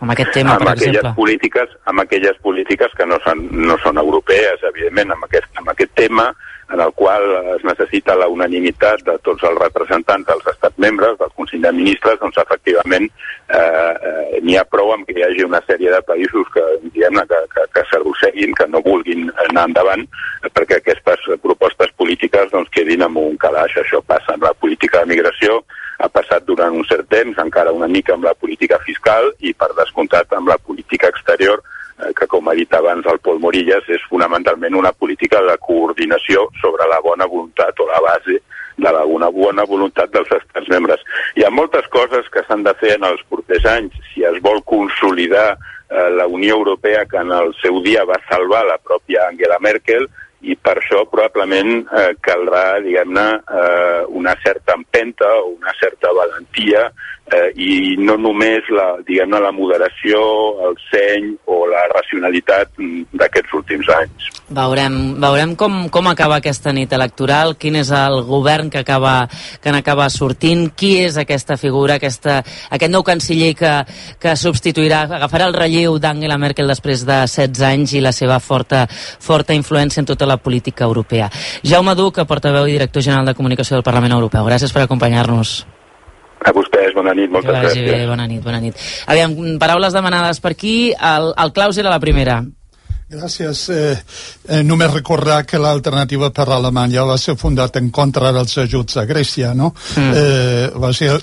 amb 0.00 0.14
aquest 0.14 0.32
tema, 0.38 0.54
amb 0.54 0.64
per 0.64 0.72
aquelles 0.72 0.96
exemple? 0.96 1.14
Polítiques, 1.18 1.76
amb 1.90 2.00
aquelles 2.04 2.36
polítiques 2.40 2.92
que 2.96 3.06
no 3.10 3.18
són, 3.24 3.44
no 3.68 3.76
són 3.82 3.98
europees, 4.00 4.62
evidentment, 4.70 5.12
amb 5.12 5.28
aquest, 5.28 5.50
amb 5.58 5.72
aquest 5.74 5.92
tema 5.98 6.30
en 6.70 6.80
el 6.80 6.92
qual 6.92 7.24
es 7.56 7.64
necessita 7.64 8.16
la 8.16 8.28
unanimitat 8.28 9.02
de 9.06 9.16
tots 9.24 9.44
els 9.48 9.56
representants 9.62 10.26
dels 10.28 10.50
estats 10.52 10.78
membres, 10.84 11.16
del 11.18 11.32
Consell 11.36 11.64
de 11.64 11.72
Ministres, 11.72 12.18
doncs 12.20 12.36
efectivament 12.42 13.08
eh, 13.08 13.58
eh, 13.58 14.40
n'hi 14.44 14.58
ha 14.60 14.66
prou 14.68 14.92
amb 14.92 15.08
que 15.08 15.16
hi 15.16 15.24
hagi 15.24 15.46
una 15.46 15.62
sèrie 15.66 15.92
de 15.94 16.00
països 16.10 16.50
que, 16.52 16.64
diguem 16.90 17.22
que, 17.30 17.40
que, 17.54 17.64
que 17.74 17.84
s'arrosseguin, 17.88 18.54
que 18.58 18.68
no 18.68 18.84
vulguin 18.84 19.30
anar 19.48 19.68
endavant, 19.70 20.04
perquè 20.52 20.78
aquestes 20.78 21.24
propostes 21.42 21.94
polítiques 21.96 22.52
doncs, 22.52 22.70
quedin 22.74 23.06
amb 23.06 23.20
un 23.22 23.40
calaix. 23.40 23.78
Això 23.80 24.02
passa 24.04 24.36
en 24.36 24.44
la 24.44 24.52
política 24.52 25.02
de 25.02 25.14
migració, 25.14 25.62
ha 25.98 26.10
passat 26.12 26.44
durant 26.46 26.76
un 26.76 26.84
cert 26.86 27.08
temps, 27.10 27.40
encara 27.42 27.74
una 27.74 27.88
mica 27.90 28.14
amb 28.14 28.28
la 28.28 28.36
política 28.36 28.78
fiscal 28.84 29.32
i, 29.40 29.54
per 29.56 29.72
descomptat, 29.78 30.36
amb 30.36 30.52
la 30.52 30.58
política 30.58 31.10
exterior, 31.10 31.64
que, 32.14 32.26
com 32.30 32.48
ha 32.48 32.54
dit 32.58 32.74
abans 32.74 33.06
el 33.10 33.18
Pol 33.24 33.40
Morillas, 33.42 33.86
és 33.88 34.04
fonamentalment 34.10 34.76
una 34.78 34.92
política 34.92 35.42
de 35.46 35.56
coordinació 35.64 36.48
sobre 36.60 36.86
la 36.90 37.00
bona 37.04 37.26
voluntat 37.26 37.80
o 37.80 37.88
la 37.90 38.00
base 38.04 38.38
de 38.78 38.92
la 38.94 39.04
una 39.04 39.28
bona 39.34 39.64
voluntat 39.66 40.12
dels 40.14 40.30
estats 40.30 40.68
membres. 40.70 41.02
Hi 41.36 41.44
ha 41.44 41.50
moltes 41.50 41.88
coses 41.90 42.28
que 42.32 42.44
s'han 42.46 42.62
de 42.66 42.74
fer 42.78 42.94
en 42.96 43.08
els 43.08 43.24
propers 43.30 43.66
anys. 43.66 43.98
Si 44.12 44.24
es 44.24 44.38
vol 44.44 44.62
consolidar 44.62 45.50
eh, 45.56 46.08
la 46.14 46.26
Unió 46.26 46.56
Europea, 46.60 47.04
que 47.10 47.18
en 47.18 47.34
el 47.34 47.52
seu 47.62 47.82
dia 47.82 48.06
va 48.06 48.20
salvar 48.30 48.64
la 48.68 48.78
pròpia 48.78 49.26
Angela 49.26 49.58
Merkel, 49.60 50.06
i 50.46 50.54
per 50.54 50.76
això 50.78 51.02
probablement 51.10 51.80
eh, 51.82 52.12
caldrà, 52.22 52.78
diguem-ne, 52.84 53.26
eh, 53.42 54.02
una 54.20 54.36
certa 54.44 54.76
empenta 54.78 55.26
o 55.40 55.56
una 55.56 55.74
certa 55.80 56.12
valentia 56.14 56.86
eh, 57.34 57.50
i 57.56 57.96
no 58.00 58.16
només 58.20 58.66
la, 58.74 58.88
diguem-ne, 59.06 59.40
la 59.42 59.52
moderació, 59.54 60.20
el 60.68 60.76
seny 60.88 61.30
o 61.46 61.60
la 61.70 61.84
racionalitat 61.92 62.74
d'aquests 63.18 63.54
últims 63.58 63.88
anys. 63.98 64.28
Veurem, 64.48 64.94
veurem 65.20 65.54
com, 65.60 65.76
com 65.92 66.08
acaba 66.08 66.38
aquesta 66.40 66.72
nit 66.72 66.92
electoral, 66.96 67.54
quin 67.60 67.76
és 67.76 67.90
el 67.92 68.22
govern 68.28 68.70
que 68.72 68.80
acaba, 68.80 69.28
que 69.60 69.72
n'acaba 69.74 70.08
sortint, 70.12 70.70
qui 70.72 70.94
és 71.04 71.18
aquesta 71.20 71.58
figura, 71.60 71.98
aquesta, 71.98 72.40
aquest 72.72 72.92
nou 72.94 73.04
canciller 73.04 73.52
que, 73.58 73.74
que 74.20 74.36
substituirà, 74.40 75.04
agafarà 75.20 75.50
el 75.50 75.56
relleu 75.56 75.98
d'Angela 76.00 76.40
Merkel 76.40 76.72
després 76.72 77.04
de 77.08 77.20
16 77.28 77.64
anys 77.68 77.96
i 77.98 78.04
la 78.04 78.14
seva 78.16 78.40
forta, 78.40 78.86
forta 78.88 79.56
influència 79.56 80.00
en 80.00 80.08
tota 80.08 80.28
la 80.28 80.40
política 80.40 80.88
europea. 80.88 81.28
Jaume 81.62 81.96
Duc, 81.98 82.22
portaveu 82.28 82.68
i 82.68 82.78
director 82.78 83.04
general 83.04 83.28
de 83.28 83.36
comunicació 83.36 83.76
del 83.76 83.86
Parlament 83.86 84.16
Europeu. 84.16 84.48
Gràcies 84.48 84.72
per 84.72 84.86
acompanyar-nos. 84.86 85.58
A 86.48 86.54
vostès, 86.56 86.94
bona 86.96 87.12
nit, 87.16 87.30
moltes 87.32 87.52
gràcies. 87.52 87.84
Bé, 87.84 88.04
bona 88.08 88.26
nit, 88.30 88.40
bona 88.44 88.60
nit. 88.62 88.78
Aviam, 89.10 89.34
paraules 89.60 89.96
demanades 89.96 90.40
per 90.40 90.54
aquí. 90.56 90.76
El, 90.96 91.32
el 91.36 91.52
Claus 91.56 91.80
era 91.82 91.92
la 91.92 92.00
primera. 92.00 92.40
Gràcies. 93.08 93.68
Eh, 93.72 93.96
eh, 94.48 94.62
només 94.62 94.90
recordar 94.92 95.38
que 95.48 95.56
l'alternativa 95.56 96.28
per 96.28 96.44
Alemanya 96.52 97.06
va 97.08 97.14
ser 97.16 97.38
fundat 97.40 97.78
en 97.80 97.88
contra 97.88 98.34
dels 98.36 98.58
ajuts 98.60 98.98
a 99.00 99.06
Grècia, 99.08 99.54
no? 99.56 99.70
Mm. 99.96 100.10
Eh, 100.12 100.66
va 100.76 100.90
ser, 100.92 101.14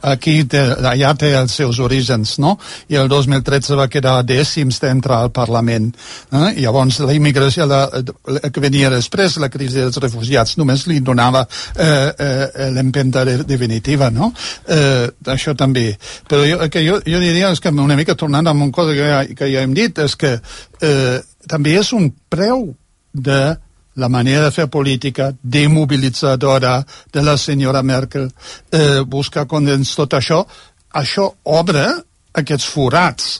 aquí 0.00 0.38
té, 0.48 0.62
allà 0.80 1.10
té 1.20 1.34
els 1.36 1.52
seus 1.60 1.80
orígens, 1.84 2.38
no? 2.40 2.54
I 2.88 2.96
el 3.02 3.10
2013 3.12 3.76
va 3.76 3.88
quedar 3.92 4.14
dècims 4.24 4.80
d'entrar 4.80 5.20
al 5.26 5.32
Parlament. 5.36 5.90
Eh? 6.32 6.54
I 6.56 6.64
llavors 6.64 7.02
la 7.04 7.12
immigració 7.12 7.68
la, 7.68 7.82
la, 7.92 8.48
que 8.48 8.64
venia 8.64 8.88
després, 8.88 9.36
la 9.36 9.52
crisi 9.52 9.82
dels 9.82 10.00
refugiats, 10.00 10.56
només 10.56 10.86
li 10.88 11.02
donava 11.04 11.44
eh, 11.44 12.14
eh, 12.16 12.70
l'empenta 12.72 13.26
de, 13.28 13.42
definitiva, 13.44 14.08
no? 14.08 14.32
Eh, 14.64 15.12
això 15.36 15.52
també. 15.52 15.90
Però 16.32 16.48
jo, 16.48 16.64
que 16.72 16.80
jo, 16.88 17.02
jo 17.04 17.20
diria 17.20 17.52
és 17.52 17.60
que 17.60 17.76
una 17.76 18.00
mica 18.00 18.16
tornant 18.16 18.48
a 18.48 18.56
una 18.56 18.72
cosa 18.72 18.96
que 18.96 19.12
ja, 19.12 19.22
que 19.36 19.52
ja 19.52 19.68
hem 19.68 19.76
dit, 19.76 20.00
és 20.00 20.16
que 20.16 20.38
eh, 20.80 20.93
també 21.48 21.76
és 21.78 21.92
un 21.96 22.10
preu 22.30 22.68
de 23.12 23.56
la 23.94 24.08
manera 24.08 24.48
de 24.48 24.54
fer 24.54 24.66
política 24.70 25.30
demobilitzadora 25.42 26.80
de 27.12 27.22
la 27.22 27.36
senyora 27.38 27.82
Merkel. 27.82 28.28
Eh, 28.70 29.02
busca 29.06 29.46
condens 29.46 29.94
tot 29.94 30.16
això. 30.18 30.42
Això 30.94 31.30
obre 31.44 31.86
aquests 32.34 32.66
forats 32.66 33.30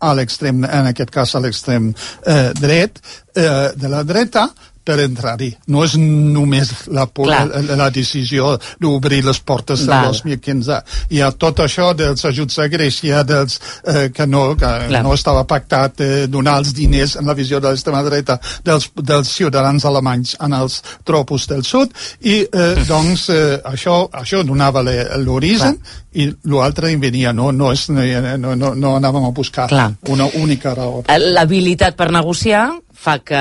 a 0.00 0.14
l'extrem, 0.16 0.64
en 0.64 0.88
aquest 0.90 1.12
cas 1.12 1.34
a 1.34 1.42
l'extrem 1.44 1.90
eh, 1.92 2.50
dret. 2.58 3.00
Eh, 3.36 3.70
de 3.76 3.88
la 3.88 4.02
dreta 4.02 4.48
per 4.84 4.98
entrar-hi. 5.04 5.50
No 5.72 5.84
és 5.84 5.96
només 6.00 6.72
la, 6.88 7.06
la, 7.28 7.40
la 7.76 7.88
decisió 7.94 8.54
d'obrir 8.80 9.22
les 9.26 9.40
portes 9.44 9.84
del 9.86 10.08
2015. 10.08 10.80
Hi 11.14 11.22
ha 11.22 11.30
tot 11.36 11.62
això 11.64 11.90
dels 11.96 12.24
ajuts 12.26 12.58
a 12.62 12.68
Grècia, 12.72 13.22
dels, 13.26 13.60
eh, 13.84 14.08
que, 14.14 14.26
no, 14.26 14.54
que 14.58 14.72
no 15.04 15.14
estava 15.14 15.44
pactat 15.48 16.00
eh, 16.04 16.10
donar 16.32 16.58
els 16.62 16.74
diners 16.76 17.16
en 17.20 17.28
la 17.28 17.36
visió 17.38 17.60
de 17.60 17.70
l'extrema 17.70 18.02
dreta 18.06 18.38
dels, 18.64 18.90
dels 18.96 19.30
ciutadans 19.30 19.84
alemanys 19.86 20.36
en 20.40 20.56
els 20.56 20.80
tropos 21.06 21.46
del 21.50 21.64
sud 21.66 21.94
i 22.20 22.40
eh, 22.44 22.84
doncs 22.90 23.28
eh, 23.34 23.58
això, 23.70 24.02
això 24.12 24.44
donava 24.46 24.82
l'origen 24.82 25.78
i 26.12 26.26
l'altre 26.50 26.90
venia, 26.98 27.32
no, 27.36 27.50
no, 27.54 27.70
és, 27.72 27.86
no, 27.90 28.54
no, 28.58 28.74
no 28.74 28.94
anàvem 28.98 29.28
a 29.28 29.34
buscar 29.34 29.68
Clar. 29.70 29.92
una 30.10 30.26
única 30.40 30.74
raó. 30.74 31.04
L'habilitat 31.06 31.94
per 31.98 32.10
negociar 32.10 32.64
fa 33.00 33.16
que 33.24 33.40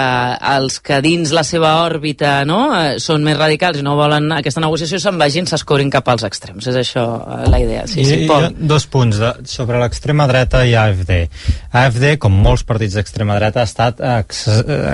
els 0.53 0.80
que 0.84 1.01
dins 1.03 1.34
la 1.36 1.43
seva 1.43 1.74
òrbita 1.84 2.45
no, 2.47 2.60
eh, 2.78 2.95
són 3.03 3.26
més 3.26 3.36
radicals 3.38 3.82
i 3.82 3.84
no 3.84 3.97
volen 3.99 4.32
aquesta 4.38 4.64
negociació 4.64 5.01
se'n 5.03 5.20
vagin, 5.20 5.49
s'escorin 5.49 5.91
cap 5.91 6.07
als 6.12 6.24
extrems. 6.28 6.70
És 6.72 6.78
això 6.80 7.03
eh, 7.20 7.41
la 7.51 7.60
idea. 7.60 7.84
Sí, 7.91 7.99
I, 8.01 8.07
sí, 8.07 8.20
Pol. 8.30 8.47
Dos 8.55 8.88
punts 8.91 9.20
de, 9.20 9.34
sobre 9.51 9.82
l'extrema 9.82 10.30
dreta 10.32 10.64
i 10.68 10.76
AFD. 10.80 11.12
AFD, 11.76 12.05
com 12.24 12.39
molts 12.45 12.64
partits 12.68 12.95
d'extrema 12.95 13.36
dreta, 13.39 13.66
ha 13.66 13.70
estat 13.70 13.99
ex, 13.99 14.45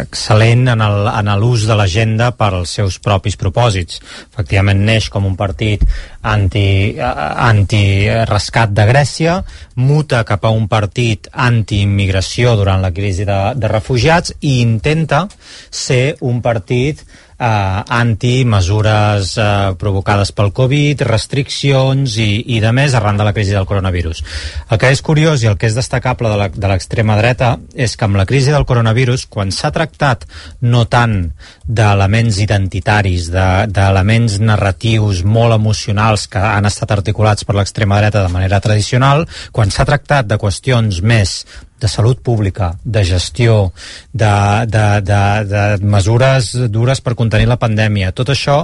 excel·lent 0.01 0.73
en 0.73 1.31
l'ús 1.41 1.67
de 1.69 1.77
l'agenda 1.77 2.31
per 2.35 2.51
als 2.55 2.73
seus 2.79 2.97
propis 3.03 3.37
propòsits. 3.37 4.01
Efectivament, 4.33 4.81
neix 4.87 5.11
com 5.13 5.29
un 5.29 5.37
partit 5.37 5.85
anti, 6.25 6.97
anti-rescat 6.97 8.73
de 8.73 8.87
Grècia, 8.89 9.37
muta 9.75 10.23
cap 10.25 10.45
a 10.47 10.53
un 10.55 10.65
partit 10.71 11.29
anti-immigració 11.31 12.55
durant 12.57 12.81
la 12.81 12.93
crisi 12.95 13.27
de, 13.27 13.39
de 13.59 13.69
refugiats 13.69 14.33
i 14.41 14.54
intenta 14.61 15.27
ser 15.71 16.15
un 16.21 16.41
partit 16.41 17.01
eh, 17.37 17.83
anti-mesures 17.89 19.33
eh, 19.37 19.75
provocades 19.79 20.31
pel 20.35 20.51
Covid, 20.55 21.01
restriccions 21.07 22.15
i, 22.21 22.29
i 22.55 22.59
de 22.63 22.71
més 22.75 22.95
arran 22.95 23.17
de 23.19 23.25
la 23.27 23.33
crisi 23.35 23.51
del 23.55 23.67
coronavirus. 23.67 24.23
El 24.71 24.79
que 24.79 24.91
és 24.93 25.01
curiós 25.05 25.43
i 25.43 25.49
el 25.51 25.57
que 25.59 25.67
és 25.67 25.75
destacable 25.75 26.29
de 26.31 26.37
la- 26.39 26.49
de 26.49 26.67
l'extrema 26.71 27.17
dreta 27.19 27.55
és 27.75 27.95
que 27.97 28.05
amb 28.07 28.15
la 28.19 28.25
crisi 28.25 28.51
del 28.55 28.65
coronavirus, 28.65 29.25
quan 29.27 29.51
s'ha 29.51 29.71
tractat 29.75 30.25
no 30.61 30.85
tant 30.87 31.31
d'elements 31.67 32.39
identitaris, 32.39 33.29
de- 33.33 33.67
d'elements 33.67 34.39
de, 34.39 34.45
narratius 34.45 35.23
molt 35.25 35.53
emocionals 35.55 36.27
que 36.31 36.39
han 36.39 36.65
estat 36.65 36.91
articulats 36.91 37.43
per 37.43 37.55
l'extrema 37.55 37.99
dreta 37.99 38.23
de 38.23 38.31
manera 38.31 38.59
tradicional, 38.61 39.27
quan 39.51 39.71
s'ha 39.71 39.85
tractat 39.85 40.27
de 40.29 40.37
qüestions 40.37 41.01
més 41.01 41.45
de 41.79 41.87
salut 41.91 42.19
pública, 42.23 42.73
de 42.83 43.03
gestió, 43.05 43.71
de, 44.13 44.33
de, 44.67 44.85
de, 45.01 45.23
de 45.49 45.63
mesures 45.83 46.53
dures 46.71 47.01
per 47.01 47.15
contenir 47.19 47.49
la 47.51 47.59
pandèmia. 47.61 48.13
Tot 48.15 48.31
això 48.31 48.63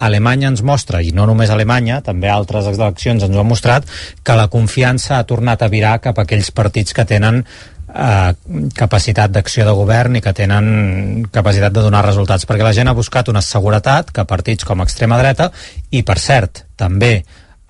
Alemanya 0.00 0.48
ens 0.48 0.62
mostra, 0.64 1.02
i 1.04 1.12
no 1.12 1.26
només 1.28 1.50
Alemanya, 1.52 2.00
també 2.04 2.30
altres 2.32 2.68
eleccions 2.70 3.22
ens 3.22 3.36
ho 3.36 3.42
han 3.42 3.48
mostrat, 3.48 3.88
que 4.24 4.36
la 4.36 4.48
confiança 4.52 5.18
ha 5.18 5.26
tornat 5.28 5.62
a 5.62 5.68
virar 5.68 5.98
cap 6.00 6.18
a 6.18 6.24
aquells 6.24 6.48
partits 6.56 6.96
que 6.96 7.04
tenen 7.04 7.42
eh, 7.44 8.32
capacitat 8.76 9.34
d'acció 9.34 9.66
de 9.68 9.74
govern 9.76 10.16
i 10.16 10.24
que 10.24 10.32
tenen 10.36 11.26
capacitat 11.32 11.76
de 11.76 11.84
donar 11.84 12.04
resultats, 12.06 12.48
perquè 12.48 12.64
la 12.64 12.72
gent 12.76 12.88
ha 12.88 12.96
buscat 12.96 13.28
una 13.28 13.44
seguretat 13.44 14.12
que 14.16 14.24
partits 14.24 14.64
com 14.64 14.80
extrema 14.80 15.20
dreta, 15.20 15.50
i 15.92 16.02
per 16.02 16.18
cert, 16.18 16.64
també 16.80 17.20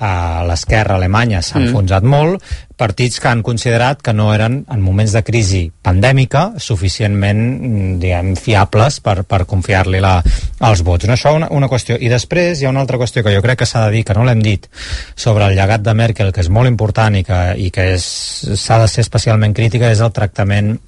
a 0.00 0.42
l'esquerra 0.48 0.96
alemanya 0.96 1.42
s'ha 1.42 1.58
Mm. 1.58 1.68
enfonsat 1.68 2.02
molt, 2.02 2.42
partits 2.76 3.20
que 3.20 3.28
han 3.28 3.42
considerat 3.42 4.00
que 4.00 4.14
no 4.16 4.32
eren, 4.34 4.64
en 4.72 4.80
moments 4.80 5.12
de 5.12 5.22
crisi 5.22 5.70
pandèmica, 5.82 6.54
suficientment, 6.56 7.40
mm, 7.60 7.98
diguem, 8.00 8.34
fiables 8.36 9.00
per, 9.00 9.24
per 9.24 9.44
confiar-li 9.44 10.00
els 10.00 10.82
vots. 10.82 11.06
No, 11.06 11.12
això 11.12 11.34
una, 11.36 11.48
una 11.50 11.68
qüestió. 11.68 11.98
I 12.00 12.08
després 12.08 12.60
hi 12.60 12.64
ha 12.64 12.70
una 12.70 12.80
altra 12.80 12.96
qüestió 12.96 13.22
que 13.22 13.34
jo 13.34 13.42
crec 13.42 13.58
que 13.58 13.66
s'ha 13.66 13.84
de 13.86 13.92
dir, 13.92 14.04
que 14.04 14.14
no 14.14 14.24
l'hem 14.24 14.40
dit, 14.40 14.66
sobre 15.14 15.44
el 15.44 15.54
llegat 15.54 15.82
de 15.82 15.94
Merkel, 15.94 16.32
que 16.32 16.40
és 16.40 16.48
molt 16.48 16.68
important 16.68 17.14
i 17.16 17.22
que, 17.22 17.40
i 17.58 17.70
que 17.70 17.98
s'ha 17.98 18.78
de 18.78 18.88
ser 18.88 19.02
especialment 19.02 19.52
crítica, 19.52 19.90
és 19.90 20.00
el 20.00 20.12
tractament 20.12 20.78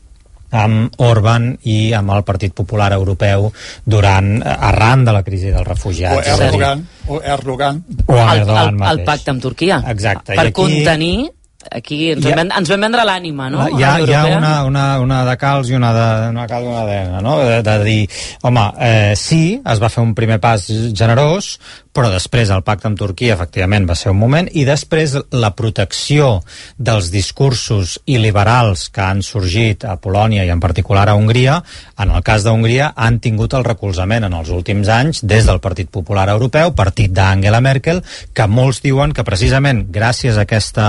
amb 0.53 0.93
Orban 1.03 1.51
i 1.65 1.93
amb 1.97 2.13
el 2.17 2.25
Partit 2.29 2.53
Popular 2.55 2.93
Europeu 2.93 3.51
durant, 3.85 4.35
arran 4.45 5.05
de 5.05 5.13
la 5.17 5.23
crisi 5.27 5.51
dels 5.51 5.67
refugiats. 5.67 6.17
O 6.29 6.43
Erdogan, 6.45 6.87
o 7.09 7.21
Erdogan. 7.23 7.85
o 8.07 8.17
el, 8.17 8.39
Erdogan 8.43 8.69
el, 8.69 8.75
mateix. 8.81 8.99
el 8.99 9.05
pacte 9.05 9.31
amb 9.33 9.43
Turquia. 9.43 9.83
Exacte. 9.89 10.35
Per 10.35 10.45
I 10.45 10.49
aquí- 10.49 10.53
contenir 10.61 11.31
aquí 11.71 12.11
ens, 12.11 12.27
ha- 12.27 12.35
vam, 12.35 12.49
ens 12.59 12.69
vam 12.69 12.81
vendre 12.81 13.05
l'ànima, 13.07 13.49
no? 13.49 13.63
Hi 13.79 13.83
ha, 13.87 13.93
hi 14.03 14.13
ha 14.13 14.23
una, 14.37 14.65
una, 14.67 14.87
una 15.01 15.25
de 15.25 15.37
calç 15.39 15.71
i 15.71 15.77
una 15.79 15.93
de, 15.95 16.07
una 16.35 16.47
calç 16.51 16.65
i 16.67 16.69
una 16.73 16.81
d'arena, 16.85 17.21
no? 17.23 17.37
De, 17.39 17.61
de 17.63 17.77
dir, 17.85 18.09
home, 18.43 18.65
eh, 18.83 19.13
sí, 19.17 19.61
es 19.65 19.81
va 19.81 19.89
fer 19.89 20.03
un 20.03 20.11
primer 20.19 20.41
pas 20.43 20.67
generós, 20.93 21.53
però 21.93 22.09
després 22.13 22.51
el 22.51 22.65
pacte 22.65 22.89
amb 22.89 22.99
Turquia 22.99 23.35
efectivament 23.37 23.87
va 23.89 23.97
ser 23.99 24.13
un 24.13 24.21
moment 24.21 24.49
i 24.53 24.65
després 24.69 25.15
la 25.33 25.53
protecció 25.57 26.41
dels 26.79 27.11
discursos 27.13 27.99
il·liberals 28.07 28.89
que 28.93 29.05
han 29.05 29.23
sorgit 29.27 29.85
a 29.85 29.99
Polònia 30.01 30.47
i 30.47 30.53
en 30.53 30.61
particular 30.61 31.09
a 31.09 31.17
Hongria, 31.19 31.59
en 32.01 32.15
el 32.17 32.25
cas 32.25 32.47
d'Hongria 32.47 32.93
han 32.97 33.21
tingut 33.21 33.55
el 33.55 33.67
recolzament 33.69 34.25
en 34.29 34.39
els 34.39 34.51
últims 34.55 34.89
anys 34.89 35.23
des 35.23 35.47
del 35.49 35.61
Partit 35.61 35.91
Popular 35.93 36.29
Europeu, 36.33 36.73
partit 36.77 37.13
d'Angela 37.13 37.61
Merkel, 37.61 38.03
que 38.33 38.49
molts 38.49 38.83
diuen 38.83 39.13
que 39.13 39.27
precisament 39.29 39.87
gràcies 39.93 40.39
a 40.39 40.47
aquesta 40.47 40.89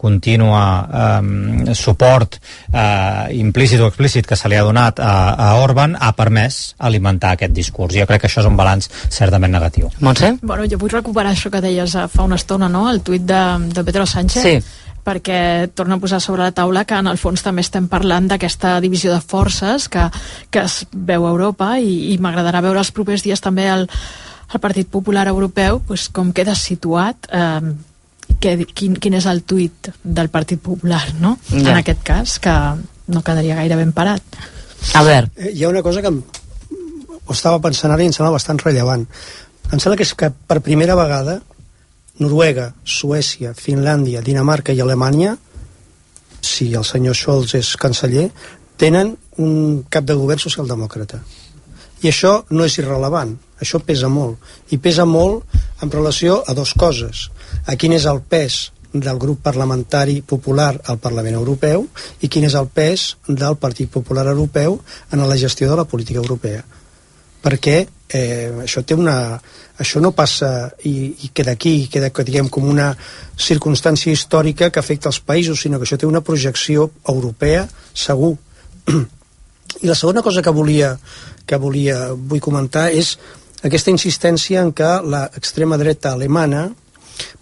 contínua 0.00 0.62
eh, 0.88 1.74
suport 1.76 2.38
eh, 2.72 3.36
implícit 3.36 3.80
o 3.84 3.90
explícit 3.90 4.26
que 4.26 4.38
se 4.38 4.48
li 4.48 4.56
ha 4.56 4.64
donat 4.64 5.02
a, 5.04 5.12
a 5.36 5.50
Orban 5.60 5.98
ha 6.00 6.14
permès 6.16 6.60
alimentar 6.78 7.34
aquest 7.36 7.52
discurs. 7.52 7.92
Jo 7.94 8.08
crec 8.08 8.24
que 8.24 8.30
això 8.30 8.40
és 8.40 8.48
un 8.48 8.56
balanç 8.56 8.88
certament 9.12 9.52
negatiu. 9.52 9.92
Montse? 10.00 10.29
Bueno, 10.42 10.66
jo 10.70 10.78
vull 10.80 10.92
recuperar 10.92 11.32
això 11.34 11.50
que 11.52 11.62
deies 11.64 11.94
eh, 11.94 12.06
fa 12.08 12.26
una 12.26 12.38
estona, 12.40 12.68
no?, 12.68 12.86
el 12.90 13.02
tuit 13.06 13.24
de, 13.26 13.42
de 13.74 13.84
Pedro 13.84 14.06
Sánchez. 14.06 14.42
Sí. 14.42 14.86
perquè 15.00 15.70
torna 15.72 15.96
a 15.96 15.98
posar 15.98 16.18
sobre 16.20 16.42
la 16.44 16.52
taula 16.52 16.82
que 16.84 16.94
en 16.94 17.06
el 17.08 17.16
fons 17.16 17.40
també 17.40 17.62
estem 17.64 17.86
parlant 17.88 18.26
d'aquesta 18.28 18.74
divisió 18.84 19.14
de 19.14 19.22
forces 19.24 19.86
que, 19.88 20.02
que 20.52 20.60
es 20.68 20.82
veu 20.92 21.24
a 21.24 21.30
Europa 21.30 21.70
i, 21.80 22.12
i 22.12 22.18
m'agradarà 22.20 22.60
veure 22.60 22.82
els 22.82 22.90
propers 22.92 23.24
dies 23.24 23.40
també 23.40 23.64
el, 23.72 23.86
el 24.52 24.60
Partit 24.60 24.90
Popular 24.92 25.24
Europeu 25.32 25.80
pues, 25.88 26.10
com 26.12 26.34
queda 26.36 26.52
situat 26.54 27.30
eh, 27.32 27.72
que, 28.44 28.52
quin, 28.76 28.98
quin 29.00 29.16
és 29.16 29.26
el 29.26 29.40
tuit 29.48 29.88
del 30.04 30.28
Partit 30.28 30.60
Popular 30.60 31.06
no? 31.18 31.38
Ja. 31.48 31.70
en 31.70 31.80
aquest 31.80 32.04
cas 32.04 32.36
que 32.38 32.56
no 33.08 33.24
quedaria 33.24 33.56
gaire 33.56 33.80
ben 33.80 33.96
parat 33.96 34.20
Albert 35.00 35.32
Eh, 35.40 35.54
Hi 35.54 35.64
ha 35.64 35.72
una 35.72 35.82
cosa 35.82 36.04
que 36.04 36.12
em, 36.12 36.20
o 37.30 37.36
estava 37.36 37.60
pensant 37.62 37.92
ara 37.94 38.02
i 38.02 38.10
em 38.10 38.14
sembla 38.14 38.34
bastant 38.34 38.58
rellevant. 38.64 39.06
Em 39.70 39.78
sembla 39.78 39.98
que 40.00 40.06
és 40.08 40.14
que 40.16 40.32
per 40.48 40.62
primera 40.64 40.96
vegada 40.98 41.40
Noruega, 42.20 42.72
Suècia, 42.84 43.54
Finlàndia, 43.56 44.20
Dinamarca 44.20 44.74
i 44.76 44.80
Alemanya, 44.80 45.36
si 46.40 46.72
el 46.74 46.84
senyor 46.84 47.16
Scholz 47.16 47.54
és 47.56 47.76
canceller, 47.80 48.28
tenen 48.80 49.14
un 49.40 49.84
cap 49.92 50.04
de 50.08 50.16
govern 50.16 50.40
socialdemòcrata. 50.40 51.20
I 52.00 52.08
això 52.08 52.32
no 52.50 52.64
és 52.64 52.78
irrelevant, 52.80 53.34
això 53.60 53.80
pesa 53.84 54.08
molt. 54.08 54.40
I 54.72 54.78
pesa 54.80 55.04
molt 55.04 55.44
en 55.84 55.92
relació 55.92 56.40
a 56.46 56.56
dues 56.56 56.72
coses. 56.76 57.28
A 57.68 57.76
quin 57.76 57.92
és 57.96 58.06
el 58.08 58.20
pes 58.20 58.70
del 58.92 59.20
grup 59.22 59.42
parlamentari 59.44 60.20
popular 60.20 60.74
al 60.90 60.98
Parlament 60.98 61.36
Europeu 61.38 61.84
i 62.20 62.28
quin 62.28 62.44
és 62.48 62.56
el 62.58 62.66
pes 62.66 63.14
del 63.28 63.56
Partit 63.60 63.90
Popular 63.92 64.26
Europeu 64.32 64.80
en 65.12 65.22
la 65.28 65.38
gestió 65.38 65.70
de 65.70 65.76
la 65.76 65.86
política 65.86 66.18
europea. 66.18 66.64
Perquè 67.44 67.86
eh, 68.12 68.50
això 68.62 68.82
té 68.82 68.96
una, 68.98 69.40
això 69.80 70.00
no 70.02 70.12
passa 70.16 70.70
i, 70.84 71.14
i 71.24 71.30
queda 71.34 71.54
aquí, 71.56 71.88
queda 71.92 72.10
diguem, 72.10 72.50
com 72.52 72.68
una 72.68 72.90
circumstància 73.38 74.12
històrica 74.12 74.70
que 74.70 74.82
afecta 74.82 75.08
els 75.08 75.20
països, 75.20 75.60
sinó 75.60 75.78
que 75.78 75.88
això 75.88 75.98
té 75.98 76.08
una 76.08 76.24
projecció 76.24 76.90
europea 77.08 77.66
segur. 77.94 78.36
I 79.82 79.86
la 79.86 79.94
segona 79.94 80.22
cosa 80.22 80.42
que 80.42 80.50
volia, 80.50 80.96
que 81.46 81.56
volia 81.56 82.10
vull 82.12 82.42
comentar 82.42 82.90
és 82.90 83.14
aquesta 83.62 83.92
insistència 83.92 84.62
en 84.64 84.72
que 84.72 84.90
l'extrema 85.06 85.78
dreta 85.80 86.14
alemana 86.16 86.68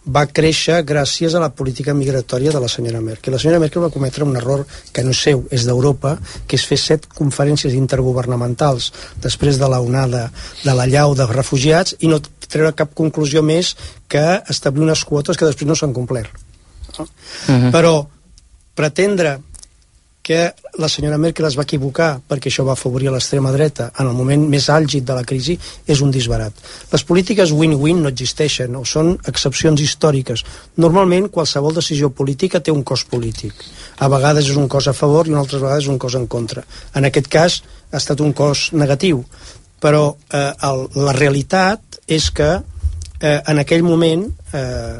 va 0.06 0.26
créixer 0.26 0.80
gràcies 0.86 1.34
a 1.34 1.42
la 1.42 1.50
política 1.50 1.94
migratòria 1.94 2.52
de 2.54 2.60
la 2.60 2.68
senyora 2.68 3.00
Merkel. 3.04 3.34
La 3.34 3.40
senyora 3.42 3.60
Merkel 3.60 3.82
va 3.82 3.92
cometre 3.94 4.24
un 4.24 4.36
error 4.36 4.64
que 4.92 5.04
no 5.04 5.12
és 5.14 5.22
seu, 5.28 5.44
és 5.50 5.66
d'Europa, 5.68 6.16
que 6.46 6.56
és 6.56 6.66
fer 6.66 6.78
set 6.80 7.08
conferències 7.14 7.74
intergovernamentals 7.74 8.92
després 9.22 9.58
de 9.58 9.68
la 9.68 9.80
onada 9.84 10.28
de 10.64 10.74
la 10.74 10.86
llau 10.86 11.14
de 11.18 11.26
refugiats 11.30 11.96
i 12.00 12.10
no 12.10 12.20
treure 12.48 12.72
cap 12.76 12.94
conclusió 12.96 13.42
més 13.44 13.74
que 14.08 14.24
establir 14.48 14.86
unes 14.86 15.04
quotes 15.04 15.36
que 15.36 15.48
després 15.48 15.68
no 15.68 15.76
s'han 15.76 15.92
complert. 15.96 16.30
No? 16.98 17.04
Uh 17.04 17.52
mhm. 17.52 17.64
-huh. 17.64 17.72
Però 17.72 18.06
pretendre 18.74 19.38
que 20.28 20.52
la 20.76 20.90
senyora 20.92 21.16
Merkel 21.16 21.46
es 21.48 21.54
va 21.56 21.64
equivocar 21.64 22.18
perquè 22.28 22.50
això 22.50 22.60
va 22.66 22.74
afavorir 22.76 23.08
l'extrema 23.08 23.48
dreta 23.48 23.86
en 24.02 24.10
el 24.10 24.16
moment 24.18 24.42
més 24.52 24.66
àlgid 24.68 25.06
de 25.08 25.14
la 25.16 25.24
crisi 25.24 25.54
és 25.88 26.02
un 26.04 26.12
disbarat. 26.12 26.52
Les 26.92 27.04
polítiques 27.08 27.54
win-win 27.56 28.02
no 28.04 28.12
existeixen 28.12 28.76
o 28.76 28.82
són 28.84 29.14
excepcions 29.32 29.80
històriques. 29.80 30.44
Normalment 30.84 31.30
qualsevol 31.32 31.80
decisió 31.80 32.12
política 32.12 32.60
té 32.60 32.68
un 32.68 32.84
cost 32.84 33.08
polític. 33.08 33.56
A 34.04 34.12
vegades 34.12 34.52
és 34.52 34.60
un 34.60 34.68
cos 34.68 34.92
a 34.92 34.96
favor 35.00 35.24
i 35.24 35.32
en 35.32 35.40
altres 35.40 35.64
vegades 35.64 35.88
un 35.88 35.96
cos 35.96 36.20
en 36.20 36.28
contra. 36.28 36.66
En 36.92 37.08
aquest 37.08 37.32
cas 37.32 37.62
ha 37.88 37.96
estat 37.96 38.20
un 38.20 38.36
cos 38.36 38.68
negatiu, 38.76 39.24
però 39.80 40.10
eh, 40.12 40.52
el, 40.68 40.88
la 41.08 41.16
realitat 41.16 42.02
és 42.04 42.28
que 42.28 42.52
eh, 42.52 43.38
en 43.40 43.64
aquell 43.64 43.80
moment 43.80 44.28
eh, 44.52 44.98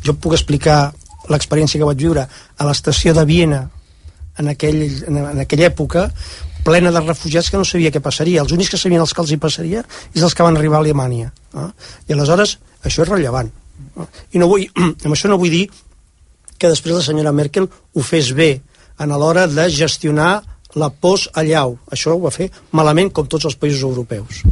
jo 0.00 0.16
puc 0.16 0.32
explicar 0.32 0.86
l'experiència 1.28 1.76
que 1.76 1.92
vaig 1.92 2.06
viure 2.08 2.24
a 2.24 2.64
l'estació 2.64 3.12
de 3.12 3.28
Viena 3.28 3.66
en, 4.38 4.48
aquell, 4.54 4.82
en, 5.08 5.18
en 5.34 5.42
aquella 5.44 5.68
època 5.68 6.08
plena 6.64 6.92
de 6.92 7.00
refugiats 7.00 7.50
que 7.50 7.58
no 7.60 7.66
sabia 7.66 7.92
què 7.94 8.02
passaria. 8.04 8.42
Els 8.42 8.52
únics 8.52 8.72
que 8.72 8.80
sabien 8.80 9.02
els 9.04 9.14
que 9.14 9.22
els 9.24 9.32
hi 9.32 9.40
passaria 9.40 9.84
és 10.14 10.22
els 10.22 10.34
que 10.34 10.46
van 10.46 10.58
arribar 10.58 10.80
a 10.80 10.84
Alemanya. 10.84 11.32
Eh? 11.54 11.68
I 12.08 12.16
aleshores 12.16 12.58
això 12.84 13.04
és 13.04 13.10
rellevant. 13.10 13.50
Eh? 14.02 14.08
I 14.36 14.42
no 14.42 14.50
vull, 14.50 14.66
amb 15.04 15.14
això 15.14 15.30
no 15.30 15.40
vull 15.40 15.54
dir 15.54 15.66
que 16.58 16.70
després 16.70 16.96
la 16.96 17.04
senyora 17.06 17.32
Merkel 17.32 17.68
ho 17.68 18.04
fes 18.04 18.32
bé 18.34 18.50
en 18.98 19.14
l'hora 19.14 19.46
de 19.46 19.68
gestionar 19.70 20.32
la 20.78 20.90
post 20.90 21.30
allau. 21.38 21.78
Això 21.94 22.14
ho 22.14 22.22
va 22.22 22.34
fer 22.34 22.50
malament 22.76 23.12
com 23.14 23.28
tots 23.30 23.46
els 23.48 23.56
països 23.56 23.86
europeus. 23.86 24.42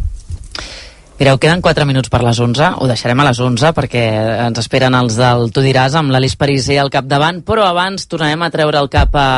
Mireu, 1.17 1.39
queden 1.41 1.63
4 1.65 1.87
minuts 1.89 2.11
per 2.13 2.19
les 2.21 2.37
11, 2.37 2.75
ho 2.77 2.87
deixarem 2.91 3.21
a 3.23 3.25
les 3.25 3.39
11 3.41 3.71
perquè 3.73 4.03
ens 4.45 4.59
esperen 4.61 4.93
els 4.99 5.17
del 5.17 5.47
Tu 5.49 5.63
diràs 5.65 5.97
amb 5.97 6.13
l'Alice 6.13 6.37
Pariser 6.37 6.77
al 6.83 6.93
capdavant, 6.93 7.39
però 7.41 7.65
abans 7.65 8.05
tornarem 8.05 8.45
a 8.45 8.51
treure 8.53 8.83
el 8.85 8.91
cap 8.93 9.17
a, 9.17 9.29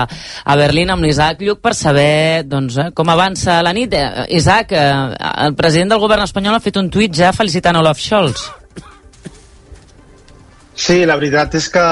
a 0.43 0.57
Berlín 0.59 0.91
amb 0.91 1.07
l'Isaac 1.07 1.45
Lluc 1.47 1.62
per 1.62 1.76
saber 1.79 2.43
doncs, 2.51 2.81
eh, 2.83 2.91
com 2.99 3.14
avança 3.14 3.61
la 3.62 3.70
nit. 3.76 3.95
Eh, 3.95 4.26
Isaac, 4.41 4.74
eh, 4.74 4.91
el 5.47 5.55
president 5.55 5.95
del 5.95 6.03
govern 6.03 6.26
espanyol 6.26 6.59
ha 6.59 6.64
fet 6.66 6.83
un 6.83 6.91
tuit 6.91 7.14
ja 7.14 7.31
felicitant 7.37 7.79
Olaf 7.79 8.03
Scholz. 8.03 8.49
Sí, 10.79 11.01
la 11.11 11.16
veritat 11.18 11.57
és 11.59 11.66
que 11.74 11.83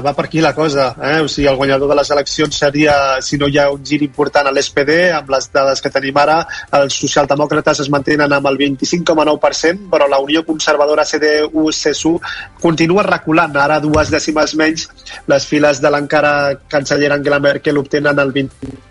va 0.00 0.14
per 0.16 0.24
aquí 0.24 0.40
la 0.40 0.54
cosa. 0.56 0.86
Eh? 1.04 1.18
O 1.20 1.28
sigui, 1.28 1.44
el 1.50 1.58
guanyador 1.60 1.90
de 1.90 1.98
les 1.98 2.10
eleccions 2.14 2.56
seria, 2.62 2.94
si 3.20 3.36
no 3.36 3.50
hi 3.52 3.58
ha 3.60 3.66
un 3.68 3.84
gir 3.84 3.98
important 4.06 4.48
a 4.48 4.54
l'SPD, 4.54 4.96
amb 5.18 5.28
les 5.34 5.50
dades 5.52 5.84
que 5.84 5.92
tenim 5.92 6.16
ara, 6.22 6.38
els 6.80 6.96
socialdemòcrates 7.04 7.84
es 7.84 7.92
mantenen 7.92 8.32
amb 8.32 8.48
el 8.48 8.56
25,9%, 8.64 9.90
però 9.92 10.08
la 10.08 10.24
Unió 10.24 10.40
Conservadora 10.48 11.04
CDU-CSU 11.04 12.16
continua 12.64 13.04
reculant, 13.04 13.60
ara 13.60 13.76
dues 13.84 14.08
dècimes 14.08 14.56
menys. 14.56 14.88
Les 15.28 15.44
files 15.52 15.84
de 15.84 15.92
l'encara 15.92 16.54
cancellera 16.66 17.20
Angela 17.20 17.44
Merkel 17.44 17.84
obtenen 17.84 18.24
el 18.24 18.32
20 18.40 18.88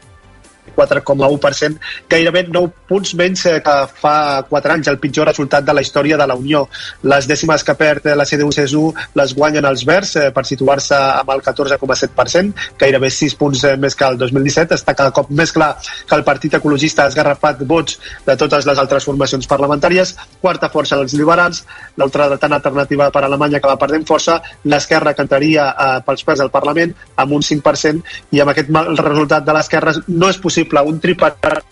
4,1%, 0.79 1.79
gairebé 2.09 2.45
9 2.47 2.87
punts 2.89 3.13
menys 3.19 3.45
eh, 3.49 3.59
que 3.65 3.75
fa 4.01 4.15
4 4.49 4.75
anys, 4.77 4.91
el 4.91 4.99
pitjor 5.03 5.29
resultat 5.29 5.67
de 5.67 5.75
la 5.75 5.83
història 5.85 6.17
de 6.17 6.27
la 6.27 6.37
Unió. 6.39 6.65
Les 7.03 7.27
dècimes 7.29 7.63
que 7.65 7.75
perd 7.79 8.09
la 8.15 8.25
CDU-CSU 8.25 8.83
les 9.19 9.35
guanyen 9.35 9.67
els 9.69 9.85
Verds 9.87 10.15
eh, 10.15 10.29
per 10.35 10.45
situar-se 10.47 10.97
amb 10.97 11.33
el 11.35 11.43
14,7%, 11.45 12.67
gairebé 12.79 13.11
6 13.13 13.37
punts 13.39 13.63
eh, 13.67 13.75
més 13.77 13.95
que 13.95 14.07
el 14.07 14.19
2017. 14.21 14.77
Està 14.79 14.95
cada 14.97 15.13
cop 15.15 15.29
més 15.29 15.53
clar 15.55 15.73
que 15.81 16.17
el 16.17 16.25
Partit 16.27 16.57
Ecologista 16.59 17.05
ha 17.05 17.13
esgarrafat 17.13 17.63
vots 17.69 17.99
de 18.25 18.37
totes 18.39 18.67
les 18.69 18.81
altres 18.81 19.07
formacions 19.07 19.47
parlamentàries. 19.49 20.15
Quarta 20.41 20.71
força 20.73 20.97
dels 20.99 21.15
liberals, 21.19 21.63
l'altra 21.99 22.29
tan 22.41 22.55
alternativa 22.57 23.09
per 23.11 23.23
a 23.23 23.29
Alemanya 23.29 23.59
que 23.59 23.69
va 23.69 23.79
perdent 23.81 24.07
força, 24.07 24.39
l'esquerra 24.69 25.15
cantaria 25.17 25.69
eh, 25.71 25.91
pels 26.05 26.25
pes 26.25 26.43
del 26.43 26.53
Parlament 26.53 26.93
amb 27.19 27.35
un 27.37 27.45
5% 27.45 28.35
i 28.35 28.41
amb 28.41 28.53
aquest 28.53 28.71
mal 28.73 28.95
resultat 28.97 29.45
de 29.45 29.55
l'esquerra 29.55 29.95
no 30.07 30.29
és 30.29 30.37
possible 30.41 30.68
possible 30.69 30.81
un 30.85 30.99
tripartit 31.01 31.65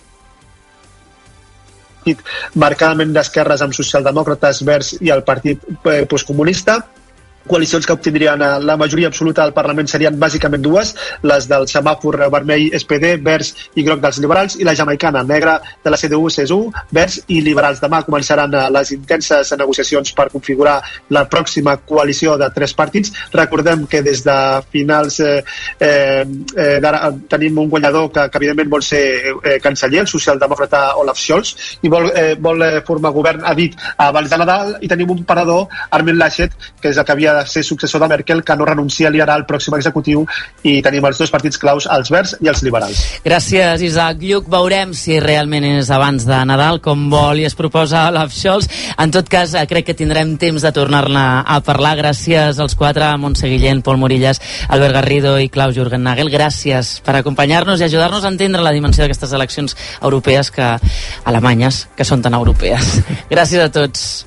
marcadament 2.56 3.14
d'esquerres 3.14 3.62
amb 3.62 3.74
socialdemòcrates, 3.76 4.64
verds 4.66 4.96
i 5.02 5.12
el 5.12 5.24
partit 5.24 5.60
eh, 5.86 6.06
postcomunista 6.10 6.80
coalicions 7.48 7.86
que 7.86 7.94
obtindrien 7.94 8.42
eh, 8.42 8.52
la 8.62 8.78
majoria 8.78 9.08
absoluta 9.08 9.44
del 9.44 9.54
Parlament 9.54 9.90
serien 9.90 10.18
bàsicament 10.20 10.64
dues, 10.64 10.94
les 11.24 11.48
del 11.50 11.68
semàfor 11.70 12.20
vermell 12.34 12.68
SPD, 12.78 13.16
verds 13.24 13.54
i 13.76 13.86
groc 13.88 14.02
dels 14.04 14.20
liberals, 14.24 14.58
i 14.60 14.68
la 14.68 14.76
jamaicana 14.76 15.24
negra 15.24 15.58
de 15.84 15.94
la 15.94 15.98
CDU, 15.98 16.28
CSU, 16.34 16.60
verds 16.94 17.22
i 17.28 17.42
liberals. 17.46 17.82
Demà 17.84 18.04
començaran 18.06 18.54
eh, 18.54 18.66
les 18.74 18.94
intenses 18.96 19.54
negociacions 19.58 20.14
per 20.18 20.30
configurar 20.34 20.78
la 21.16 21.26
pròxima 21.30 21.78
coalició 21.88 22.38
de 22.38 22.50
tres 22.56 22.76
partits. 22.78 23.14
Recordem 23.34 23.88
que 23.88 24.04
des 24.06 24.24
de 24.26 24.38
finals 24.72 25.20
eh, 25.20 25.44
eh, 25.80 26.26
eh 26.26 26.96
tenim 27.30 27.58
un 27.60 27.70
guanyador 27.70 28.12
que, 28.12 28.28
que 28.30 28.38
evidentment 28.38 28.70
vol 28.70 28.84
ser 28.84 29.04
eh, 29.44 29.58
canceller, 29.64 30.04
el 30.04 30.12
socialdemòcrata 30.12 30.98
Olaf 31.02 31.20
Scholz, 31.20 31.56
i 31.82 31.90
vol, 31.90 32.10
eh, 32.14 32.36
vol 32.40 32.64
formar 32.86 33.12
govern, 33.16 33.46
ha 33.46 33.54
dit, 33.58 33.76
abans 33.98 34.30
de 34.30 34.38
Nadal, 34.38 34.76
i 34.82 34.88
tenim 34.92 35.12
un 35.12 35.24
parador, 35.28 35.68
Armin 35.92 36.18
Laschet, 36.18 36.54
que 36.82 36.92
és 36.92 36.98
el 36.98 37.06
que 37.06 37.16
havia 37.16 37.37
de 37.38 37.46
ser 37.48 37.64
successor 37.64 38.02
de 38.02 38.10
Merkel, 38.12 38.44
que 38.44 38.56
no 38.56 38.66
renuncia 38.66 39.08
a 39.08 39.12
liderar 39.12 39.38
el 39.40 39.46
pròxim 39.50 39.76
executiu 39.78 40.26
i 40.64 40.80
tenim 40.86 41.06
els 41.08 41.20
dos 41.22 41.32
partits 41.34 41.60
claus, 41.62 41.88
els 41.92 42.12
verds 42.14 42.36
i 42.42 42.50
els 42.52 42.64
liberals. 42.66 43.04
Gràcies, 43.26 43.84
Isaac. 43.86 44.22
Lluc, 44.22 44.50
veurem 44.52 44.94
si 44.98 45.20
realment 45.24 45.66
és 45.70 45.92
abans 45.94 46.26
de 46.28 46.40
Nadal, 46.50 46.82
com 46.84 47.08
vol 47.12 47.42
i 47.42 47.48
es 47.48 47.56
proposa 47.58 48.08
Olaf 48.12 48.34
Scholz. 48.36 48.70
En 48.98 49.14
tot 49.14 49.30
cas, 49.30 49.54
eh, 49.54 49.66
crec 49.70 49.90
que 49.90 49.98
tindrem 49.98 50.36
temps 50.38 50.62
de 50.62 50.72
tornar-ne 50.72 51.26
a 51.46 51.60
parlar. 51.66 51.96
Gràcies 51.98 52.60
als 52.60 52.76
quatre, 52.76 53.10
Montse 53.18 53.48
Guillén, 53.48 53.82
Pol 53.82 53.98
Morillas, 53.98 54.42
Albert 54.70 55.00
Garrido 55.00 55.38
i 55.40 55.50
Klaus 55.50 55.76
Jürgen 55.76 56.04
Nagel. 56.04 56.32
Gràcies 56.32 57.00
per 57.02 57.16
acompanyar-nos 57.16 57.82
i 57.82 57.88
ajudar-nos 57.88 58.26
a 58.26 58.34
entendre 58.34 58.62
la 58.62 58.76
dimensió 58.76 59.04
d'aquestes 59.04 59.34
eleccions 59.34 59.78
europees 60.02 60.52
que 60.52 60.78
alemanyes, 61.26 61.88
que 61.96 62.06
són 62.06 62.22
tan 62.22 62.34
europees. 62.34 63.02
Gràcies 63.34 63.64
a 63.64 63.72
tots. 63.72 64.27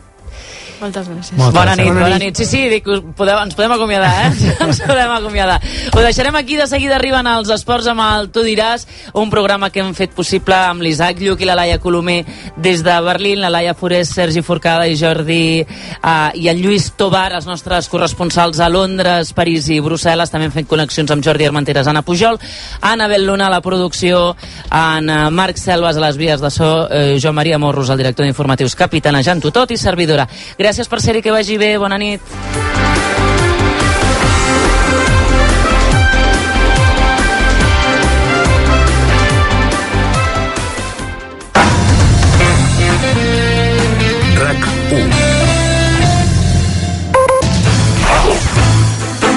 Moltes 0.80 1.08
gràcies. 1.10 1.36
Moltes 1.36 1.54
bona 1.58 1.74
nit, 1.76 1.88
bona, 1.90 2.00
bona 2.06 2.18
nit. 2.20 2.38
Sí, 2.40 2.46
sí, 2.48 2.60
dic, 2.72 2.86
podeu, 3.16 3.36
ens 3.42 3.56
podem 3.56 3.74
acomiadar, 3.74 4.10
eh? 4.24 4.52
ens 4.64 4.80
podem 4.80 5.12
acomiadar. 5.12 5.58
Ho 5.92 6.00
deixarem 6.00 6.36
aquí, 6.38 6.56
de 6.56 6.66
seguida 6.70 6.96
arriben 6.96 7.26
els 7.28 7.50
esports 7.52 7.90
amb 7.92 8.00
el 8.00 8.30
Tu 8.32 8.44
diràs, 8.46 8.86
un 9.20 9.28
programa 9.32 9.68
que 9.70 9.82
hem 9.82 9.92
fet 9.98 10.14
possible 10.16 10.56
amb 10.56 10.80
l'Isaac 10.80 11.20
Lluc 11.20 11.42
i 11.44 11.48
la 11.48 11.58
Laia 11.58 11.80
Colomer 11.82 12.22
des 12.56 12.84
de 12.86 12.94
Berlín, 13.04 13.42
la 13.44 13.50
Laia 13.52 13.74
Forés, 13.76 14.08
Sergi 14.08 14.40
Forcada 14.46 14.86
i 14.88 14.96
Jordi 14.96 15.60
uh, 15.60 16.30
i 16.32 16.48
el 16.48 16.62
Lluís 16.64 16.88
Tobar, 16.96 17.28
els 17.36 17.48
nostres 17.50 17.90
corresponsals 17.92 18.62
a 18.64 18.70
Londres, 18.72 19.34
París 19.36 19.68
i 19.68 19.82
Brussel·les, 19.84 20.32
també 20.32 20.48
hem 20.48 20.56
fet 20.56 20.70
connexions 20.70 21.12
amb 21.12 21.24
Jordi 21.26 21.48
Armenteres, 21.50 21.92
Anna 21.92 22.04
Pujol, 22.06 22.40
Anna 22.80 23.10
Belluna 23.10 23.50
a 23.50 23.54
la 23.56 23.60
producció, 23.60 24.30
en 24.70 25.12
uh, 25.12 25.20
Marc 25.28 25.60
Selves 25.60 26.00
a 26.00 26.06
les 26.06 26.16
vies 26.16 26.40
de 26.40 26.52
so, 26.54 26.72
uh, 26.86 27.04
Joan 27.20 27.36
Maria 27.36 27.60
Morros, 27.60 27.92
el 27.92 28.00
director 28.00 28.24
d'informatius, 28.24 28.78
capitanejant 28.80 29.44
tot 29.50 29.74
i 29.74 29.76
servidora. 29.76 30.24
Gràcies 30.56 30.69
Gràcies 30.70 30.86
per 30.86 31.00
ser-hi, 31.02 31.18
que 31.18 31.32
vagi 31.34 31.56
bé. 31.58 31.72
Bona 31.82 31.96
nit. 31.98 32.22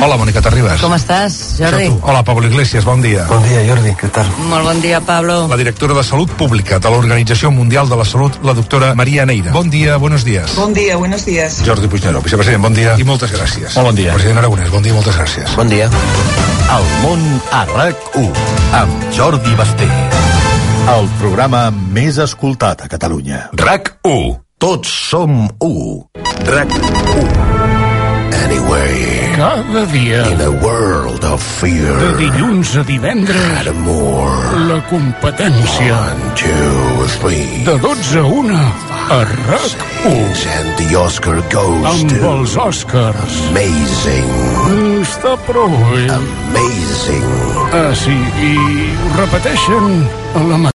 Hola, 0.03 0.17
Mònica 0.19 0.41
Terribas. 0.43 0.81
Com 0.83 0.91
estàs, 0.97 1.35
Jordi? 1.55 1.85
Hola, 2.01 2.25
Pablo 2.27 2.43
Iglesias, 2.49 2.83
bon 2.83 2.99
dia. 2.99 3.23
Bon 3.29 3.39
dia, 3.47 3.61
Jordi, 3.63 3.93
què 3.95 4.09
tal? 4.11 4.27
Molt 4.49 4.67
bon 4.67 4.81
dia, 4.83 4.99
Pablo. 4.99 5.45
La 5.47 5.55
directora 5.55 5.95
de 5.95 6.03
Salut 6.03 6.33
Pública 6.35 6.75
de 6.83 6.91
l'Organització 6.91 7.53
Mundial 7.55 7.87
de 7.87 7.95
la 7.95 8.03
Salut, 8.03 8.35
la 8.43 8.51
doctora 8.57 8.91
Maria 8.99 9.23
Neira. 9.25 9.53
Bon 9.55 9.69
dia, 9.71 9.95
buenos 9.95 10.25
días. 10.27 10.57
Bon 10.59 10.75
dia, 10.75 10.97
buenos 10.97 11.23
días. 11.23 11.61
Jordi 11.63 11.87
Puigneró, 11.87 12.19
vicepresident, 12.19 12.65
bon 12.67 12.75
dia 12.75 12.97
i 12.99 13.07
moltes 13.07 13.31
gràcies. 13.31 13.77
Molt 13.79 13.93
bon 13.93 14.01
dia. 14.01 14.11
President 14.17 14.43
Aragonès, 14.43 14.69
bon 14.75 14.83
dia 14.83 14.91
i 14.91 14.97
moltes 14.99 15.15
gràcies. 15.15 15.55
Bon 15.55 15.71
dia. 15.71 15.87
El 16.75 16.91
món 17.05 17.23
a 17.55 17.63
RAC1 17.71 18.45
amb 18.83 19.09
Jordi 19.15 19.55
Basté. 19.55 19.87
El 20.97 21.07
programa 21.23 21.69
més 21.71 22.19
escoltat 22.19 22.83
a 22.83 22.91
Catalunya. 22.91 23.45
RAC1. 23.55 24.33
Tots 24.59 24.91
som 25.13 25.45
u. 25.63 26.03
RAC1. 26.43 27.62
Anyway. 28.41 29.33
Cada 29.35 29.85
dia. 29.93 30.25
In 30.33 30.41
a 30.41 30.51
world 30.51 31.23
of 31.23 31.41
fear. 31.41 31.93
De 31.99 32.11
dilluns 32.17 32.75
a 32.75 32.83
divendres. 32.83 33.37
Add 33.61 33.73
more. 33.85 34.33
La 34.69 34.79
competència. 34.89 35.93
One, 35.93 36.35
two, 36.35 37.07
three. 37.21 37.63
De 37.65 37.77
12 37.77 38.19
a 38.19 38.25
1 38.25 38.51
a 39.09 39.21
RAC1. 39.47 40.47
And 40.57 40.69
the 40.79 40.95
Oscar 40.97 41.41
goes 41.53 41.85
Amb 41.85 42.09
to... 42.09 42.21
els 42.29 42.57
Oscars. 42.57 43.37
Amazing. 43.51 44.31
Està 45.03 45.35
prou 45.47 45.69
bé. 45.91 46.07
Amazing. 46.17 47.29
Ah, 47.73 47.91
sí, 47.97 48.15
i 48.43 48.53
ho 48.93 49.13
repeteixen 49.17 50.03
a 50.37 50.43
la 50.49 50.59